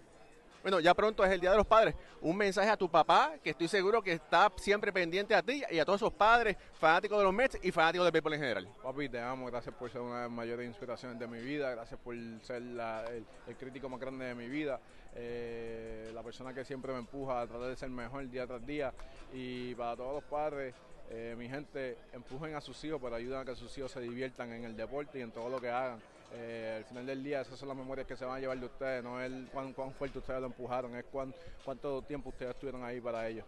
Bueno, 0.63 0.81
ya 0.81 0.93
pronto 0.93 1.25
es 1.25 1.31
el 1.31 1.41
Día 1.41 1.53
de 1.53 1.57
los 1.57 1.67
Padres. 1.67 1.95
Un 2.21 2.37
mensaje 2.37 2.69
a 2.69 2.77
tu 2.77 2.91
papá, 2.91 3.35
que 3.43 3.51
estoy 3.51 3.69
seguro 3.69 4.03
que 4.03 4.13
está 4.13 4.53
siempre 4.57 4.93
pendiente 4.93 5.35
a 5.35 5.43
ti 5.43 5.63
y 5.71 5.79
a 5.79 5.85
todos 5.85 6.01
esos 6.01 6.13
padres 6.13 6.57
fanáticos 6.75 7.19
de 7.19 7.25
los 7.25 7.33
Mets 7.33 7.59
y 7.63 7.71
fanáticos 7.71 8.05
del 8.07 8.13
béisbol 8.13 8.35
en 8.35 8.41
general. 8.41 8.69
Papi, 8.83 9.09
te 9.09 9.21
amo. 9.21 9.47
Gracias 9.47 9.75
por 9.75 9.91
ser 9.91 10.01
una 10.01 10.17
de 10.17 10.23
las 10.23 10.31
mayores 10.31 10.67
inspiraciones 10.67 11.19
de 11.19 11.27
mi 11.29 11.41
vida. 11.41 11.71
Gracias 11.71 11.99
por 12.01 12.15
ser 12.43 12.57
el, 12.57 13.57
crítico 13.57 13.89
más 13.89 14.01
grande 14.01 14.25
de 14.25 14.35
mi 14.35 14.49
vida. 14.49 14.81
Eh, 15.15 16.11
la 16.13 16.23
persona 16.23 16.53
que 16.53 16.65
siempre 16.65 16.93
me 16.93 16.99
empuja 16.99 17.41
a 17.41 17.47
tratar 17.47 17.69
de 17.69 17.77
ser 17.77 17.91
mejor 17.91 18.29
día 18.29 18.47
tras 18.47 18.67
día. 18.67 18.93
Y 19.33 19.75
para 19.77 19.97
todos 19.97 20.15
los 20.15 20.25
padres, 20.25 20.75
eh, 21.11 21.35
mi 21.39 21.49
gente, 21.49 21.97
empujen 22.13 22.55
a 22.55 22.61
sus 22.61 22.83
hijos, 22.85 23.01
pero 23.03 23.15
ayuden 23.15 23.41
a 23.41 23.45
que 23.45 23.55
sus 23.55 23.77
hijos 23.79 23.93
se 23.93 24.01
diviertan 24.01 24.53
en 24.53 24.65
el 24.65 24.77
deporte 24.77 25.21
y 25.21 25.23
en 25.23 25.31
todo 25.31 25.49
lo 25.49 25.61
que 25.61 25.71
hagan. 25.71 26.01
Eh, 26.33 26.75
al 26.79 26.85
final 26.85 27.07
del 27.07 27.25
día, 27.25 27.41
esas 27.41 27.59
son 27.59 27.69
las 27.69 27.77
memorias 27.77 28.07
que 28.07 28.17
se 28.17 28.25
van 28.25 28.37
a 28.37 28.41
llevar 28.41 28.59
de 28.59 28.67
ustedes, 28.67 29.03
no 29.03 29.21
es 29.21 29.33
cuán, 29.51 29.73
cuán 29.73 29.93
fuerte 29.93 30.19
ustedes 30.19 30.41
lo 30.41 30.47
empujaron, 30.47 30.95
es 30.95 31.05
cuán, 31.07 31.35
cuánto 31.65 32.03
tiempo 32.03 32.29
ustedes 32.29 32.53
estuvieron 32.53 32.85
ahí 32.85 33.01
para 33.01 33.27
ellos. 33.27 33.47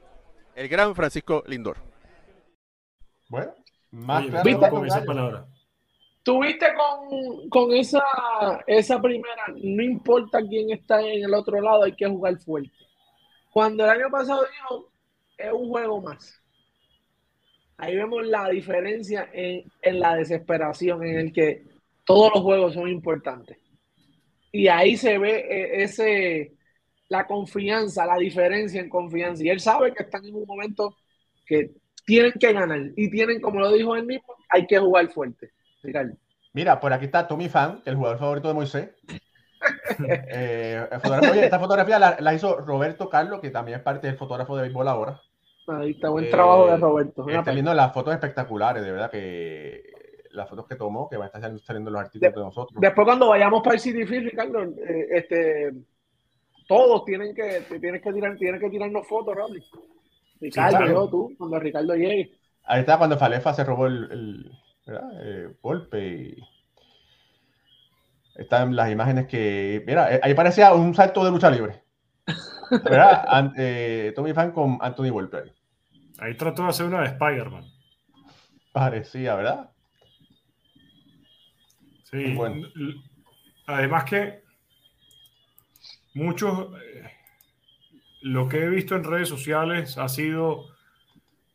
El 0.54 0.68
gran 0.68 0.94
Francisco 0.94 1.42
Lindor. 1.46 1.76
Bueno, 3.28 3.54
más 3.90 4.26
claro 4.26 4.70
con 4.70 4.86
esa 4.86 5.04
palabra. 5.04 5.46
Tuviste 6.22 6.66
con, 6.74 7.48
con 7.48 7.72
esa, 7.72 8.02
esa 8.66 9.00
primera, 9.00 9.44
no 9.48 9.82
importa 9.82 10.40
quién 10.46 10.70
está 10.70 11.00
en 11.00 11.24
el 11.24 11.34
otro 11.34 11.60
lado, 11.60 11.84
hay 11.84 11.94
que 11.94 12.06
jugar 12.06 12.38
fuerte. 12.38 12.72
Cuando 13.50 13.84
el 13.84 13.90
año 13.90 14.10
pasado 14.10 14.44
dijo, 14.44 14.90
es 15.36 15.52
un 15.52 15.68
juego 15.68 16.00
más. 16.00 16.42
Ahí 17.76 17.96
vemos 17.96 18.26
la 18.26 18.48
diferencia 18.48 19.28
en, 19.32 19.70
en 19.80 20.00
la 20.00 20.16
desesperación, 20.16 21.02
en 21.04 21.18
el 21.18 21.32
que 21.32 21.64
todos 22.04 22.32
los 22.34 22.42
juegos 22.42 22.74
son 22.74 22.88
importantes. 22.88 23.58
Y 24.52 24.68
ahí 24.68 24.96
se 24.96 25.18
ve 25.18 25.46
eh, 25.48 25.82
ese, 25.84 26.54
la 27.08 27.26
confianza, 27.26 28.06
la 28.06 28.16
diferencia 28.16 28.80
en 28.80 28.88
confianza. 28.88 29.44
Y 29.44 29.48
él 29.48 29.60
sabe 29.60 29.92
que 29.92 30.02
están 30.02 30.24
en 30.24 30.34
un 30.34 30.46
momento 30.46 30.96
que 31.46 31.72
tienen 32.04 32.32
que 32.32 32.52
ganar. 32.52 32.80
Y 32.96 33.10
tienen, 33.10 33.40
como 33.40 33.60
lo 33.60 33.72
dijo 33.72 33.94
él 33.96 34.06
mismo, 34.06 34.34
hay 34.48 34.66
que 34.66 34.78
jugar 34.78 35.08
fuerte. 35.08 35.52
Mira, 36.52 36.80
por 36.80 36.92
aquí 36.92 37.04
está 37.06 37.26
Tommy 37.26 37.48
Fan, 37.48 37.82
el 37.84 37.96
jugador 37.96 38.18
favorito 38.18 38.48
de 38.48 38.54
Moisés. 38.54 38.90
Eh, 40.08 40.88
esta 41.34 41.58
fotografía 41.58 41.98
la, 41.98 42.34
hizo 42.34 42.56
Roberto 42.60 43.10
Carlos, 43.10 43.40
que 43.40 43.50
también 43.50 43.76
es 43.76 43.84
parte 43.84 44.06
del 44.06 44.16
fotógrafo 44.16 44.56
de 44.56 44.62
béisbol 44.62 44.88
ahora. 44.88 45.20
Ahí 45.68 45.90
está, 45.90 46.08
buen 46.08 46.30
trabajo 46.30 46.68
de 46.68 46.72
eh, 46.72 46.76
Roberto. 46.78 47.28
Está 47.28 47.52
viendo 47.52 47.74
las 47.74 47.92
fotos 47.92 48.14
espectaculares, 48.14 48.82
de 48.82 48.90
verdad 48.90 49.10
que 49.10 49.82
las 50.30 50.48
fotos 50.48 50.66
que 50.66 50.76
tomó, 50.76 51.08
que 51.08 51.16
va 51.16 51.24
a 51.24 51.26
estar 51.26 51.58
saliendo 51.60 51.90
los 51.90 52.00
artículos 52.00 52.34
de, 52.34 52.40
nosotros. 52.40 52.80
Después 52.80 53.04
cuando 53.04 53.28
vayamos 53.28 53.62
para 53.62 53.74
el 53.74 53.80
City 53.80 54.06
Field, 54.06 54.30
Ricardo, 54.30 54.62
eh, 54.62 55.08
este, 55.10 55.72
todos 56.68 57.04
tienen 57.04 57.34
que, 57.34 57.64
tienes 57.80 58.02
que, 58.02 58.12
tirar, 58.12 58.36
tienen 58.36 58.60
que 58.60 58.70
tirarnos 58.70 59.06
fotos, 59.06 59.34
Raúl. 59.34 59.62
Ricardo, 60.40 60.86
yo, 60.86 61.08
tú, 61.08 61.34
cuando 61.36 61.58
Ricardo 61.58 61.94
llegue. 61.94 62.32
Ahí 62.64 62.80
está 62.80 62.98
cuando 62.98 63.18
Falefa 63.18 63.52
se 63.52 63.64
robó 63.64 63.86
el, 63.86 64.50
el 64.86 65.56
golpe 65.60 66.06
y 66.06 66.36
están 68.40 68.74
las 68.74 68.90
imágenes 68.90 69.26
que, 69.26 69.82
mira, 69.86 70.14
eh, 70.14 70.20
ahí 70.22 70.34
parecía 70.34 70.72
un 70.72 70.94
salto 70.94 71.24
de 71.24 71.30
lucha 71.30 71.50
libre. 71.50 71.82
¿Verdad? 72.70 73.52
Eh, 73.56 74.12
Tommy 74.14 74.32
Fan 74.32 74.52
con 74.52 74.78
Anthony 74.80 75.10
Volpe. 75.10 75.52
Ahí 76.18 76.36
trató 76.36 76.62
de 76.62 76.68
hacer 76.68 76.86
una 76.86 77.00
de 77.00 77.08
Spider-Man. 77.08 77.64
Parecía, 78.72 79.34
¿verdad? 79.34 79.69
Sí, 82.12 82.32
bueno. 82.34 82.66
además 83.66 84.04
que 84.04 84.42
muchos, 86.14 86.70
eh, 86.82 87.10
lo 88.22 88.48
que 88.48 88.64
he 88.64 88.68
visto 88.68 88.96
en 88.96 89.04
redes 89.04 89.28
sociales 89.28 89.96
ha 89.98 90.08
sido, 90.08 90.66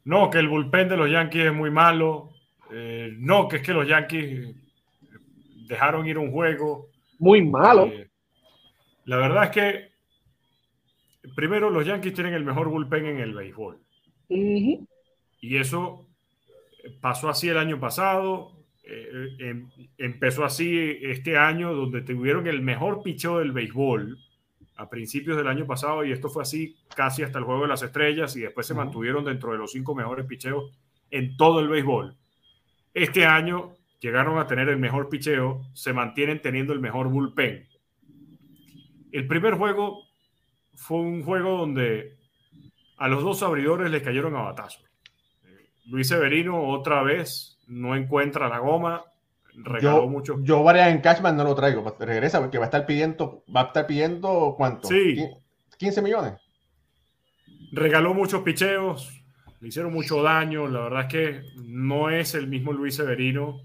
no, 0.05 0.29
que 0.29 0.39
el 0.39 0.47
bullpen 0.47 0.87
de 0.89 0.97
los 0.97 1.11
Yankees 1.11 1.45
es 1.45 1.53
muy 1.53 1.71
malo, 1.71 2.31
eh, 2.71 3.13
no, 3.17 3.47
que 3.47 3.57
es 3.57 3.61
que 3.61 3.73
los 3.73 3.87
Yankees 3.87 4.55
dejaron 5.67 6.07
ir 6.07 6.17
un 6.17 6.31
juego. 6.31 6.89
Muy 7.19 7.41
malo. 7.43 7.85
Eh, 7.87 8.09
la 9.05 9.17
verdad 9.17 9.45
es 9.45 9.49
que, 9.51 9.91
primero, 11.35 11.69
los 11.69 11.85
Yankees 11.85 12.13
tienen 12.13 12.33
el 12.33 12.43
mejor 12.43 12.69
bullpen 12.69 13.05
en 13.05 13.19
el 13.19 13.33
béisbol. 13.33 13.79
Y 14.27 15.57
eso 15.57 16.07
pasó 17.01 17.29
así 17.29 17.49
el 17.49 17.57
año 17.57 17.79
pasado, 17.79 18.54
eh, 18.87 19.35
em, 19.39 19.69
empezó 19.97 20.45
así 20.45 20.97
este 21.01 21.37
año, 21.37 21.73
donde 21.73 22.01
tuvieron 22.01 22.47
el 22.47 22.61
mejor 22.61 23.01
picheo 23.01 23.39
del 23.39 23.51
béisbol 23.51 24.17
a 24.77 24.89
principios 24.89 25.37
del 25.37 25.47
año 25.47 25.65
pasado, 25.65 26.05
y 26.05 26.11
esto 26.11 26.29
fue 26.29 26.43
así 26.43 26.75
casi 26.95 27.23
hasta 27.23 27.39
el 27.39 27.45
juego 27.45 27.63
de 27.63 27.69
las 27.69 27.81
estrellas, 27.81 28.35
y 28.35 28.41
después 28.41 28.67
se 28.67 28.73
mantuvieron 28.73 29.25
dentro 29.25 29.51
de 29.51 29.57
los 29.57 29.71
cinco 29.71 29.95
mejores 29.95 30.25
picheos 30.25 30.71
en 31.09 31.35
todo 31.37 31.59
el 31.61 31.69
béisbol. 31.69 32.15
Este 32.93 33.25
año 33.25 33.75
llegaron 33.99 34.37
a 34.37 34.47
tener 34.47 34.69
el 34.69 34.77
mejor 34.77 35.09
picheo, 35.09 35.65
se 35.73 35.93
mantienen 35.93 36.41
teniendo 36.41 36.73
el 36.73 36.79
mejor 36.79 37.07
bullpen. 37.09 37.67
El 39.11 39.27
primer 39.27 39.55
juego 39.55 40.03
fue 40.75 40.99
un 40.99 41.23
juego 41.23 41.57
donde 41.57 42.17
a 42.97 43.07
los 43.07 43.23
dos 43.23 43.41
abridores 43.43 43.89
les 43.89 44.03
cayeron 44.03 44.35
a 44.35 44.41
batazo. 44.41 44.81
Luis 45.85 46.07
Severino 46.07 46.67
otra 46.69 47.01
vez 47.03 47.54
no 47.67 47.95
encuentra 47.95 48.49
la 48.49 48.59
goma, 48.59 49.05
regaló 49.55 50.01
yo, 50.03 50.07
mucho. 50.07 50.35
Yo 50.41 50.63
varias 50.63 50.89
en 50.89 51.01
Cashman 51.01 51.37
no 51.37 51.43
lo 51.43 51.55
traigo, 51.55 51.83
pues, 51.83 51.95
regresa 51.99 52.39
porque 52.39 52.57
va 52.57 52.65
a 52.65 52.67
estar 52.67 52.85
pidiendo, 52.85 53.43
va 53.53 53.61
a 53.61 53.65
estar 53.65 53.87
pidiendo 53.87 54.55
cuánto? 54.57 54.87
Sí. 54.87 55.25
15 55.77 56.01
millones. 56.01 56.33
Regaló 57.71 58.13
muchos 58.13 58.41
picheos, 58.43 59.11
le 59.59 59.67
hicieron 59.67 59.91
mucho 59.91 60.21
daño, 60.23 60.67
la 60.67 60.81
verdad 60.81 61.01
es 61.01 61.07
que 61.07 61.41
no 61.63 62.09
es 62.09 62.35
el 62.35 62.47
mismo 62.47 62.71
Luis 62.71 62.95
Severino 62.95 63.61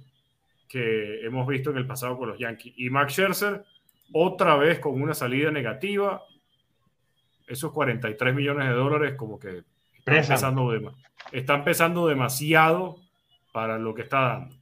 que 0.68 1.26
hemos 1.26 1.46
visto 1.48 1.70
en 1.70 1.78
el 1.78 1.86
pasado 1.86 2.16
con 2.16 2.28
los 2.28 2.38
Yankees. 2.38 2.74
Y 2.76 2.90
Max 2.90 3.12
Scherzer, 3.12 3.64
otra 4.12 4.54
vez 4.56 4.78
con 4.78 5.02
una 5.02 5.14
salida 5.14 5.50
negativa, 5.50 6.22
esos 7.46 7.72
43 7.72 8.34
millones 8.34 8.68
de 8.68 8.74
dólares 8.74 9.14
como 9.16 9.38
que 9.38 9.64
están 10.06 10.56
están 11.32 11.64
pesando 11.64 12.06
demasiado 12.06 12.96
para 13.52 13.78
lo 13.78 13.94
que 13.94 14.02
está 14.02 14.20
dando. 14.20 14.56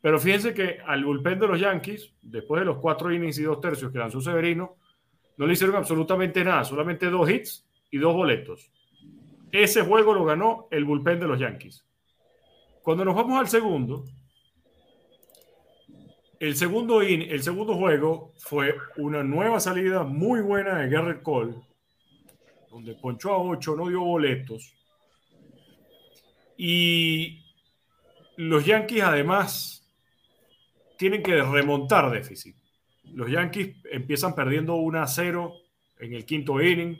Pero 0.00 0.18
fíjense 0.18 0.52
que 0.52 0.80
al 0.84 1.04
bullpen 1.04 1.38
de 1.38 1.48
los 1.48 1.58
Yankees, 1.60 2.12
después 2.20 2.60
de 2.60 2.66
los 2.66 2.78
cuatro 2.78 3.12
innings 3.12 3.38
y 3.38 3.42
dos 3.44 3.60
tercios 3.60 3.90
que 3.90 3.98
lanzó 3.98 4.20
Severino, 4.20 4.76
no 5.36 5.46
le 5.46 5.54
hicieron 5.54 5.76
absolutamente 5.76 6.44
nada, 6.44 6.64
solamente 6.64 7.08
dos 7.08 7.28
hits 7.28 7.66
y 7.90 7.98
dos 7.98 8.14
boletos. 8.14 8.70
Ese 9.50 9.82
juego 9.82 10.12
lo 10.14 10.24
ganó 10.24 10.68
el 10.70 10.84
bullpen 10.84 11.20
de 11.20 11.26
los 11.26 11.38
Yankees. 11.38 11.86
Cuando 12.82 13.04
nos 13.04 13.14
vamos 13.14 13.38
al 13.38 13.48
segundo, 13.48 14.04
el 16.38 16.56
segundo, 16.56 17.02
in, 17.02 17.22
el 17.22 17.42
segundo 17.42 17.74
juego 17.74 18.32
fue 18.36 18.76
una 18.96 19.22
nueva 19.22 19.60
salida 19.60 20.02
muy 20.02 20.42
buena 20.42 20.80
de 20.80 20.90
Garrett 20.90 21.22
Cole, 21.22 21.54
donde 22.70 22.94
ponchó 22.94 23.32
a 23.32 23.38
ocho, 23.38 23.74
no 23.74 23.88
dio 23.88 24.00
boletos. 24.00 24.74
Y 26.58 27.43
los 28.36 28.64
Yankees 28.64 29.02
además 29.02 29.86
tienen 30.96 31.22
que 31.22 31.42
remontar 31.42 32.10
déficit. 32.10 32.56
Los 33.12 33.30
Yankees 33.30 33.76
empiezan 33.90 34.34
perdiendo 34.34 34.76
1 34.76 35.02
a 35.02 35.06
0 35.06 35.54
en 35.98 36.14
el 36.14 36.24
quinto 36.24 36.60
inning, 36.60 36.98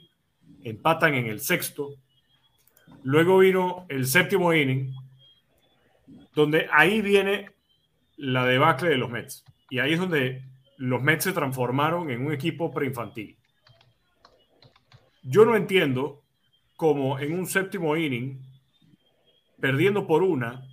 empatan 0.62 1.14
en 1.14 1.26
el 1.26 1.41
sexto. 1.41 1.95
Luego 3.03 3.39
vino 3.39 3.87
el 3.89 4.07
séptimo 4.07 4.53
inning, 4.53 4.95
donde 6.35 6.68
ahí 6.72 7.01
viene 7.01 7.51
la 8.16 8.45
debacle 8.47 8.91
de 8.91 8.99
los 8.99 9.11
Mets. 9.11 9.45
Y 9.70 9.78
ahí 9.78 9.95
es 9.95 10.01
donde 10.01 10.45
los 10.76 11.03
Mets 11.03 11.24
se 11.24 11.32
transformaron 11.32 12.11
en 12.11 12.26
un 12.26 12.32
equipo 12.32 12.72
preinfantil. 12.72 13.37
Yo 15.22 15.45
no 15.45 15.57
entiendo 15.57 16.22
cómo 16.76 17.18
en 17.18 17.39
un 17.39 17.47
séptimo 17.47 17.97
inning, 17.97 18.43
perdiendo 19.59 20.07
por 20.07 20.22
una, 20.22 20.66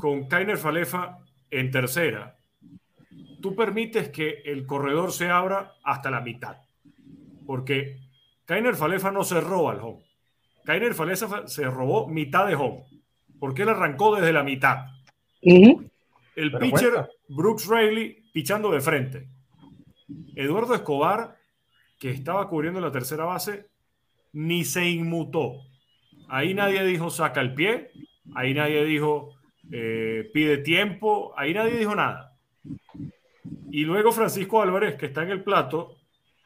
con 0.00 0.26
Kainer 0.26 0.56
Falefa 0.56 1.18
en 1.50 1.70
tercera, 1.70 2.36
tú 3.40 3.54
permites 3.54 4.08
que 4.08 4.42
el 4.44 4.66
corredor 4.66 5.12
se 5.12 5.30
abra 5.30 5.74
hasta 5.84 6.10
la 6.10 6.20
mitad. 6.20 6.56
Porque 7.46 7.98
Kainer 8.46 8.74
Falefa 8.74 9.12
no 9.12 9.22
cerró 9.22 9.68
al 9.68 9.78
home. 9.80 10.04
Kainer 10.64 10.94
Falesa 10.94 11.46
se 11.46 11.64
robó 11.64 12.06
mitad 12.08 12.46
de 12.46 12.54
home, 12.54 12.84
porque 13.38 13.62
él 13.62 13.70
arrancó 13.70 14.14
desde 14.14 14.32
la 14.32 14.42
mitad. 14.42 14.86
El 15.42 15.90
Pero 16.34 16.58
pitcher 16.58 16.92
cuenta. 16.92 17.08
Brooks 17.28 17.66
Raley 17.66 18.24
pichando 18.32 18.70
de 18.70 18.80
frente. 18.80 19.28
Eduardo 20.34 20.74
Escobar, 20.74 21.36
que 21.98 22.10
estaba 22.10 22.48
cubriendo 22.48 22.80
la 22.80 22.92
tercera 22.92 23.24
base, 23.24 23.68
ni 24.32 24.64
se 24.64 24.88
inmutó. 24.88 25.62
Ahí 26.28 26.54
nadie 26.54 26.84
dijo 26.84 27.10
saca 27.10 27.40
el 27.40 27.54
pie, 27.54 27.90
ahí 28.34 28.54
nadie 28.54 28.84
dijo 28.84 29.39
eh, 29.72 30.30
pide 30.32 30.58
tiempo, 30.58 31.32
ahí 31.36 31.54
nadie 31.54 31.78
dijo 31.78 31.94
nada. 31.94 32.36
Y 33.70 33.84
luego 33.84 34.12
Francisco 34.12 34.62
Álvarez, 34.62 34.96
que 34.96 35.06
está 35.06 35.22
en 35.22 35.30
el 35.30 35.44
plato 35.44 35.96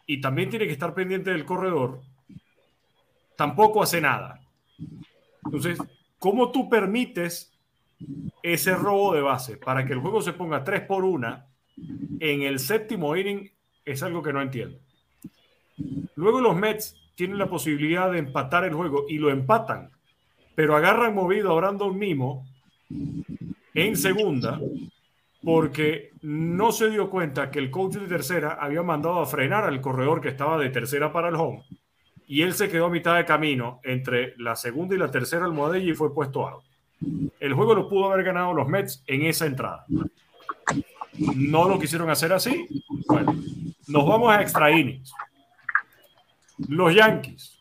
y 0.06 0.20
también 0.20 0.50
tiene 0.50 0.66
que 0.66 0.72
estar 0.72 0.92
pendiente 0.92 1.30
del 1.30 1.44
corredor, 1.44 2.02
tampoco 3.36 3.82
hace 3.82 4.00
nada. 4.00 4.40
Entonces, 5.44 5.78
¿cómo 6.18 6.50
tú 6.50 6.68
permites 6.68 7.52
ese 8.42 8.74
robo 8.74 9.14
de 9.14 9.22
base 9.22 9.56
para 9.56 9.86
que 9.86 9.94
el 9.94 10.00
juego 10.00 10.20
se 10.20 10.34
ponga 10.34 10.64
3 10.64 10.82
por 10.82 11.04
1 11.04 11.44
en 12.20 12.42
el 12.42 12.58
séptimo 12.58 13.16
inning? 13.16 13.50
Es 13.84 14.02
algo 14.02 14.22
que 14.22 14.32
no 14.32 14.42
entiendo. 14.42 14.78
Luego 16.16 16.40
los 16.40 16.56
Mets 16.56 16.96
tienen 17.14 17.38
la 17.38 17.48
posibilidad 17.48 18.10
de 18.10 18.18
empatar 18.18 18.64
el 18.64 18.74
juego 18.74 19.06
y 19.08 19.18
lo 19.18 19.30
empatan, 19.30 19.90
pero 20.54 20.76
agarran 20.76 21.14
movido 21.14 21.50
a 21.50 21.54
Brandon 21.54 21.96
Mimo 21.96 22.46
en 23.74 23.96
segunda 23.96 24.60
porque 25.42 26.12
no 26.22 26.72
se 26.72 26.88
dio 26.88 27.10
cuenta 27.10 27.50
que 27.50 27.58
el 27.58 27.70
coach 27.70 27.94
de 27.94 28.06
tercera 28.06 28.56
había 28.60 28.82
mandado 28.82 29.20
a 29.20 29.26
frenar 29.26 29.64
al 29.64 29.80
corredor 29.80 30.20
que 30.20 30.28
estaba 30.28 30.58
de 30.58 30.70
tercera 30.70 31.12
para 31.12 31.28
el 31.28 31.34
home 31.34 31.64
y 32.26 32.42
él 32.42 32.54
se 32.54 32.68
quedó 32.68 32.86
a 32.86 32.90
mitad 32.90 33.16
de 33.16 33.24
camino 33.24 33.80
entre 33.84 34.34
la 34.38 34.56
segunda 34.56 34.94
y 34.94 34.98
la 34.98 35.10
tercera 35.10 35.44
almohadilla 35.44 35.92
y 35.92 35.94
fue 35.94 36.14
puesto 36.14 36.48
out. 36.48 36.64
El 37.38 37.52
juego 37.52 37.74
lo 37.74 37.88
pudo 37.88 38.10
haber 38.10 38.24
ganado 38.24 38.54
los 38.54 38.66
Mets 38.66 39.02
en 39.06 39.26
esa 39.26 39.46
entrada. 39.46 39.84
No 41.36 41.68
lo 41.68 41.78
quisieron 41.78 42.08
hacer 42.08 42.32
así. 42.32 42.66
Bueno, 43.06 43.34
nos 43.88 44.06
vamos 44.06 44.32
a 44.32 44.40
extra 44.40 44.70
innings. 44.70 45.12
Los 46.68 46.94
Yankees, 46.94 47.58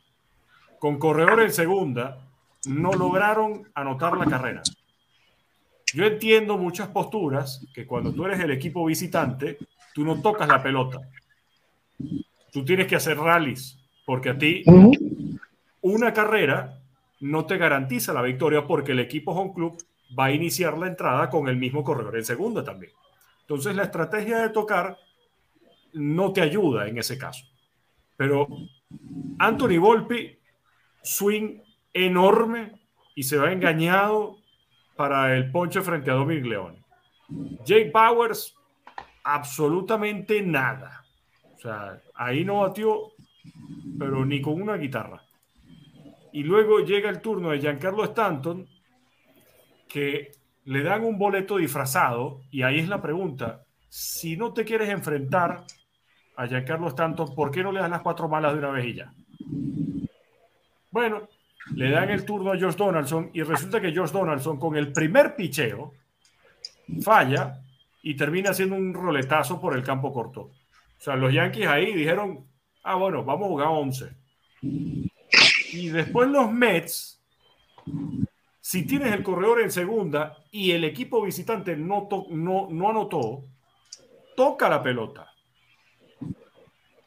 con 0.79 0.97
corredor 0.97 1.41
en 1.41 1.51
segunda, 1.51 2.19
no 2.65 2.93
lograron 2.93 3.69
anotar 3.73 4.17
la 4.17 4.25
carrera. 4.25 4.61
Yo 5.93 6.05
entiendo 6.05 6.57
muchas 6.57 6.87
posturas 6.87 7.65
que 7.73 7.85
cuando 7.85 8.11
tú 8.11 8.25
eres 8.25 8.39
el 8.39 8.51
equipo 8.51 8.83
visitante, 8.85 9.59
tú 9.93 10.03
no 10.03 10.21
tocas 10.21 10.47
la 10.47 10.61
pelota. 10.61 10.99
Tú 12.51 12.65
tienes 12.65 12.87
que 12.87 12.95
hacer 12.95 13.17
rallies, 13.17 13.77
porque 14.05 14.29
a 14.29 14.37
ti 14.37 14.63
una 15.81 16.13
carrera 16.13 16.79
no 17.19 17.45
te 17.45 17.57
garantiza 17.57 18.11
la 18.11 18.21
victoria 18.21 18.65
porque 18.65 18.93
el 18.93 18.99
equipo 18.99 19.31
home 19.31 19.53
club 19.53 19.77
va 20.17 20.25
a 20.25 20.31
iniciar 20.31 20.77
la 20.77 20.87
entrada 20.87 21.29
con 21.29 21.47
el 21.47 21.57
mismo 21.57 21.83
corredor 21.83 22.17
en 22.17 22.25
segunda 22.25 22.63
también. 22.63 22.91
Entonces 23.41 23.75
la 23.75 23.83
estrategia 23.83 24.39
de 24.39 24.49
tocar 24.49 24.97
no 25.93 26.33
te 26.33 26.41
ayuda 26.41 26.87
en 26.87 26.97
ese 26.97 27.17
caso. 27.17 27.45
Pero 28.17 28.47
Anthony 29.37 29.77
Volpi, 29.79 30.37
swing 31.01 31.59
enorme 31.93 32.73
y 33.15 33.23
se 33.23 33.37
va 33.37 33.51
engañado 33.51 34.42
para 34.95 35.35
el 35.35 35.51
ponche 35.51 35.81
frente 35.81 36.11
a 36.11 36.15
Dominic 36.15 36.45
León. 36.45 36.83
Jake 37.65 37.91
Bowers, 37.93 38.55
absolutamente 39.23 40.41
nada. 40.41 41.03
O 41.55 41.59
sea, 41.59 42.01
ahí 42.15 42.43
no 42.43 42.61
batió, 42.61 43.11
pero 43.97 44.25
ni 44.25 44.41
con 44.41 44.61
una 44.61 44.75
guitarra. 44.75 45.21
Y 46.31 46.43
luego 46.43 46.79
llega 46.79 47.09
el 47.09 47.21
turno 47.21 47.51
de 47.51 47.59
Giancarlo 47.59 48.03
Stanton, 48.05 48.67
que 49.87 50.31
le 50.65 50.83
dan 50.83 51.03
un 51.03 51.17
boleto 51.17 51.57
disfrazado, 51.57 52.41
y 52.49 52.63
ahí 52.63 52.79
es 52.79 52.87
la 52.87 53.01
pregunta, 53.01 53.63
si 53.89 54.35
no 54.35 54.53
te 54.53 54.65
quieres 54.65 54.89
enfrentar 54.89 55.65
a 56.35 56.47
Giancarlo 56.47 56.87
Stanton, 56.87 57.35
¿por 57.35 57.51
qué 57.51 57.61
no 57.61 57.71
le 57.71 57.79
das 57.79 57.89
las 57.89 58.01
cuatro 58.01 58.27
malas 58.27 58.53
de 58.53 58.59
una 58.59 58.71
vez 58.71 58.85
y 58.87 58.93
ya? 58.95 59.13
Bueno, 60.89 61.27
le 61.71 61.89
dan 61.91 62.09
el 62.09 62.25
turno 62.25 62.51
a 62.51 62.59
Josh 62.59 62.75
Donaldson 62.75 63.31
y 63.33 63.41
resulta 63.43 63.79
que 63.79 63.95
Josh 63.95 64.11
Donaldson 64.11 64.59
con 64.59 64.75
el 64.75 64.91
primer 64.91 65.35
picheo 65.35 65.93
falla 67.01 67.59
y 68.01 68.15
termina 68.15 68.51
haciendo 68.51 68.75
un 68.75 68.93
roletazo 68.93 69.59
por 69.59 69.75
el 69.75 69.83
campo 69.83 70.11
corto. 70.11 70.41
O 70.41 70.51
sea, 70.99 71.15
los 71.15 71.33
Yankees 71.33 71.67
ahí 71.67 71.93
dijeron, 71.93 72.45
ah, 72.83 72.95
bueno, 72.95 73.23
vamos 73.23 73.45
a 73.45 73.49
jugar 73.49 73.67
11. 73.69 74.09
Y 74.61 75.89
después 75.89 76.29
los 76.29 76.51
Mets, 76.51 77.21
si 78.59 78.85
tienes 78.85 79.13
el 79.13 79.23
corredor 79.23 79.61
en 79.61 79.71
segunda 79.71 80.37
y 80.51 80.71
el 80.71 80.83
equipo 80.83 81.21
visitante 81.21 81.75
no, 81.75 82.07
no, 82.29 82.67
no 82.69 82.89
anotó, 82.89 83.45
toca 84.35 84.69
la 84.69 84.83
pelota. 84.83 85.29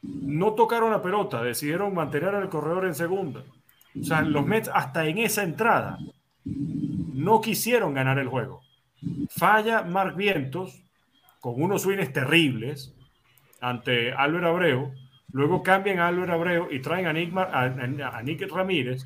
No 0.02 0.54
tocaron 0.54 0.90
la 0.90 1.02
pelota, 1.02 1.42
decidieron 1.42 1.94
mantener 1.94 2.34
al 2.34 2.48
corredor 2.48 2.86
en 2.86 2.94
segunda. 2.94 3.42
O 4.00 4.04
sea, 4.04 4.22
los 4.22 4.46
Mets 4.46 4.70
hasta 4.72 5.06
en 5.06 5.18
esa 5.18 5.42
entrada 5.42 5.98
no 6.44 7.40
quisieron 7.40 7.94
ganar 7.94 8.18
el 8.18 8.28
juego. 8.28 8.62
Falla 9.30 9.82
Mark 9.82 10.16
Vientos 10.16 10.82
con 11.40 11.62
unos 11.62 11.82
swings 11.82 12.12
terribles 12.12 12.94
ante 13.60 14.12
Álvaro 14.12 14.48
Abreu. 14.48 14.92
Luego 15.32 15.62
cambian 15.62 15.98
a 15.98 16.08
Álvaro 16.08 16.32
Abreu 16.34 16.68
y 16.70 16.80
traen 16.80 17.06
a 17.06 17.12
Nick, 17.12 18.50
Ramírez 18.50 19.04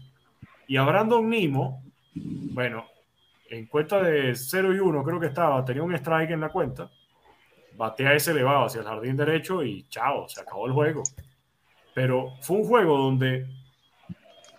y 0.66 0.76
a 0.76 0.82
Brandon 0.82 1.28
Nimo. 1.28 1.82
Bueno, 2.14 2.86
en 3.48 3.66
cuenta 3.66 4.02
de 4.02 4.34
0 4.34 4.74
y 4.74 4.78
1 4.78 5.02
creo 5.02 5.20
que 5.20 5.26
estaba, 5.26 5.64
tenía 5.64 5.82
un 5.82 5.94
strike 5.94 6.30
en 6.30 6.40
la 6.40 6.50
cuenta. 6.50 6.90
Batea 7.76 8.14
ese 8.14 8.32
elevado 8.32 8.66
hacia 8.66 8.80
el 8.80 8.86
jardín 8.86 9.16
derecho 9.16 9.62
y 9.62 9.84
chao, 9.88 10.28
se 10.28 10.40
acabó 10.40 10.66
el 10.66 10.72
juego. 10.72 11.02
Pero 11.94 12.34
fue 12.40 12.58
un 12.58 12.64
juego 12.64 12.98
donde, 12.98 13.46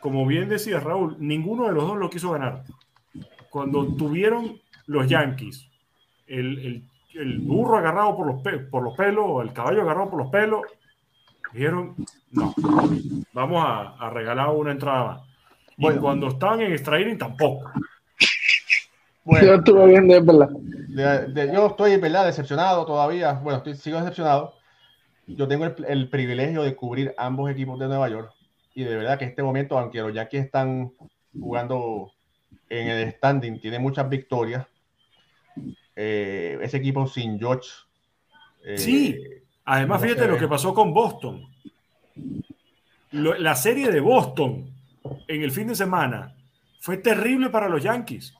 como 0.01 0.25
bien 0.25 0.49
decía 0.49 0.79
Raúl, 0.79 1.15
ninguno 1.19 1.67
de 1.67 1.73
los 1.73 1.87
dos 1.87 1.97
lo 1.97 2.09
quiso 2.09 2.31
ganar. 2.31 2.63
Cuando 3.49 3.85
tuvieron 3.95 4.59
los 4.87 5.07
Yankees 5.07 5.67
el, 6.27 6.59
el- 6.65 6.83
el 7.13 7.39
burro 7.39 7.77
agarrado 7.77 8.15
por 8.15 8.25
los, 8.27 8.41
pe- 8.41 8.59
por 8.59 8.83
los 8.83 8.95
pelos, 8.95 9.25
o 9.27 9.41
el 9.41 9.51
caballo 9.51 9.81
agarrado 9.81 10.09
por 10.09 10.19
los 10.19 10.29
pelos, 10.31 10.61
dijeron, 11.51 11.93
no, 12.31 12.53
vamos 13.33 13.63
a, 13.65 13.97
a 13.97 14.09
regalar 14.11 14.49
una 14.49 14.71
entrada 14.71 15.03
más. 15.05 15.21
Y 15.77 15.81
Bueno. 15.81 16.01
cuando 16.01 16.27
estaban 16.29 16.61
en 16.61 16.71
extra 16.71 17.01
inning, 17.01 17.17
tampoco. 17.17 17.69
Yo 17.75 18.27
Bueno, 19.25 19.53
estuve 19.55 19.87
viendo, 19.87 20.15
es 20.15 20.25
verdad. 20.25 20.49
de- 20.49 21.27
de- 21.33 21.53
yo 21.53 21.67
estoy, 21.67 21.97
¿verdad? 21.97 22.25
Decepcionado 22.25 22.85
todavía. 22.85 23.33
Bueno, 23.33 23.57
estoy, 23.57 23.75
sigo 23.75 23.97
decepcionado. 23.99 24.53
Yo 25.27 25.47
tengo 25.49 25.65
el, 25.65 25.75
el 25.87 26.09
privilegio 26.09 26.63
de 26.63 26.75
cubrir 26.75 27.13
ambos 27.17 27.51
equipos 27.51 27.77
de 27.77 27.87
Nueva 27.87 28.07
York. 28.09 28.31
Y 28.73 28.83
de 28.83 28.95
verdad 28.95 29.19
que 29.19 29.25
este 29.25 29.43
momento, 29.43 29.77
aunque 29.77 29.99
los 29.99 30.13
Yankees 30.13 30.45
están 30.45 30.91
jugando 31.37 32.11
en 32.69 32.87
el 32.87 33.11
standing, 33.11 33.59
tiene 33.59 33.79
muchas 33.79 34.07
victorias. 34.09 34.65
Eh, 35.95 36.57
ese 36.61 36.77
equipo 36.77 37.05
sin 37.07 37.37
George. 37.39 37.69
eh, 38.65 38.77
Sí. 38.77 39.17
Además, 39.65 40.01
no 40.01 40.07
fíjate 40.07 40.27
lo 40.27 40.37
que 40.37 40.47
pasó 40.47 40.73
con 40.73 40.93
Boston. 40.93 41.47
Lo- 43.11 43.37
la 43.37 43.55
serie 43.55 43.91
de 43.91 43.99
Boston 43.99 44.69
en 45.27 45.41
el 45.41 45.51
fin 45.51 45.67
de 45.67 45.75
semana 45.75 46.33
fue 46.79 46.97
terrible 46.97 47.49
para 47.49 47.67
los 47.69 47.83
Yankees, 47.83 48.33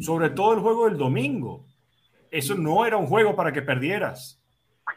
sobre 0.00 0.30
todo 0.30 0.54
el 0.54 0.60
juego 0.60 0.86
del 0.88 0.98
domingo. 0.98 1.64
Eso 2.30 2.54
no 2.54 2.84
era 2.84 2.96
un 2.96 3.06
juego 3.06 3.34
para 3.36 3.52
que 3.52 3.62
perdieras. 3.62 4.40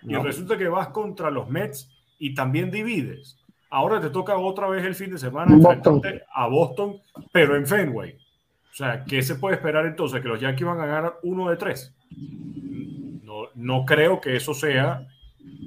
Y 0.03 0.15
resulta 0.15 0.57
que 0.57 0.67
vas 0.67 0.87
contra 0.89 1.29
los 1.29 1.49
Mets 1.49 1.89
y 2.17 2.33
también 2.33 2.71
divides. 2.71 3.37
Ahora 3.73 4.01
te 4.01 4.09
toca 4.09 4.37
otra 4.37 4.67
vez 4.67 4.83
el 4.83 4.95
fin 4.95 5.11
de 5.11 5.17
semana 5.17 5.55
Boston. 5.55 6.01
a 6.33 6.47
Boston, 6.47 6.97
pero 7.31 7.55
en 7.55 7.65
Fenway. 7.65 8.11
O 8.11 8.73
sea, 8.73 9.05
¿qué 9.05 9.21
se 9.21 9.35
puede 9.35 9.55
esperar 9.55 9.85
entonces? 9.85 10.21
¿Que 10.21 10.27
los 10.27 10.41
Yankees 10.41 10.67
van 10.67 10.81
a 10.81 10.85
ganar 10.85 11.19
uno 11.23 11.49
de 11.49 11.55
tres? 11.55 11.95
No, 13.23 13.43
no 13.55 13.85
creo 13.85 14.19
que 14.19 14.35
eso 14.35 14.53
sea 14.53 15.07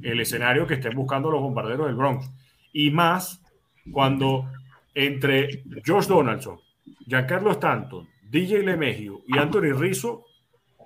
el 0.02 0.20
escenario 0.20 0.66
que 0.66 0.74
estén 0.74 0.94
buscando 0.94 1.30
los 1.30 1.40
bombarderos 1.40 1.86
del 1.86 1.96
Bronx. 1.96 2.30
Y 2.74 2.90
más 2.90 3.42
cuando 3.90 4.50
entre 4.94 5.64
Josh 5.86 6.06
Donaldson, 6.06 6.60
Giancarlo 7.06 7.52
Stanton, 7.52 8.06
DJ 8.22 8.64
LeMahieu 8.64 9.22
y 9.26 9.38
Anthony 9.38 9.72
Rizzo, 9.72 10.26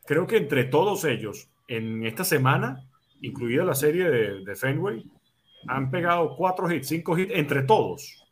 creo 0.07 0.25
que 0.25 0.37
entre 0.37 0.65
todos 0.65 1.05
ellos 1.05 1.49
en 1.67 2.07
esta 2.07 2.23
semana, 2.23 2.85
incluida 3.23 3.65
la 3.65 3.75
serie 3.75 4.09
de, 4.09 4.45
de 4.45 4.55
Fenway, 4.55 5.05
han 5.69 5.91
pegado 5.91 6.37
cuatro 6.37 6.71
hits, 6.71 6.89
cinco 6.89 7.17
hits 7.17 7.33
entre 7.35 7.63
todos. 7.63 8.25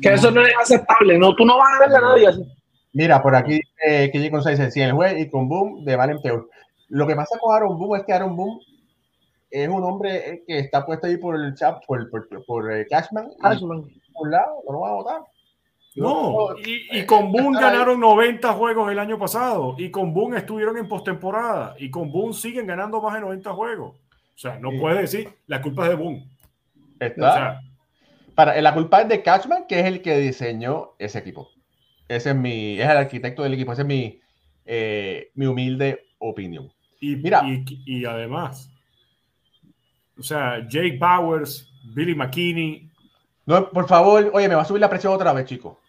Que 0.00 0.14
eso 0.14 0.30
no 0.30 0.42
es 0.42 0.54
aceptable, 0.60 1.18
no, 1.18 1.34
tú 1.34 1.44
no 1.44 1.58
vas 1.58 1.68
a 1.74 1.80
darle 1.80 1.96
a 1.96 2.00
nadie 2.00 2.26
así. 2.28 2.58
Mira, 2.92 3.22
por 3.22 3.34
aquí 3.34 3.60
eh, 3.86 4.10
que 4.10 4.30
con 4.30 4.42
6 4.42 4.72
si 4.72 4.80
el 4.80 4.92
juez 4.92 5.18
y 5.18 5.28
con 5.28 5.48
Boom 5.48 5.84
de 5.84 5.96
mal 5.96 6.10
en 6.10 6.20
peor. 6.20 6.48
Lo 6.88 7.06
que 7.06 7.14
pasa 7.14 7.38
con 7.38 7.54
Aaron 7.54 7.78
Boom 7.78 7.96
es 7.96 8.04
que 8.04 8.12
Aaron 8.12 8.34
Boom 8.34 8.60
es 9.50 9.68
un 9.68 9.84
hombre 9.84 10.30
eh, 10.30 10.44
que 10.46 10.58
está 10.58 10.84
puesto 10.84 11.06
ahí 11.06 11.16
por 11.16 11.36
el 11.36 11.54
chat, 11.54 11.84
por, 11.86 12.10
por, 12.10 12.28
por, 12.46 12.72
eh, 12.72 12.86
Cashman, 12.88 13.30
Cashman. 13.40 13.82
por 14.12 14.26
un 14.26 14.30
lado, 14.30 14.62
no 14.66 14.72
lo 14.72 14.80
va 14.80 14.88
a 14.90 14.94
votar. 14.94 15.20
No, 15.96 16.56
y, 16.58 16.98
y 16.98 17.06
con 17.06 17.32
Boone 17.32 17.60
ganaron 17.60 17.98
90 17.98 18.52
juegos 18.52 18.90
el 18.92 18.98
año 19.00 19.18
pasado. 19.18 19.74
Y 19.78 19.90
con 19.90 20.14
Boone 20.14 20.38
estuvieron 20.38 20.76
en 20.76 20.86
postemporada. 20.86 21.74
Y 21.78 21.90
con 21.90 22.12
Boone 22.12 22.34
siguen 22.34 22.66
ganando 22.66 23.00
más 23.00 23.14
de 23.14 23.20
90 23.20 23.52
juegos. 23.52 23.96
O 24.38 24.40
sea, 24.40 24.56
no 24.60 24.70
Sí. 24.70 24.78
puede 24.78 25.00
decir 25.00 25.28
la 25.48 25.60
culpa 25.60 25.82
es 25.82 25.88
de 25.88 25.94
Boone. 25.96 26.28
O 27.00 27.04
Está- 27.04 27.32
sea, 27.34 27.60
para, 28.36 28.60
la 28.62 28.72
culpa 28.72 29.00
es 29.02 29.08
de 29.08 29.20
Cashman, 29.20 29.66
que 29.66 29.80
es 29.80 29.86
el 29.86 30.00
que 30.00 30.16
diseñó 30.18 30.90
ese 31.00 31.18
equipo. 31.18 31.50
Ese 32.06 32.30
es 32.30 32.36
mi, 32.36 32.78
es 32.80 32.88
el 32.88 32.96
arquitecto 32.96 33.42
del 33.42 33.54
equipo. 33.54 33.72
Esa 33.72 33.82
es 33.82 33.88
mi, 33.88 34.20
eh, 34.64 35.32
mi 35.34 35.46
humilde 35.46 36.06
opinión. 36.18 36.72
y, 37.00 37.16
Mira. 37.16 37.42
y, 37.44 37.64
y 37.84 38.04
además, 38.04 38.70
o 40.16 40.22
sea, 40.22 40.60
Jake 40.68 40.98
Bowers, 41.00 41.68
Billy 41.94 42.14
McKinney, 42.14 42.88
No, 43.46 43.70
por 43.70 43.88
favor, 43.88 44.30
oye, 44.34 44.46
me 44.48 44.54
va 44.54 44.62
a 44.62 44.64
subir 44.66 44.80
la 44.80 44.90
presión 44.90 45.12
otra 45.14 45.32
vez, 45.32 45.46
chico. 45.46 45.80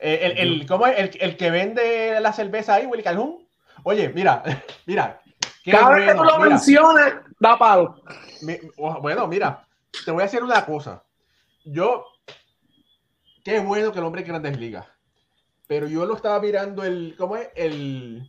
Eh, 0.00 0.20
el, 0.22 0.38
el- 0.38 0.66
¿cómo 0.66 0.86
es? 0.86 0.96
El, 0.98 1.10
el 1.20 1.36
que 1.36 1.50
vende 1.50 2.18
la 2.20 2.32
cerveza 2.32 2.74
ahí, 2.76 2.86
Willy 2.86 3.02
Calhoun. 3.02 3.44
Oye, 3.82 4.08
mira, 4.10 4.42
mira. 4.86 5.20
Cada 5.72 5.94
vez 5.94 6.08
que 6.10 6.14
tú 6.18 6.24
lo 6.24 6.36
mira. 6.38 6.48
mencionas, 6.50 7.14
da 7.38 7.58
palo. 7.58 8.02
Mi- 8.42 8.58
bueno, 9.00 9.26
mira, 9.26 9.66
te 10.04 10.10
voy 10.10 10.22
a 10.22 10.24
decir 10.24 10.42
una 10.42 10.64
cosa. 10.64 11.02
Yo, 11.64 12.04
qué 13.44 13.60
bueno 13.60 13.92
que 13.92 13.98
el 13.98 14.04
hombre 14.04 14.22
en 14.22 14.28
grandes 14.28 14.58
ligas. 14.58 14.86
Pero 15.66 15.86
yo 15.86 16.06
lo 16.06 16.14
estaba 16.14 16.40
mirando 16.40 16.82
el, 16.84 17.14
¿cómo 17.18 17.36
es? 17.36 17.48
El, 17.54 18.26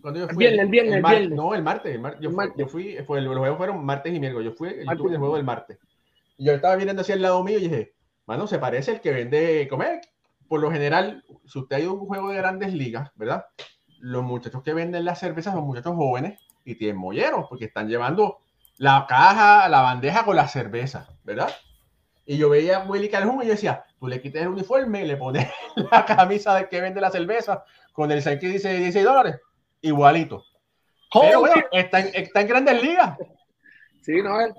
cuando 0.00 0.20
yo 0.20 0.28
fui? 0.28 0.36
viernes, 0.38 0.60
el 0.60 0.68
viernes, 0.68 0.94
el 0.96 1.02
mar- 1.02 1.16
viernes. 1.18 1.36
No, 1.36 1.54
el 1.54 1.62
martes. 1.62 1.94
el 1.94 2.00
mar- 2.00 2.18
yo, 2.20 2.28
El 2.30 2.34
fui, 2.34 2.36
martes. 2.36 2.56
yo 2.58 2.66
fui, 2.68 2.96
fue, 3.06 3.20
los 3.20 3.36
juegos 3.36 3.58
fueron 3.58 3.84
martes 3.84 4.14
y 4.14 4.20
miércoles. 4.20 4.50
Yo 4.50 4.56
fui, 4.56 4.70
yo 4.70 4.84
Martes. 4.84 5.02
tuve 5.02 5.12
el 5.12 5.18
juego 5.18 5.36
del 5.36 5.44
martes. 5.44 5.78
Y 6.38 6.46
yo 6.46 6.52
estaba 6.52 6.76
mirando 6.76 7.02
hacia 7.02 7.14
el 7.14 7.22
lado 7.22 7.42
mío 7.44 7.58
y 7.58 7.62
dije, 7.62 7.94
bueno, 8.26 8.46
se 8.46 8.58
parece 8.58 8.92
el 8.92 9.00
que 9.00 9.10
vende, 9.12 9.66
¿cómo 9.68 9.82
es? 9.82 10.06
Por 10.48 10.60
lo 10.60 10.70
general, 10.70 11.24
si 11.46 11.58
usted 11.58 11.76
ha 11.76 11.80
ido 11.80 11.90
a 11.90 11.94
un 11.94 12.06
juego 12.06 12.30
de 12.30 12.36
grandes 12.36 12.72
ligas, 12.72 13.10
¿verdad? 13.16 13.46
Los 13.98 14.22
muchachos 14.22 14.62
que 14.62 14.74
venden 14.74 15.04
las 15.04 15.18
cervezas 15.18 15.54
son 15.54 15.64
muchachos 15.64 15.94
jóvenes 15.94 16.40
y 16.66 16.74
tienen 16.74 16.98
molleros 16.98 17.46
porque 17.48 17.64
están 17.64 17.88
llevando 17.88 18.40
la 18.76 19.06
caja, 19.08 19.68
la 19.68 19.80
bandeja 19.80 20.24
con 20.24 20.36
la 20.36 20.48
cerveza, 20.48 21.08
¿verdad? 21.24 21.48
Y 22.26 22.36
yo 22.36 22.50
veía 22.50 22.78
a 22.78 22.84
Willy 22.84 23.08
Calhoun 23.08 23.42
y 23.42 23.46
yo 23.46 23.52
decía, 23.52 23.84
tú 23.98 24.08
le 24.08 24.20
quites 24.20 24.42
el 24.42 24.48
uniforme 24.48 25.04
y 25.04 25.06
le 25.06 25.16
pones 25.16 25.48
la 25.90 26.04
camisa 26.04 26.54
del 26.54 26.68
que 26.68 26.80
vende 26.80 27.00
la 27.00 27.10
cerveza 27.10 27.64
con 27.92 28.10
el 28.10 28.22
que 28.22 28.48
dice 28.48 28.76
16 28.76 29.04
dólares, 29.04 29.36
igualito. 29.80 30.44
Pero 31.18 31.40
bueno, 31.40 31.54
está 31.72 32.00
en, 32.00 32.10
está 32.12 32.42
en 32.42 32.48
grandes 32.48 32.82
ligas. 32.82 33.16
Sí, 34.02 34.20
no, 34.22 34.40
es, 34.40 34.54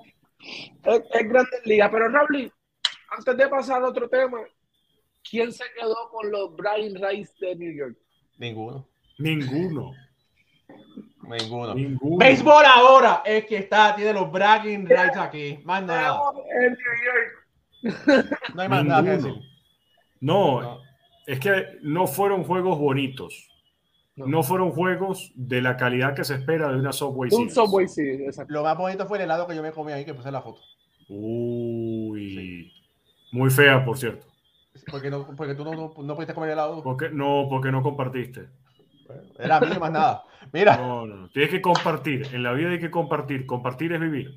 es, 0.84 1.02
es 1.10 1.28
Grandes 1.28 1.60
Ligas. 1.64 1.90
Pero, 1.90 2.08
Raúl, 2.08 2.52
antes 3.16 3.36
de 3.36 3.48
pasar 3.48 3.82
a 3.82 3.88
otro 3.88 4.08
tema, 4.08 4.40
¿quién 5.28 5.52
se 5.52 5.64
quedó 5.78 6.10
con 6.10 6.30
los 6.30 6.54
Brian 6.56 6.94
Rice 6.94 7.32
de 7.40 7.56
New 7.56 7.72
York? 7.72 7.96
Ninguno, 8.38 8.86
ninguno. 9.18 9.92
ninguno. 11.36 11.74
Ninguno. 11.74 12.16
Béisbol 12.18 12.64
ahora 12.64 13.22
es 13.24 13.44
que 13.46 13.56
está, 13.58 13.94
tiene 13.94 14.12
los 14.12 14.30
bragging 14.30 14.86
rights 14.86 15.16
aquí. 15.16 15.58
Más 15.64 15.82
nada. 15.82 16.18
No 18.54 18.62
hay 18.62 18.68
más 18.68 18.84
nada 18.84 19.02
que 19.04 19.10
decir. 19.10 19.34
No, 20.20 20.60
No. 20.60 20.80
es 21.26 21.38
que 21.40 21.78
no 21.82 22.06
fueron 22.06 22.44
juegos 22.44 22.78
bonitos. 22.78 23.44
No. 24.16 24.26
No 24.26 24.42
fueron 24.42 24.72
juegos 24.72 25.30
de 25.36 25.62
la 25.62 25.76
calidad 25.76 26.12
que 26.14 26.24
se 26.24 26.34
espera 26.34 26.68
de 26.72 26.76
una 26.80 26.92
Subway 26.92 27.30
Un 27.32 27.48
Series. 27.50 27.54
Subway, 27.54 27.86
sí, 27.86 28.02
exacto. 28.02 28.52
Lo 28.52 28.64
más 28.64 28.76
bonito 28.76 29.06
fue 29.06 29.18
el 29.18 29.24
helado 29.24 29.46
que 29.46 29.54
yo 29.54 29.62
me 29.62 29.70
comí 29.70 29.92
ahí, 29.92 30.04
que 30.04 30.12
puse 30.12 30.32
la 30.32 30.42
foto. 30.42 30.60
Uy. 31.08 32.72
Muy 33.30 33.50
fea, 33.50 33.84
por 33.84 33.96
cierto. 33.96 34.26
Porque, 34.90 35.08
no, 35.10 35.26
porque 35.36 35.54
tú 35.54 35.64
no, 35.64 35.72
no, 35.72 35.92
no 36.02 36.14
pudiste 36.14 36.34
comer 36.34 36.50
helado. 36.50 36.82
Porque, 36.82 37.10
no, 37.10 37.46
porque 37.48 37.70
no 37.70 37.82
compartiste. 37.82 38.48
Era 39.38 39.60
mío 39.60 39.80
más 39.80 39.90
nada. 39.92 40.24
Mira, 40.52 40.76
No, 40.76 41.06
no, 41.06 41.16
no. 41.16 41.28
Tienes 41.30 41.50
que 41.50 41.60
compartir. 41.60 42.26
En 42.32 42.42
la 42.42 42.52
vida 42.52 42.70
hay 42.70 42.78
que 42.80 42.90
compartir. 42.90 43.46
Compartir 43.46 43.92
es 43.92 44.00
vivir. 44.00 44.36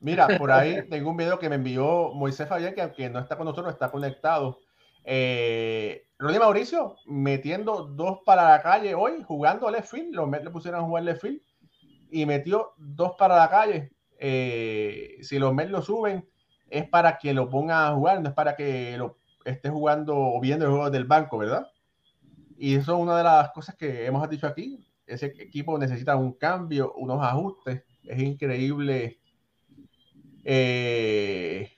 mira, 0.00 0.28
por 0.38 0.50
ahí 0.52 0.88
tengo 0.88 1.10
un 1.10 1.16
video 1.16 1.38
que 1.38 1.48
me 1.48 1.56
envió 1.56 2.12
Moisés 2.14 2.48
Fabián, 2.48 2.74
que 2.74 2.82
aunque 2.82 3.10
no 3.10 3.18
está 3.18 3.36
con 3.36 3.46
nosotros, 3.46 3.72
está 3.72 3.90
conectado. 3.90 4.60
Eh, 5.04 6.06
Ronnie 6.18 6.38
Mauricio 6.38 6.96
metiendo 7.06 7.84
dos 7.86 8.18
para 8.24 8.48
la 8.50 8.62
calle 8.62 8.94
hoy, 8.94 9.22
jugando 9.26 9.70
left 9.70 9.90
field. 9.90 10.14
Los 10.14 10.28
Mets 10.28 10.44
le 10.44 10.50
pusieron 10.50 10.80
a 10.80 10.84
jugar 10.84 11.04
left 11.04 11.22
field 11.22 11.40
y 12.10 12.26
metió 12.26 12.72
dos 12.76 13.12
para 13.18 13.36
la 13.36 13.48
calle. 13.48 13.92
Eh, 14.18 15.16
si 15.22 15.38
los 15.38 15.54
Mets 15.54 15.70
lo 15.70 15.82
suben, 15.82 16.28
es 16.68 16.88
para 16.88 17.18
que 17.18 17.32
lo 17.32 17.48
pongan 17.48 17.86
a 17.86 17.94
jugar, 17.94 18.20
no 18.20 18.28
es 18.28 18.34
para 18.34 18.54
que 18.56 18.96
lo 18.98 19.18
esté 19.44 19.70
jugando 19.70 20.16
o 20.16 20.40
viendo 20.40 20.66
el 20.66 20.70
juego 20.72 20.90
del 20.90 21.04
banco, 21.04 21.38
¿verdad? 21.38 21.66
Y 22.60 22.74
eso 22.74 22.96
es 22.96 23.00
una 23.00 23.16
de 23.16 23.24
las 23.24 23.50
cosas 23.52 23.76
que 23.76 24.04
hemos 24.04 24.28
dicho 24.28 24.46
aquí. 24.46 24.84
Ese 25.06 25.26
equipo 25.26 25.78
necesita 25.78 26.16
un 26.16 26.32
cambio, 26.32 26.92
unos 26.94 27.22
ajustes. 27.22 27.82
Es 28.04 28.18
increíble 28.20 29.20
eh, 30.44 31.70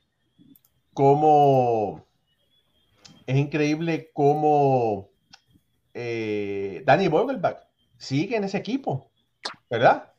cómo 0.92 2.04
es 3.26 3.36
increíble 3.36 4.10
cómo 4.12 5.08
eh, 5.94 6.82
Danny 6.84 7.08
Vogelbach 7.08 7.58
sigue 7.96 8.36
en 8.36 8.44
ese 8.44 8.58
equipo, 8.58 9.10
¿verdad? 9.68 10.12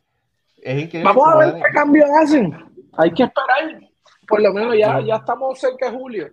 Es 0.57 0.81
increíble. 0.83 1.03
Vamos 1.11 1.27
a 1.27 1.37
ver 1.37 1.47
Danny- 1.53 1.63
qué 1.63 1.71
cambios 1.73 2.09
hacen. 2.21 2.53
Hay 2.97 3.11
que 3.11 3.23
esperar. 3.23 3.81
Por 4.27 4.41
lo 4.41 4.53
menos 4.53 4.75
ya, 4.77 5.01
ya 5.01 5.15
estamos 5.15 5.59
cerca 5.59 5.91
de 5.91 5.97
julio. 5.97 6.31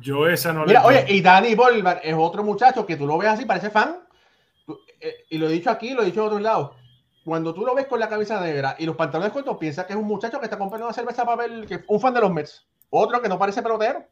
Yo 0.00 0.28
esa 0.28 0.52
no 0.52 0.64
Mira, 0.66 0.80
la 0.80 0.86
oye, 0.86 1.04
y 1.08 1.20
Danny 1.20 1.54
Vogelbach 1.54 2.00
es 2.02 2.14
otro 2.14 2.42
muchacho 2.42 2.84
que 2.86 2.96
tú 2.96 3.06
lo 3.06 3.18
ves 3.18 3.28
así, 3.30 3.44
parece 3.44 3.70
fan. 3.70 3.98
Tú- 4.66 4.78
eh, 5.00 5.24
Y 5.30 5.38
lo 5.38 5.48
he 5.48 5.52
dicho 5.52 5.70
aquí, 5.70 5.94
lo 5.94 6.02
he 6.02 6.06
dicho 6.06 6.20
en 6.20 6.26
otros 6.26 6.42
lados. 6.42 6.72
Cuando 7.24 7.52
tú 7.54 7.64
lo 7.64 7.74
ves 7.74 7.86
con 7.86 7.98
la 7.98 8.08
camisa 8.08 8.40
negra 8.40 8.76
y 8.78 8.86
los 8.86 8.94
pantalones 8.94 9.32
cortos, 9.32 9.56
piensas 9.56 9.84
que 9.86 9.94
es 9.94 9.98
un 9.98 10.04
muchacho 10.06 10.38
que 10.38 10.44
está 10.46 10.58
comprando 10.58 10.86
una 10.86 10.94
cerveza 10.94 11.24
para 11.24 11.48
ver, 11.48 11.66
que 11.66 11.84
un 11.88 12.00
fan 12.00 12.14
de 12.14 12.20
los 12.20 12.32
Mets. 12.32 12.66
Otro 12.90 13.20
que 13.20 13.28
no 13.28 13.38
parece 13.38 13.62
pelotero. 13.62 14.04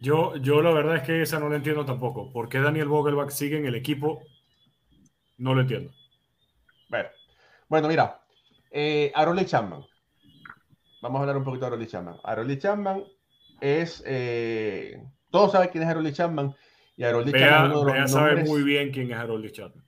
Yo, 0.00 0.34
yo 0.36 0.62
la 0.62 0.70
verdad 0.70 0.96
es 0.96 1.02
que 1.02 1.22
esa 1.22 1.38
no 1.38 1.48
la 1.48 1.56
entiendo 1.56 1.84
tampoco. 1.84 2.32
¿Por 2.32 2.48
qué 2.48 2.60
Daniel 2.60 2.88
Vogelbach 2.88 3.30
sigue 3.30 3.58
en 3.58 3.66
el 3.66 3.74
equipo? 3.74 4.22
No 5.36 5.54
lo 5.54 5.60
entiendo. 5.60 5.92
Bueno, 6.88 7.08
bueno 7.68 7.88
mira, 7.88 8.20
eh, 8.70 9.12
Chapman. 9.44 9.84
Vamos 11.02 11.18
a 11.18 11.20
hablar 11.20 11.36
un 11.36 11.44
poquito 11.44 11.66
de 11.66 11.66
Aroldis 11.68 11.90
Chapman. 11.92 12.16
Chapman 12.58 13.04
es. 13.60 14.02
eh, 14.06 15.02
todos 15.30 15.52
saben 15.52 15.68
quién 15.70 15.84
es 15.84 15.88
Aroldis 15.90 16.14
Chapman. 16.16 16.54
Y 16.96 17.02
Bea, 17.02 17.12
Chapman 17.12 17.70
es 17.70 17.76
uno 17.76 17.84
de 17.86 17.92
Bea 17.92 18.02
los 18.02 18.10
sabe 18.10 18.30
nombres- 18.32 18.48
muy 18.48 18.62
bien 18.62 18.90
quién 18.90 19.10
es 19.10 19.16
Harold 19.16 19.50
Chapman. 19.52 19.84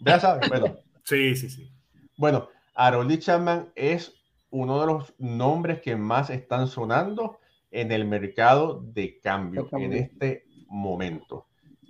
Bea 0.00 0.20
sabe, 0.20 0.48
bueno. 0.48 0.76
Sí, 1.04 1.36
sí, 1.36 1.50
sí. 1.50 1.70
Bueno, 2.16 2.48
Aroldis 2.74 3.20
Chapman 3.20 3.70
es 3.74 4.14
uno 4.50 4.80
de 4.80 4.86
los 4.86 5.14
nombres 5.18 5.80
que 5.82 5.96
más 5.96 6.30
están 6.30 6.66
sonando 6.66 7.38
en 7.70 7.92
el 7.92 8.06
mercado 8.06 8.80
de 8.82 9.18
cambio 9.20 9.64
De 9.64 9.68
cambio. 9.70 9.86
en 9.88 9.92
este 9.94 10.46
momento. 10.68 11.46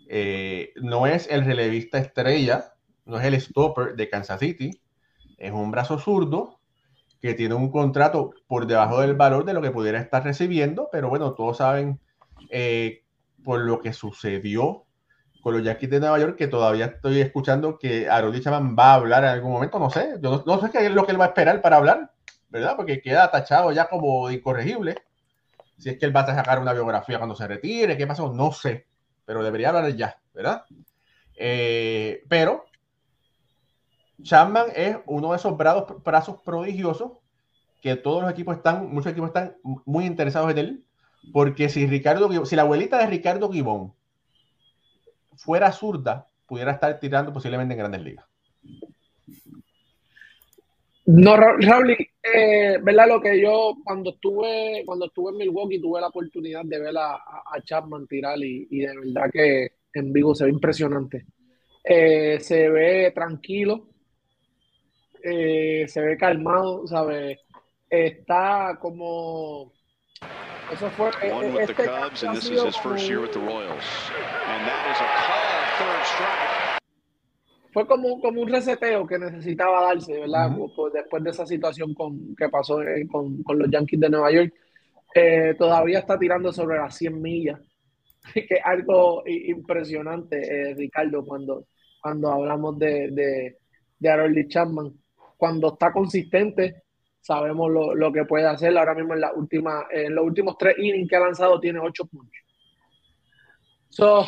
Eh, 0.08 0.72
no 0.82 1.06
es 1.06 1.28
el 1.30 1.44
relevista 1.44 1.98
estrella, 1.98 2.74
no 3.04 3.18
es 3.20 3.24
el 3.24 3.40
stopper 3.40 3.94
de 3.96 4.08
Kansas 4.08 4.40
City, 4.40 4.70
es 5.38 5.52
un 5.52 5.70
brazo 5.70 5.98
zurdo 5.98 6.58
que 7.24 7.32
tiene 7.32 7.54
un 7.54 7.70
contrato 7.70 8.34
por 8.46 8.66
debajo 8.66 9.00
del 9.00 9.14
valor 9.14 9.46
de 9.46 9.54
lo 9.54 9.62
que 9.62 9.70
pudiera 9.70 9.98
estar 9.98 10.22
recibiendo, 10.22 10.90
pero 10.92 11.08
bueno, 11.08 11.32
todos 11.32 11.56
saben 11.56 11.98
eh, 12.50 13.02
por 13.42 13.60
lo 13.60 13.80
que 13.80 13.94
sucedió 13.94 14.84
con 15.40 15.54
los 15.54 15.64
Yankees 15.64 15.88
de 15.88 16.00
Nueva 16.00 16.18
York, 16.18 16.36
que 16.36 16.48
todavía 16.48 16.84
estoy 16.84 17.22
escuchando 17.22 17.78
que 17.78 18.10
Aroldis 18.10 18.44
Chapman 18.44 18.76
va 18.78 18.90
a 18.90 18.94
hablar 18.96 19.24
en 19.24 19.30
algún 19.30 19.52
momento, 19.52 19.78
no 19.78 19.88
sé, 19.88 20.18
yo 20.20 20.32
no, 20.32 20.44
no 20.44 20.60
sé 20.60 20.70
qué 20.70 20.84
es 20.84 20.92
lo 20.92 21.06
que 21.06 21.12
él 21.12 21.20
va 21.20 21.24
a 21.24 21.28
esperar 21.28 21.62
para 21.62 21.78
hablar, 21.78 22.12
¿verdad? 22.50 22.76
Porque 22.76 23.00
queda 23.00 23.30
tachado 23.30 23.72
ya 23.72 23.88
como 23.88 24.30
incorregible. 24.30 24.96
Si 25.78 25.88
es 25.88 25.98
que 25.98 26.04
él 26.04 26.14
va 26.14 26.20
a 26.20 26.26
sacar 26.26 26.58
una 26.58 26.74
biografía 26.74 27.16
cuando 27.16 27.34
se 27.34 27.48
retire, 27.48 27.96
qué 27.96 28.06
pasó, 28.06 28.34
no 28.34 28.52
sé, 28.52 28.86
pero 29.24 29.42
debería 29.42 29.70
hablar 29.70 29.96
ya, 29.96 30.20
¿verdad? 30.34 30.66
Eh, 31.34 32.22
pero 32.28 32.66
Chapman 34.24 34.66
es 34.74 34.96
uno 35.06 35.30
de 35.30 35.36
esos 35.36 35.56
brazos, 35.56 36.02
brazos 36.02 36.38
prodigiosos 36.44 37.12
que 37.80 37.94
todos 37.96 38.22
los 38.22 38.30
equipos 38.32 38.56
están, 38.56 38.88
muchos 38.92 39.12
equipos 39.12 39.28
están 39.28 39.56
muy 39.84 40.06
interesados 40.06 40.50
en 40.50 40.58
él, 40.58 40.84
porque 41.32 41.68
si 41.68 41.86
Ricardo, 41.86 42.44
si 42.46 42.56
la 42.56 42.62
abuelita 42.62 42.98
de 42.98 43.06
Ricardo 43.06 43.50
Gibón 43.50 43.92
fuera 45.36 45.70
zurda, 45.72 46.28
pudiera 46.46 46.72
estar 46.72 46.98
tirando 46.98 47.32
posiblemente 47.32 47.74
en 47.74 47.78
grandes 47.78 48.02
ligas. 48.02 48.26
No, 51.06 51.36
Ra- 51.36 51.56
Raúl, 51.60 51.90
eh, 51.90 52.78
¿verdad? 52.82 53.08
Lo 53.08 53.20
que 53.20 53.38
yo 53.40 53.74
cuando 53.84 54.10
estuve, 54.10 54.82
cuando 54.86 55.06
estuve 55.06 55.32
en 55.32 55.36
Milwaukee 55.36 55.80
tuve 55.80 56.00
la 56.00 56.06
oportunidad 56.08 56.64
de 56.64 56.78
ver 56.80 56.96
a, 56.96 57.14
a- 57.16 57.60
Chapman 57.62 58.06
tirar 58.06 58.38
y, 58.38 58.66
y 58.70 58.78
de 58.80 58.98
verdad 58.98 59.30
que 59.30 59.68
en 59.92 60.12
vivo 60.12 60.34
se 60.34 60.44
ve 60.44 60.50
impresionante. 60.50 61.26
Eh, 61.84 62.38
se 62.40 62.70
ve 62.70 63.12
tranquilo, 63.14 63.88
eh, 65.24 65.86
se 65.88 66.00
ve 66.00 66.16
calmado, 66.16 66.86
¿sabes? 66.86 67.38
Está 67.88 68.78
como, 68.80 69.72
Eso 70.72 70.90
fue. 70.90 71.10
One 71.30 71.48
with 71.48 71.54
the 71.56 71.62
este 71.62 71.74
Cubs, 71.74 71.86
cambio 71.86 72.28
and 72.28 72.28
ha 72.28 72.32
this 72.34 72.44
is 72.44 72.48
sido 72.50 72.66
his 72.66 72.76
first 72.78 73.08
year 73.08 73.20
with 73.20 73.30
the 73.30 73.38
como- 73.40 73.50
Royals. 73.50 73.84
And 74.48 74.66
that 74.66 74.90
is 74.90 75.00
a 75.00 75.08
call, 75.26 75.64
third 75.78 76.04
strike. 76.04 76.80
Fue 77.72 77.86
como, 77.86 78.20
como 78.20 78.40
un 78.42 78.48
reseteo 78.48 79.04
que 79.06 79.18
necesitaba 79.18 79.82
darse, 79.82 80.12
¿verdad? 80.20 80.52
Ujú. 80.56 80.74
Por- 80.74 80.92
después 80.92 81.22
de 81.24 81.30
esa 81.30 81.44
situación 81.44 81.92
con, 81.94 82.34
que 82.36 82.48
pasó 82.48 82.80
eh, 82.82 83.06
con, 83.10 83.42
con 83.42 83.58
los 83.58 83.68
Yankees 83.70 83.98
de 84.00 84.08
Nueva 84.10 84.30
York. 84.30 84.52
Eh, 85.14 85.54
todavía 85.58 85.98
está 86.00 86.18
tirando 86.18 86.52
sobre 86.52 86.78
las 86.78 86.96
100 86.96 87.20
millas, 87.20 87.60
que 88.34 88.46
es 88.48 88.60
algo 88.64 89.22
impresionante, 89.26 90.36
eh, 90.70 90.74
Ricardo, 90.74 91.24
cuando, 91.24 91.66
cuando 92.00 92.30
hablamos 92.32 92.78
de, 92.78 93.10
de, 93.10 93.58
de 93.98 94.08
Aroldis 94.10 94.48
Chapman. 94.48 94.92
Cuando 95.36 95.72
está 95.74 95.92
consistente, 95.92 96.82
sabemos 97.20 97.70
lo, 97.70 97.94
lo 97.94 98.12
que 98.12 98.24
puede 98.24 98.46
hacer. 98.46 98.76
Ahora 98.76 98.94
mismo 98.94 99.14
en, 99.14 99.20
la 99.20 99.32
última, 99.32 99.86
en 99.90 100.14
los 100.14 100.24
últimos 100.24 100.56
tres 100.58 100.76
innings 100.78 101.08
que 101.08 101.16
ha 101.16 101.20
lanzado 101.20 101.60
tiene 101.60 101.78
ocho 101.80 102.04
puntos. 102.06 102.36
So, 103.88 104.26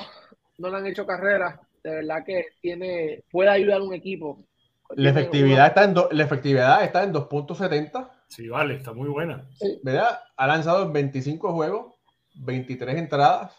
no 0.58 0.70
le 0.70 0.76
han 0.76 0.86
hecho 0.86 1.06
carrera. 1.06 1.60
De 1.82 1.90
verdad 1.90 2.24
que 2.24 2.44
tiene, 2.60 3.24
puede 3.30 3.50
ayudar 3.50 3.80
a 3.80 3.84
un 3.84 3.94
equipo. 3.94 4.44
La 4.90 5.10
efectividad 5.10 5.66
está 5.66 5.84
en, 5.84 5.94
do- 5.94 6.08
la 6.12 6.24
efectividad 6.24 6.84
está 6.84 7.02
en 7.02 7.12
2.70, 7.12 8.10
Sí, 8.28 8.48
vale, 8.48 8.74
está 8.74 8.92
muy 8.92 9.08
buena. 9.08 9.48
¿verdad? 9.82 10.20
Ha 10.36 10.46
lanzado 10.46 10.84
en 10.84 10.92
25 10.92 11.52
juegos, 11.52 11.94
23 12.34 12.96
entradas, 12.96 13.56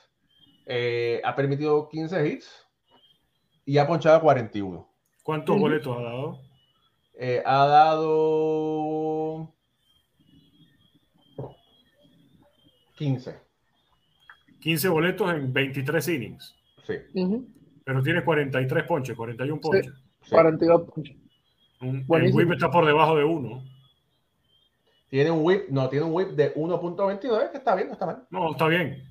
eh, 0.66 1.22
ha 1.24 1.36
permitido 1.36 1.88
15 1.88 2.28
hits 2.28 2.66
y 3.66 3.78
ha 3.78 3.88
ponchado 3.88 4.20
41. 4.22 4.90
¿Cuántos 5.24 5.58
boletos 5.60 5.98
ha 5.98 6.02
dado? 6.02 6.40
Eh, 7.20 7.42
ha 7.46 7.66
dado 7.66 9.54
15. 12.98 13.36
15 14.60 14.90
boletos 14.90 15.34
en 15.34 15.52
23 15.54 16.08
innings. 16.10 16.56
Sí, 16.86 16.94
Ujú, 17.16 17.48
Pero 17.84 18.02
tiene 18.04 18.24
43 18.24 18.84
ponches, 18.86 19.16
41 19.16 19.60
ponches. 19.62 19.94
sí. 20.22 20.30
42 20.30 20.82
puntos. 20.94 21.16
Un- 21.82 22.06
el 22.10 22.34
whip 22.34 22.52
está 22.54 22.70
por 22.72 22.86
debajo 22.86 23.16
de 23.16 23.24
uno. 23.24 23.64
Tiene 25.10 25.32
un 25.32 25.44
whip, 25.46 25.70
no, 25.70 25.88
tiene 25.90 26.06
un 26.06 26.14
whip 26.14 26.30
de 26.30 26.54
1.22, 26.56 27.52
que 27.52 27.58
está 27.58 27.76
bien, 27.76 27.88
no 27.88 27.94
está 27.94 28.06
mal. 28.06 28.28
No, 28.30 28.52
está 28.52 28.68
bien. 28.68 29.04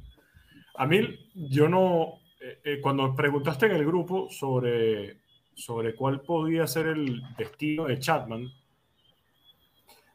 A 0.76 0.86
mí, 0.86 1.00
yo 1.34 1.68
no. 1.68 2.18
eh, 2.40 2.61
eh, 2.64 2.80
cuando 2.82 3.14
preguntaste 3.14 3.66
en 3.66 3.72
el 3.72 3.86
grupo 3.86 4.28
sobre, 4.30 5.20
sobre 5.57 5.94
cuál 5.94 6.20
podía 6.20 6.66
ser 6.66 6.86
el 6.88 7.22
destino 7.36 7.86
de 7.86 7.98
Chapman, 7.98 8.46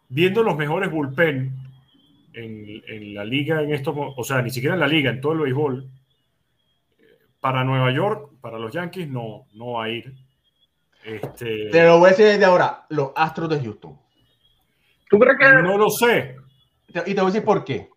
viendo 0.07 0.43
los 0.43 0.55
mejores 0.55 0.91
bullpen 0.91 1.51
en, 2.33 2.83
en 2.87 3.13
la 3.15 3.25
liga, 3.25 3.61
en 3.61 3.73
estos, 3.73 3.95
o 3.97 4.23
sea, 4.23 4.41
ni 4.41 4.51
siquiera 4.51 4.75
en 4.75 4.79
la 4.81 4.87
liga, 4.87 5.09
en 5.09 5.19
todo 5.19 5.33
el 5.33 5.39
béisbol, 5.39 5.89
para 7.39 7.63
Nueva 7.63 7.91
York, 7.91 8.33
para 8.39 8.59
los 8.59 8.71
Yankees, 8.71 9.09
no, 9.09 9.47
no 9.53 9.71
va 9.73 9.85
a 9.85 9.89
ir. 9.89 10.13
Este, 11.03 11.69
Te 11.69 11.85
lo 11.85 11.97
voy 11.97 12.07
a 12.07 12.09
decir 12.11 12.25
desde 12.27 12.45
ahora, 12.45 12.85
los 12.89 13.11
Astros 13.15 13.49
de 13.49 13.59
Houston. 13.59 13.97
¿Tú 15.09 15.17
crees 15.19 15.37
que 15.39 15.61
no 15.63 15.77
lo 15.77 15.89
sé, 15.89 16.35
Y 16.87 16.93
te 16.93 17.21
voy 17.21 17.21
a 17.23 17.25
decir 17.25 17.43
por 17.43 17.65
qué. 17.65 17.89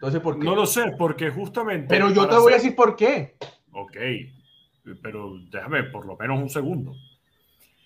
A 0.00 0.06
decir 0.06 0.22
por 0.22 0.38
qué. 0.38 0.44
no 0.44 0.54
lo 0.54 0.64
sé, 0.64 0.92
porque 0.96 1.30
justamente. 1.30 1.86
Pero 1.88 2.10
yo 2.10 2.28
te 2.28 2.36
voy 2.36 2.52
a 2.52 2.56
hacer- 2.56 2.62
decir 2.62 2.76
por 2.76 2.94
qué. 2.94 3.34
Ok, 3.72 3.96
pero 5.02 5.38
déjame 5.50 5.84
por 5.84 6.06
lo 6.06 6.16
menos 6.16 6.38
un 6.40 6.50
segundo. 6.50 6.94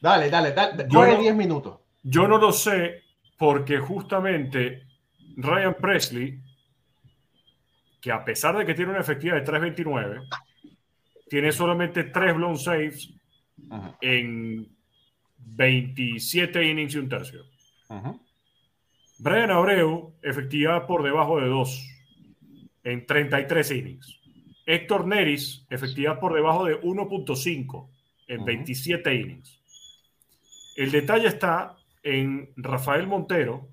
Dale, 0.01 0.30
dale, 0.30 0.53
dale. 0.53 0.84
Yo 0.88 1.01
Coge 1.01 1.12
no- 1.14 1.20
10 1.20 1.34
minutos. 1.34 1.78
Yo 2.03 2.26
no 2.28 2.38
lo 2.38 2.53
sé 2.53 3.03
porque 3.36 3.78
justamente 3.78 4.86
Ryan 5.36 5.74
Presley, 5.80 6.38
que 8.01 8.12
a 8.12 8.24
pesar 8.24 8.57
de 8.57 8.64
que 8.64 8.74
tiene 8.74 8.92
una 8.92 9.01
efectividad 9.01 9.36
de 9.36 9.44
3.29, 9.44 10.28
tiene 11.28 11.53
solamente 11.53 12.05
3 12.05 12.34
blown 12.34 12.57
saves 12.59 13.12
en 14.01 14.68
27 15.38 16.64
innings 16.64 16.94
y 16.94 16.99
un 16.99 17.09
tercio. 17.09 17.44
Brian 19.18 19.51
Abreu, 19.51 20.14
efectividad 20.22 20.86
por 20.86 21.03
debajo 21.03 21.40
de 21.40 21.49
2 21.49 21.86
en 22.84 23.05
33 23.05 23.70
innings. 23.72 24.17
Héctor 24.68 25.06
Neris, 25.06 25.64
efectividad 25.70 26.20
por 26.20 26.34
debajo 26.34 26.66
de 26.66 26.78
1.5 26.82 27.88
en 28.26 28.36
Ujú. 28.36 28.46
27 28.46 29.14
innings. 29.14 29.58
El 30.76 30.90
detalle 30.90 31.26
está 31.26 31.78
en 32.02 32.50
Rafael 32.54 33.06
Montero, 33.06 33.66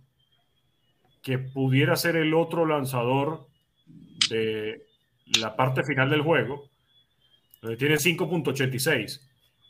que 1.21 1.37
pudiera 1.37 1.97
ser 1.97 2.15
el 2.15 2.33
otro 2.33 2.65
lanzador 2.65 3.45
de 4.29 4.85
la 5.41 5.57
parte 5.57 5.83
final 5.83 6.09
del 6.09 6.21
juego, 6.21 6.69
donde 7.61 7.75
tiene 7.75 7.95
5.86. 7.95 9.19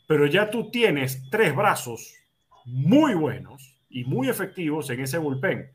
Pero 0.06 0.26
ya 0.26 0.48
tú 0.48 0.70
tienes 0.70 1.28
tres 1.28 1.56
brazos 1.56 2.14
muy 2.66 3.14
buenos 3.14 3.76
y 3.90 4.04
muy 4.04 4.28
efectivos 4.28 4.90
en 4.90 5.00
ese 5.00 5.18
bullpen 5.18 5.72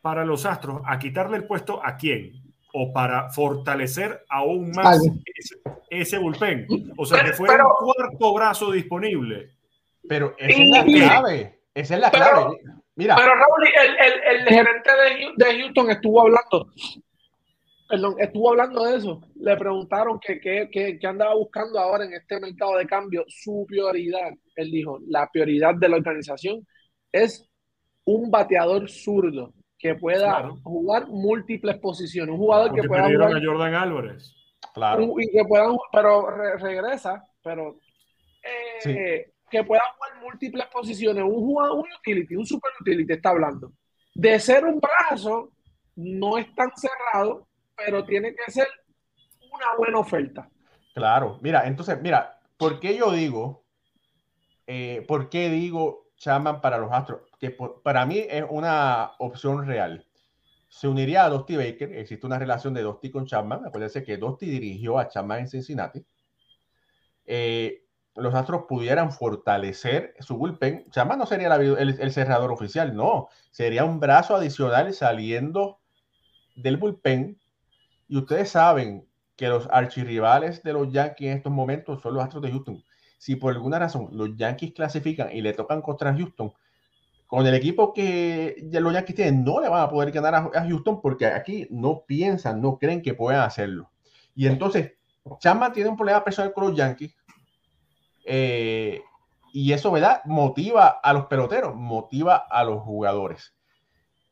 para 0.00 0.24
los 0.24 0.46
Astros 0.46 0.80
a 0.86 1.00
quitarle 1.00 1.38
el 1.38 1.44
puesto 1.44 1.84
a 1.84 1.96
quién 1.96 2.45
o 2.78 2.92
para 2.92 3.30
fortalecer 3.30 4.22
aún 4.28 4.70
más 4.72 5.00
ese, 5.34 5.56
ese 5.88 6.18
bullpen. 6.18 6.66
O 6.98 7.06
sea, 7.06 7.24
que 7.24 7.32
fuera 7.32 7.54
pero- 7.54 7.68
un 7.80 7.92
cuarto 7.92 8.34
brazo 8.34 8.70
disponible. 8.70 9.50
Pero 10.06 10.34
esa 10.38 10.60
es 10.62 10.68
la 10.68 10.84
clave. 10.84 11.58
Esa 11.74 11.94
es 11.94 12.00
la 12.00 12.10
Pero- 12.10 12.24
clave. 12.24 12.56
Mira, 12.96 13.16
Pero 13.16 13.34
Raúl, 13.34 13.66
el, 13.66 13.96
el, 14.06 14.40
el 14.40 14.48
gerente 14.48 14.90
de, 14.90 15.44
de 15.44 15.60
Houston 15.60 15.90
estuvo 15.90 16.20
hablando, 16.22 16.70
perdón, 17.90 18.14
estuvo 18.18 18.50
hablando 18.50 18.84
de 18.84 18.96
eso. 18.96 19.20
Le 19.40 19.56
preguntaron 19.56 20.18
que, 20.18 20.40
que, 20.40 20.68
que, 20.70 20.98
que 20.98 21.06
andaba 21.06 21.34
buscando 21.34 21.78
ahora 21.78 22.04
en 22.06 22.14
este 22.14 22.40
mercado 22.40 22.76
de 22.78 22.86
cambio 22.86 23.24
su 23.28 23.64
prioridad. 23.68 24.30
Él 24.54 24.70
dijo, 24.70 24.98
la 25.08 25.28
prioridad 25.30 25.74
de 25.74 25.88
la 25.90 25.96
organización 25.96 26.66
es 27.12 27.46
un 28.04 28.30
bateador 28.30 28.88
zurdo 28.88 29.52
que 29.86 29.94
pueda 30.00 30.18
Claro. 30.38 30.56
jugar 30.62 31.06
múltiples 31.08 31.78
posiciones, 31.78 32.32
un 32.32 32.38
jugador 32.38 32.68
Porque 32.68 32.82
que 32.82 32.88
pueda 32.88 33.06
jugar 33.06 33.36
a 33.36 33.40
Jordan 33.44 33.74
Álvarez. 33.74 34.34
claro. 34.74 35.04
un- 35.04 35.22
y 35.22 35.30
que 35.30 35.44
puedan, 35.44 35.76
pero 35.92 36.30
re- 36.30 36.58
regresa, 36.58 37.22
pero 37.42 37.78
eh, 38.42 38.80
Sí. 38.80 38.94
que 39.50 39.64
pueda 39.64 39.82
jugar 39.96 40.22
múltiples 40.22 40.66
posiciones, 40.66 41.22
un 41.24 41.34
jugador, 41.34 41.78
un 41.78 41.84
utility, 42.00 42.36
un 42.36 42.46
super 42.46 42.70
utility 42.80 43.12
está 43.12 43.30
hablando. 43.30 43.72
De 44.14 44.38
ser 44.40 44.64
un 44.64 44.80
brazo, 44.80 45.50
no 45.96 46.38
es 46.38 46.52
tan 46.54 46.70
cerrado, 46.76 47.46
pero 47.76 48.04
tiene 48.04 48.34
que 48.34 48.50
ser 48.52 48.66
una 49.52 49.74
buena 49.78 49.98
oferta. 49.98 50.48
Claro, 50.94 51.38
mira, 51.42 51.66
entonces, 51.66 52.00
mira, 52.02 52.38
¿por 52.56 52.78
qué 52.80 52.96
yo 52.96 53.10
digo, 53.12 53.64
eh, 54.66 55.04
por 55.08 55.28
qué 55.28 55.48
digo 55.48 56.05
Chapman 56.16 56.60
para 56.60 56.78
los 56.78 56.90
Astros? 56.92 57.22
Que 57.38 57.56
para 57.82 58.06
mí 58.06 58.18
es 58.18 58.44
una 58.48 59.12
opción 59.18 59.66
real. 59.66 60.04
Se 60.68 60.88
uniría 60.88 61.24
a 61.24 61.28
Dusty 61.30 61.56
Baker, 61.56 61.92
existe 61.92 62.26
una 62.26 62.38
relación 62.38 62.74
de 62.74 62.82
Dusty 62.82 63.10
con 63.10 63.26
Chapman, 63.26 63.66
acuérdense 63.66 64.02
que 64.02 64.16
Dusty 64.16 64.46
dirigió 64.46 64.98
a 64.98 65.08
Chapman 65.08 65.40
en 65.40 65.48
Cincinnati. 65.48 66.04
Eh, 67.24 67.84
los 68.14 68.34
Astros 68.34 68.64
pudieran 68.68 69.12
fortalecer 69.12 70.14
su 70.20 70.36
bullpen. 70.36 70.90
Chapman 70.90 71.18
no 71.18 71.26
sería 71.26 71.48
la- 71.50 71.56
el, 71.56 72.00
el 72.00 72.12
cerrador 72.12 72.50
oficial, 72.50 72.96
no, 72.96 73.28
sería 73.50 73.84
un 73.84 74.00
brazo 74.00 74.34
adicional 74.34 74.92
saliendo 74.94 75.80
del 76.56 76.78
bullpen. 76.78 77.38
Y 78.08 78.16
ustedes 78.16 78.50
saben 78.50 79.06
que 79.36 79.48
los 79.48 79.68
archirrivales 79.70 80.62
de 80.62 80.72
los 80.72 80.90
Yankees 80.90 81.30
en 81.30 81.36
estos 81.36 81.52
momentos 81.52 82.00
son 82.00 82.14
los 82.14 82.24
Astros 82.24 82.42
de 82.42 82.50
Houston. 82.50 82.82
Si 83.18 83.36
por 83.36 83.54
alguna 83.54 83.78
razón 83.78 84.08
los 84.12 84.36
Yankees 84.36 84.72
clasifican 84.72 85.30
y 85.32 85.40
le 85.40 85.52
tocan 85.52 85.82
contra 85.82 86.14
Houston, 86.14 86.52
con 87.26 87.46
el 87.46 87.54
equipo 87.54 87.92
que 87.92 88.64
ya 88.70 88.80
los 88.80 88.92
Yankees 88.92 89.16
tienen, 89.16 89.44
no 89.44 89.60
le 89.60 89.68
van 89.68 89.82
a 89.82 89.88
poder 89.88 90.12
ganar 90.12 90.34
a, 90.34 90.64
Houston 90.64 91.00
porque 91.00 91.26
aquí 91.26 91.66
no 91.70 92.04
piensan, 92.06 92.60
no 92.60 92.78
creen 92.78 93.02
que 93.02 93.14
puedan 93.14 93.40
hacerlo. 93.40 93.90
Y 94.34 94.46
entonces, 94.46 94.92
Chapman 95.40 95.72
tiene 95.72 95.90
un 95.90 95.96
problema 95.96 96.22
personal 96.22 96.52
con 96.52 96.68
los 96.68 96.76
Yankees. 96.76 97.14
eh, 98.24 99.02
y 99.52 99.72
eso, 99.72 99.90
¿verdad? 99.90 100.20
Motiva 100.26 101.00
a 101.02 101.14
los 101.14 101.26
peloteros, 101.26 101.74
motiva 101.74 102.36
a 102.36 102.62
los 102.62 102.82
jugadores. 102.82 103.54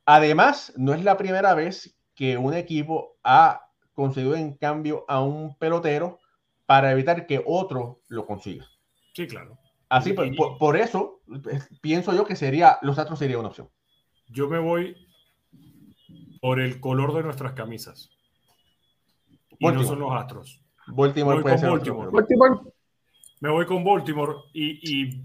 Además, 0.05 0.74
no 0.77 0.93
es 0.93 1.02
la 1.02 1.16
primera 1.16 1.55
vez 1.55 1.97
que 2.15 2.36
un 2.36 2.52
equipo 2.52 3.16
ha 3.24 3.70
conseguido 3.94 4.36
en 4.36 4.52
cambio 4.52 5.06
a 5.09 5.23
un 5.23 5.56
pelotero 5.56 6.19
para 6.66 6.93
evitar 6.93 7.27
que 7.27 7.43
otro 7.47 8.02
lo 8.09 8.27
consiga. 8.27 8.66
Sí, 9.15 9.27
claro. 9.27 9.57
Así, 9.89 10.11
Y- 10.11 10.12
por, 10.12 10.35
por- 10.36 10.59
por 10.59 10.77
eso 10.77 11.20
pues, 11.43 11.69
pienso 11.81 12.12
yo 12.15 12.24
que 12.27 12.36
sería 12.36 12.78
los 12.82 12.99
Astros 12.99 13.19
sería 13.19 13.39
una 13.39 13.49
opción. 13.49 13.69
Yo 14.28 14.49
me 14.49 14.59
voy 14.59 14.97
por 16.41 16.61
el 16.61 16.81
color 16.81 17.15
de 17.15 17.23
nuestras 17.23 17.53
camisas. 17.55 18.11
Y 19.59 19.66
no 19.66 19.82
son 19.85 20.01
los 20.01 20.12
Astros. 20.12 20.61
Baltimore 20.89 21.41
puede 21.41 21.59
ser 21.59 21.70
Baltimore. 21.70 22.09
otro. 22.09 22.12
Baltimore, 22.12 22.61
Me 23.41 23.51
voy 23.51 23.65
con 23.66 23.85
Baltimore 23.85 24.35
y, 24.53 25.07
y 25.07 25.24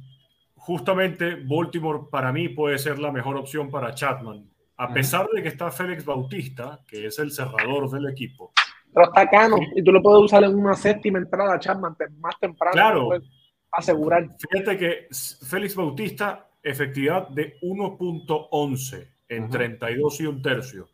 justamente 0.55 1.35
Baltimore 1.43 2.01
para 2.11 2.31
mí 2.31 2.49
puede 2.49 2.77
ser 2.77 2.99
la 2.99 3.11
mejor 3.11 3.35
opción 3.37 3.69
para 3.69 3.93
Chapman 3.93 4.49
a 4.77 4.93
pesar 4.93 5.27
de 5.33 5.41
que 5.41 5.49
está 5.49 5.69
Félix 5.71 6.05
Bautista, 6.05 6.79
que 6.87 7.07
es 7.07 7.19
el 7.19 7.31
cerrador 7.33 7.89
del 7.89 8.07
equipo. 8.09 8.53
Pero 8.93 9.07
está 9.07 9.29
Cano 9.29 9.57
y 9.75 9.83
tú 9.83 9.91
lo 9.91 10.01
puedes 10.01 10.23
usar 10.23 10.41
en 10.45 10.55
una 10.55 10.73
séptima 10.73 11.19
entrada, 11.19 11.59
Chapman, 11.59 11.97
más 12.19 12.39
temprano. 12.39 12.71
Claro. 12.71 12.99
lo 13.01 13.07
puedes 13.07 13.23
Asegurar. 13.71 14.27
Fíjate 14.37 14.77
que 14.77 15.07
Félix 15.47 15.75
Bautista, 15.75 16.49
efectividad 16.61 17.27
de 17.29 17.59
1.11 17.61 19.07
en 19.29 19.43
Ujú. 19.43 19.51
32 19.51 20.21
y 20.21 20.25
un 20.25 20.41
tercio. 20.41 20.89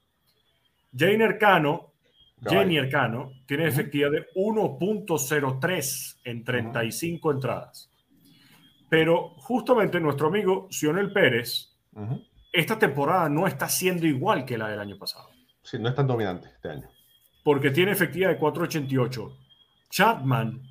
Jainer 0.97 1.37
Cano, 1.37 1.93
Caballo. 2.43 2.59
Janier 2.61 2.89
Cano, 2.89 3.31
tiene 3.45 3.67
efectividad 3.67 4.11
de 4.11 4.27
1.03 4.35 6.19
en 6.25 6.43
35 6.43 7.31
entradas. 7.31 7.89
Pero 8.89 9.29
justamente 9.37 9.99
nuestro 9.99 10.27
amigo 10.27 10.67
Sionel 10.69 11.11
Pérez, 11.11 11.75
esta 12.51 12.77
temporada 12.77 13.27
no 13.29 13.47
está 13.47 13.67
siendo 13.67 14.05
igual 14.05 14.45
que 14.45 14.57
la 14.57 14.69
del 14.69 14.79
año 14.79 14.97
pasado, 14.97 15.29
Sí, 15.63 15.79
no 15.79 15.89
es 15.89 15.95
tan 15.95 16.05
dominante 16.07 16.49
este 16.49 16.69
año. 16.69 16.87
porque 17.43 17.71
tiene 17.71 17.91
efectividad 17.93 18.29
de 18.29 18.39
4.88. 18.39 19.35
Chapman, 19.89 20.61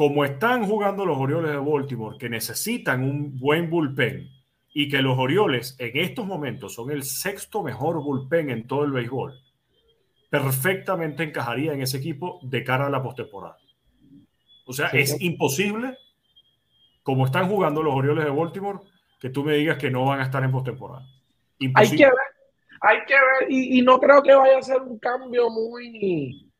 como 0.00 0.24
están 0.24 0.64
jugando 0.64 1.04
los 1.04 1.18
Orioles 1.18 1.50
de 1.50 1.58
Baltimore, 1.58 2.16
que 2.16 2.30
necesitan 2.30 3.04
un 3.04 3.38
buen 3.38 3.68
bullpen 3.68 4.30
y 4.72 4.88
que 4.88 5.02
los 5.02 5.18
Orioles 5.18 5.76
en 5.78 5.90
estos 5.98 6.24
momentos 6.26 6.72
son 6.74 6.90
el 6.90 7.02
sexto 7.02 7.62
mejor 7.62 8.02
bullpen 8.02 8.48
en 8.48 8.66
todo 8.66 8.84
el 8.84 8.92
béisbol, 8.92 9.38
perfectamente 10.30 11.22
encajaría 11.22 11.74
en 11.74 11.82
ese 11.82 11.98
equipo 11.98 12.38
de 12.42 12.64
cara 12.64 12.86
a 12.86 12.88
la 12.88 13.02
postemporada. 13.02 13.58
O 14.64 14.72
sea, 14.72 14.88
Sí, 14.88 15.00
es 15.00 15.10
sí. 15.10 15.26
imposible, 15.26 15.98
como 17.02 17.26
están 17.26 17.46
jugando 17.50 17.82
los 17.82 17.94
Orioles 17.94 18.24
de 18.24 18.30
Baltimore, 18.30 18.78
que 19.20 19.28
tú 19.28 19.44
me 19.44 19.52
digas 19.56 19.76
que 19.76 19.90
no 19.90 20.06
van 20.06 20.20
a 20.20 20.24
estar 20.24 20.42
en 20.42 20.50
postemporada. 20.50 21.04
Hay 21.74 21.90
que 21.90 22.06
ver, 22.06 22.14
hay 22.80 22.98
que 23.06 23.12
ver, 23.14 23.50
y, 23.52 23.78
y 23.78 23.82
no 23.82 24.00
creo 24.00 24.22
que 24.22 24.34
vaya 24.34 24.56
a 24.60 24.62
ser 24.62 24.80
un 24.80 24.98
cambio 24.98 25.50
muy, 25.50 26.50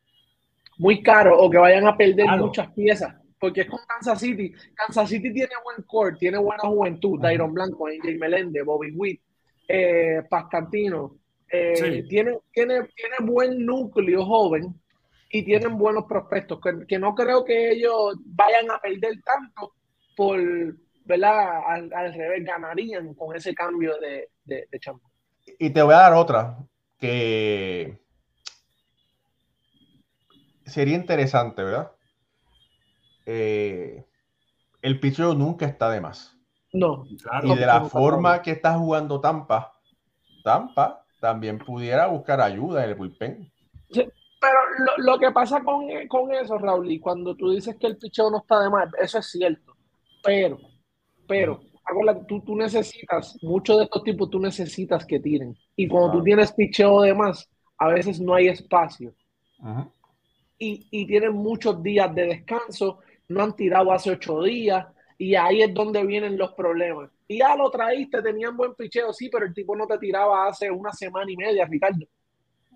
muy 0.77 1.01
caro 1.01 1.39
o 1.39 1.49
que 1.49 1.57
vayan 1.57 1.87
a 1.87 1.97
perder 1.97 2.25
Claro. 2.27 2.45
muchas 2.45 2.67
piezas, 2.73 3.15
porque 3.41 3.61
es 3.61 3.67
con 3.67 3.79
Kansas 3.87 4.19
City. 4.19 4.53
Kansas 4.75 5.09
City 5.09 5.33
tiene 5.33 5.53
buen 5.63 5.81
core, 5.87 6.15
tiene 6.17 6.37
buena 6.37 6.61
juventud. 6.61 7.19
Dairon 7.19 7.51
Blanco, 7.53 7.87
AJ 7.87 8.17
Melende, 8.19 8.61
Bobby 8.61 8.91
Witt, 8.91 9.19
eh, 9.67 10.21
Pascantino, 10.29 11.17
eh, 11.51 11.75
Sí. 11.75 12.07
tiene, 12.07 12.37
tiene, 12.53 12.87
tiene 12.95 13.15
buen 13.21 13.65
núcleo 13.65 14.23
joven 14.25 14.79
y 15.31 15.43
tienen 15.43 15.75
buenos 15.77 16.05
prospectos, 16.05 16.61
que, 16.61 16.85
que 16.87 16.99
no 16.99 17.15
creo 17.15 17.43
que 17.43 17.71
ellos 17.71 18.15
vayan 18.25 18.69
a 18.69 18.79
perder 18.79 19.19
tanto 19.25 19.73
por, 20.15 20.39
¿verdad? 21.05 21.61
Al, 21.65 21.91
al 21.93 22.13
revés, 22.13 22.45
ganarían 22.45 23.13
con 23.15 23.35
ese 23.35 23.55
cambio 23.55 23.97
de, 23.97 24.29
de, 24.43 24.67
de 24.69 24.79
Champ. 24.79 25.01
Y 25.57 25.71
te 25.71 25.81
voy 25.81 25.95
a 25.95 25.97
dar 25.97 26.13
otra 26.13 26.57
que 26.99 27.97
sería 30.65 30.95
interesante, 30.95 31.63
¿verdad? 31.63 31.91
Eh, 33.25 34.05
el 34.81 34.99
picheo 34.99 35.33
nunca 35.33 35.65
está 35.65 35.89
de 35.89 36.01
más. 36.01 36.37
No, 36.73 37.03
Claro. 37.21 37.47
Y 37.47 37.55
de 37.55 37.65
la 37.65 37.81
forma 37.85 38.41
que 38.41 38.51
está 38.51 38.77
jugando 38.77 39.19
Tampa, 39.19 39.73
Tampa 40.43 41.05
también 41.19 41.59
pudiera 41.59 42.07
buscar 42.07 42.41
ayuda 42.41 42.83
en 42.83 42.89
el 42.89 42.95
bullpen. 42.95 43.51
pero 43.89 44.59
lo, 44.79 45.13
lo 45.13 45.19
que 45.19 45.31
pasa 45.31 45.61
con, 45.61 45.87
con 46.07 46.33
eso, 46.33 46.57
Raúl, 46.57 46.91
y 46.91 46.99
cuando 46.99 47.35
tú 47.35 47.51
dices 47.51 47.75
que 47.77 47.87
el 47.87 47.97
picheo 47.97 48.31
no 48.31 48.39
está 48.39 48.63
de 48.63 48.69
más, 48.69 48.89
eso 48.99 49.19
es 49.19 49.27
cierto. 49.29 49.75
Pero, 50.23 50.57
pero, 51.27 51.61
acuérdate, 51.85 52.25
tú, 52.27 52.41
tú 52.41 52.55
necesitas, 52.55 53.37
muchos 53.43 53.77
de 53.77 53.83
estos 53.83 54.03
tipos 54.03 54.29
tú 54.29 54.39
necesitas 54.39 55.05
que 55.05 55.19
tiren. 55.19 55.55
Y 55.75 55.87
cuando 55.87 56.13
tú 56.13 56.23
tienes 56.23 56.51
picheo 56.53 57.01
de 57.01 57.13
más, 57.13 57.47
a 57.77 57.87
veces 57.89 58.19
no 58.19 58.33
hay 58.33 58.47
espacio. 58.47 59.13
Y, 60.57 60.87
y 60.89 61.05
tienen 61.05 61.33
muchos 61.33 61.81
días 61.83 62.13
de 62.15 62.27
descanso, 62.27 62.99
no 63.31 63.43
han 63.43 63.55
tirado 63.55 63.91
hace 63.91 64.11
ocho 64.11 64.41
días, 64.43 64.85
y 65.17 65.35
ahí 65.35 65.61
es 65.61 65.73
donde 65.73 66.03
vienen 66.05 66.37
los 66.37 66.53
problemas. 66.53 67.09
Y 67.27 67.39
ya 67.39 67.55
lo 67.55 67.69
traíste, 67.69 68.21
tenían 68.21 68.57
buen 68.57 68.73
picheo, 68.75 69.13
sí, 69.13 69.29
pero 69.29 69.45
el 69.45 69.53
tipo 69.53 69.75
no 69.75 69.85
te 69.87 69.97
tiraba 69.97 70.47
hace 70.47 70.69
una 70.69 70.91
semana 70.91 71.31
y 71.31 71.37
media, 71.37 71.65
Ricardo. 71.65 72.05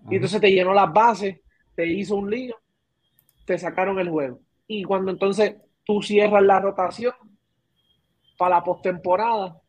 Y 0.08 0.14
entonces 0.14 0.40
te 0.40 0.50
llenó 0.50 0.72
las 0.72 0.92
bases, 0.92 1.40
te 1.74 1.86
hizo 1.86 2.16
un 2.16 2.30
lío, 2.30 2.56
te 3.44 3.58
sacaron 3.58 3.98
el 3.98 4.08
juego. 4.08 4.40
Y 4.66 4.84
cuando 4.84 5.10
entonces 5.10 5.56
tú 5.84 6.02
cierras 6.02 6.42
la 6.42 6.60
rotación 6.60 7.14
para 8.38 8.56
la 8.56 8.64
postemporada, 8.64 9.60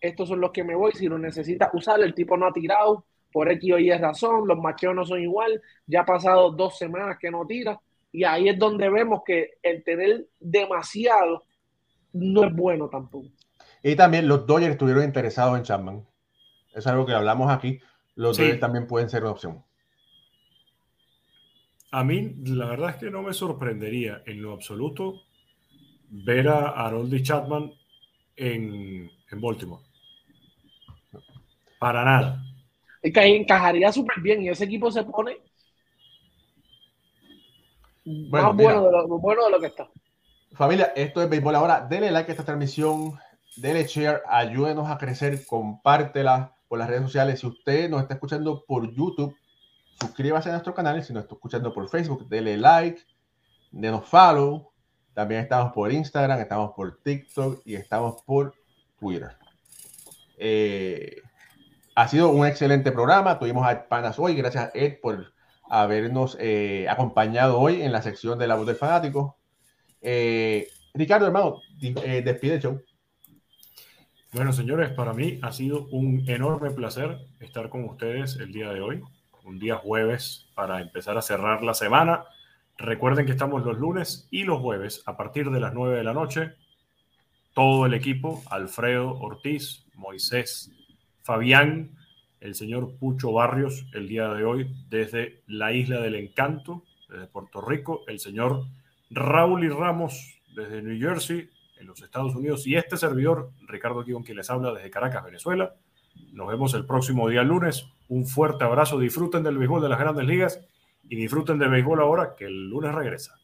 estos 0.00 0.28
son 0.28 0.40
los 0.40 0.50
que 0.50 0.64
me 0.64 0.74
voy. 0.74 0.92
Si 0.92 1.06
lo 1.06 1.18
necesitas 1.18 1.70
usar, 1.72 2.00
el 2.00 2.14
tipo 2.14 2.36
no 2.36 2.46
ha 2.46 2.52
tirado, 2.52 3.04
por 3.32 3.50
X 3.50 3.72
o 3.72 3.78
Y 3.78 3.90
razón, 3.92 4.46
los 4.46 4.58
macheos 4.58 4.94
no 4.94 5.04
son 5.04 5.20
igual, 5.20 5.60
ya 5.86 6.02
ha 6.02 6.06
pasado 6.06 6.50
dos 6.52 6.78
semanas 6.78 7.16
que 7.18 7.30
no 7.30 7.46
tira, 7.46 7.80
y 8.12 8.24
ahí 8.24 8.48
es 8.48 8.58
donde 8.58 8.90
vemos 8.90 9.22
que 9.24 9.52
el 9.62 9.82
tener 9.82 10.28
demasiado 10.38 11.44
no 12.12 12.44
es 12.44 12.54
bueno 12.54 12.88
tampoco. 12.88 13.28
Y 13.82 13.96
también 13.96 14.28
los 14.28 14.46
Dodgers 14.46 14.72
estuvieron 14.72 15.02
interesados 15.02 15.56
en 15.56 15.64
Chapman. 15.64 16.06
Es 16.74 16.86
algo 16.86 17.06
que 17.06 17.14
hablamos 17.14 17.50
aquí. 17.50 17.80
Los 18.14 18.36
Sí. 18.36 18.42
Dodgers 18.42 18.60
también 18.60 18.86
pueden 18.86 19.08
ser 19.08 19.22
una 19.22 19.32
opción. 19.32 19.64
A 21.90 22.04
mí, 22.04 22.34
la 22.44 22.66
verdad 22.66 22.90
es 22.90 22.96
que 22.96 23.10
no 23.10 23.22
me 23.22 23.32
sorprendería 23.32 24.22
en 24.26 24.42
lo 24.42 24.52
absoluto 24.52 25.22
ver 26.08 26.48
a 26.48 26.68
Harold 26.68 27.22
Chapman 27.22 27.72
en, 28.36 29.10
en 29.30 29.40
Baltimore. 29.40 29.82
Para 31.78 32.04
nada. 32.04 32.42
Es 33.02 33.12
que 33.12 33.20
ahí 33.20 33.32
encajaría 33.34 33.90
súper 33.90 34.20
bien 34.20 34.42
y 34.42 34.48
ese 34.48 34.64
equipo 34.64 34.90
se 34.90 35.02
pone 35.02 35.38
Bueno, 38.04 38.48
más 38.48 38.56
bueno 38.56 38.84
de, 38.84 38.92
lo, 38.92 39.18
bueno 39.18 39.44
de 39.44 39.50
lo 39.50 39.60
que 39.60 39.66
está. 39.66 39.88
Familia, 40.52 40.92
esto 40.96 41.22
es 41.22 41.28
Béisbol 41.28 41.54
Ahora. 41.54 41.86
Denle 41.88 42.10
like 42.10 42.30
a 42.30 42.32
esta 42.32 42.44
transmisión, 42.44 43.18
denle 43.56 43.84
share, 43.84 44.22
ayúdenos 44.28 44.90
a 44.90 44.98
crecer, 44.98 45.46
compártela 45.46 46.54
por 46.68 46.78
las 46.78 46.88
redes 46.88 47.02
sociales. 47.02 47.40
Si 47.40 47.46
usted 47.46 47.88
nos 47.88 48.02
está 48.02 48.14
escuchando 48.14 48.64
por 48.66 48.90
YouTube, 48.92 49.34
suscríbase 50.00 50.48
a 50.48 50.52
nuestro 50.52 50.74
canal. 50.74 51.02
Si 51.02 51.12
nos 51.12 51.22
está 51.22 51.34
escuchando 51.34 51.72
por 51.72 51.88
Facebook, 51.88 52.28
denle 52.28 52.56
like, 52.56 53.02
denos 53.70 54.06
follow. 54.06 54.70
También 55.14 55.42
estamos 55.42 55.72
por 55.72 55.92
Instagram, 55.92 56.40
estamos 56.40 56.72
por 56.74 56.98
TikTok 57.02 57.60
y 57.64 57.74
estamos 57.74 58.22
por 58.22 58.54
Twitter. 58.98 59.36
Eh, 60.38 61.22
ha 61.94 62.08
sido 62.08 62.30
un 62.30 62.46
excelente 62.46 62.90
programa. 62.90 63.38
Tuvimos 63.38 63.66
a 63.66 63.86
Panas 63.88 64.18
hoy. 64.18 64.34
Gracias, 64.34 64.70
Ed, 64.74 65.00
por 65.00 65.32
habernos 65.72 66.36
eh, 66.38 66.86
acompañado 66.86 67.58
hoy 67.58 67.80
en 67.80 67.92
la 67.92 68.02
sección 68.02 68.38
de 68.38 68.46
la 68.46 68.56
voz 68.56 68.66
del 68.66 68.76
fanático. 68.76 69.38
Eh, 70.02 70.68
Ricardo, 70.92 71.26
hermano, 71.26 71.62
eh, 71.80 72.20
despide 72.22 72.56
el 72.56 72.60
show. 72.60 72.82
Bueno, 74.32 74.52
señores, 74.52 74.90
para 74.90 75.14
mí 75.14 75.38
ha 75.40 75.50
sido 75.50 75.86
un 75.90 76.28
enorme 76.28 76.72
placer 76.72 77.20
estar 77.40 77.70
con 77.70 77.84
ustedes 77.84 78.36
el 78.36 78.52
día 78.52 78.70
de 78.70 78.82
hoy, 78.82 79.02
un 79.44 79.58
día 79.58 79.76
jueves 79.76 80.46
para 80.54 80.82
empezar 80.82 81.16
a 81.16 81.22
cerrar 81.22 81.62
la 81.62 81.72
semana. 81.72 82.24
Recuerden 82.76 83.24
que 83.24 83.32
estamos 83.32 83.64
los 83.64 83.78
lunes 83.78 84.28
y 84.30 84.44
los 84.44 84.60
jueves 84.60 85.02
a 85.06 85.16
partir 85.16 85.50
de 85.50 85.60
las 85.60 85.72
9 85.72 85.96
de 85.96 86.04
la 86.04 86.12
noche. 86.12 86.52
Todo 87.54 87.86
el 87.86 87.94
equipo, 87.94 88.42
Alfredo 88.50 89.18
Ortiz, 89.18 89.86
Moisés, 89.94 90.70
Fabián, 91.22 91.96
el 92.42 92.56
señor 92.56 92.96
Pucho 92.98 93.32
Barrios, 93.32 93.86
el 93.94 94.08
día 94.08 94.28
de 94.34 94.44
hoy 94.44 94.74
desde 94.90 95.42
la 95.46 95.72
Isla 95.72 96.00
del 96.00 96.16
Encanto, 96.16 96.82
desde 97.08 97.28
Puerto 97.28 97.60
Rico, 97.60 98.02
el 98.08 98.18
señor 98.18 98.64
Raúl 99.10 99.64
y 99.64 99.68
Ramos 99.68 100.40
desde 100.54 100.82
New 100.82 100.98
Jersey, 100.98 101.48
en 101.78 101.86
los 101.86 102.02
Estados 102.02 102.34
Unidos, 102.34 102.66
y 102.66 102.74
este 102.74 102.96
servidor, 102.96 103.52
Ricardo 103.68 104.02
Guión, 104.02 104.24
quien 104.24 104.36
les 104.36 104.50
habla 104.50 104.72
desde 104.72 104.90
Caracas, 104.90 105.24
Venezuela. 105.24 105.74
Nos 106.32 106.48
vemos 106.48 106.74
el 106.74 106.84
próximo 106.84 107.28
día 107.28 107.42
lunes. 107.42 107.86
Un 108.08 108.26
fuerte 108.26 108.64
abrazo. 108.64 108.98
Disfruten 108.98 109.42
del 109.42 109.56
béisbol 109.56 109.80
de 109.80 109.88
las 109.88 109.98
grandes 109.98 110.26
ligas 110.26 110.60
y 111.08 111.16
disfruten 111.16 111.58
del 111.58 111.70
béisbol 111.70 112.00
ahora 112.00 112.34
que 112.36 112.46
el 112.46 112.68
lunes 112.68 112.94
regresa. 112.94 113.34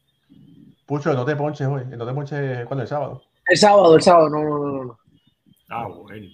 Pucho, 0.87 1.13
no 1.15 1.25
te 1.25 1.37
ponches 1.37 1.67
hoy, 1.67 1.85
no 1.87 2.07
te 2.07 2.13
ponches 2.13 2.67
cuando 2.67 2.83
el 2.83 2.89
sábado. 2.89 3.23
El 3.47 3.57
sábado, 3.57 3.97
el 3.97 4.03
sábado, 4.03 4.29
no, 4.29 4.43
no, 4.43 4.59
no, 4.59 4.85
no. 4.85 4.99
Ah, 5.71 5.87
bueno. 5.87 6.27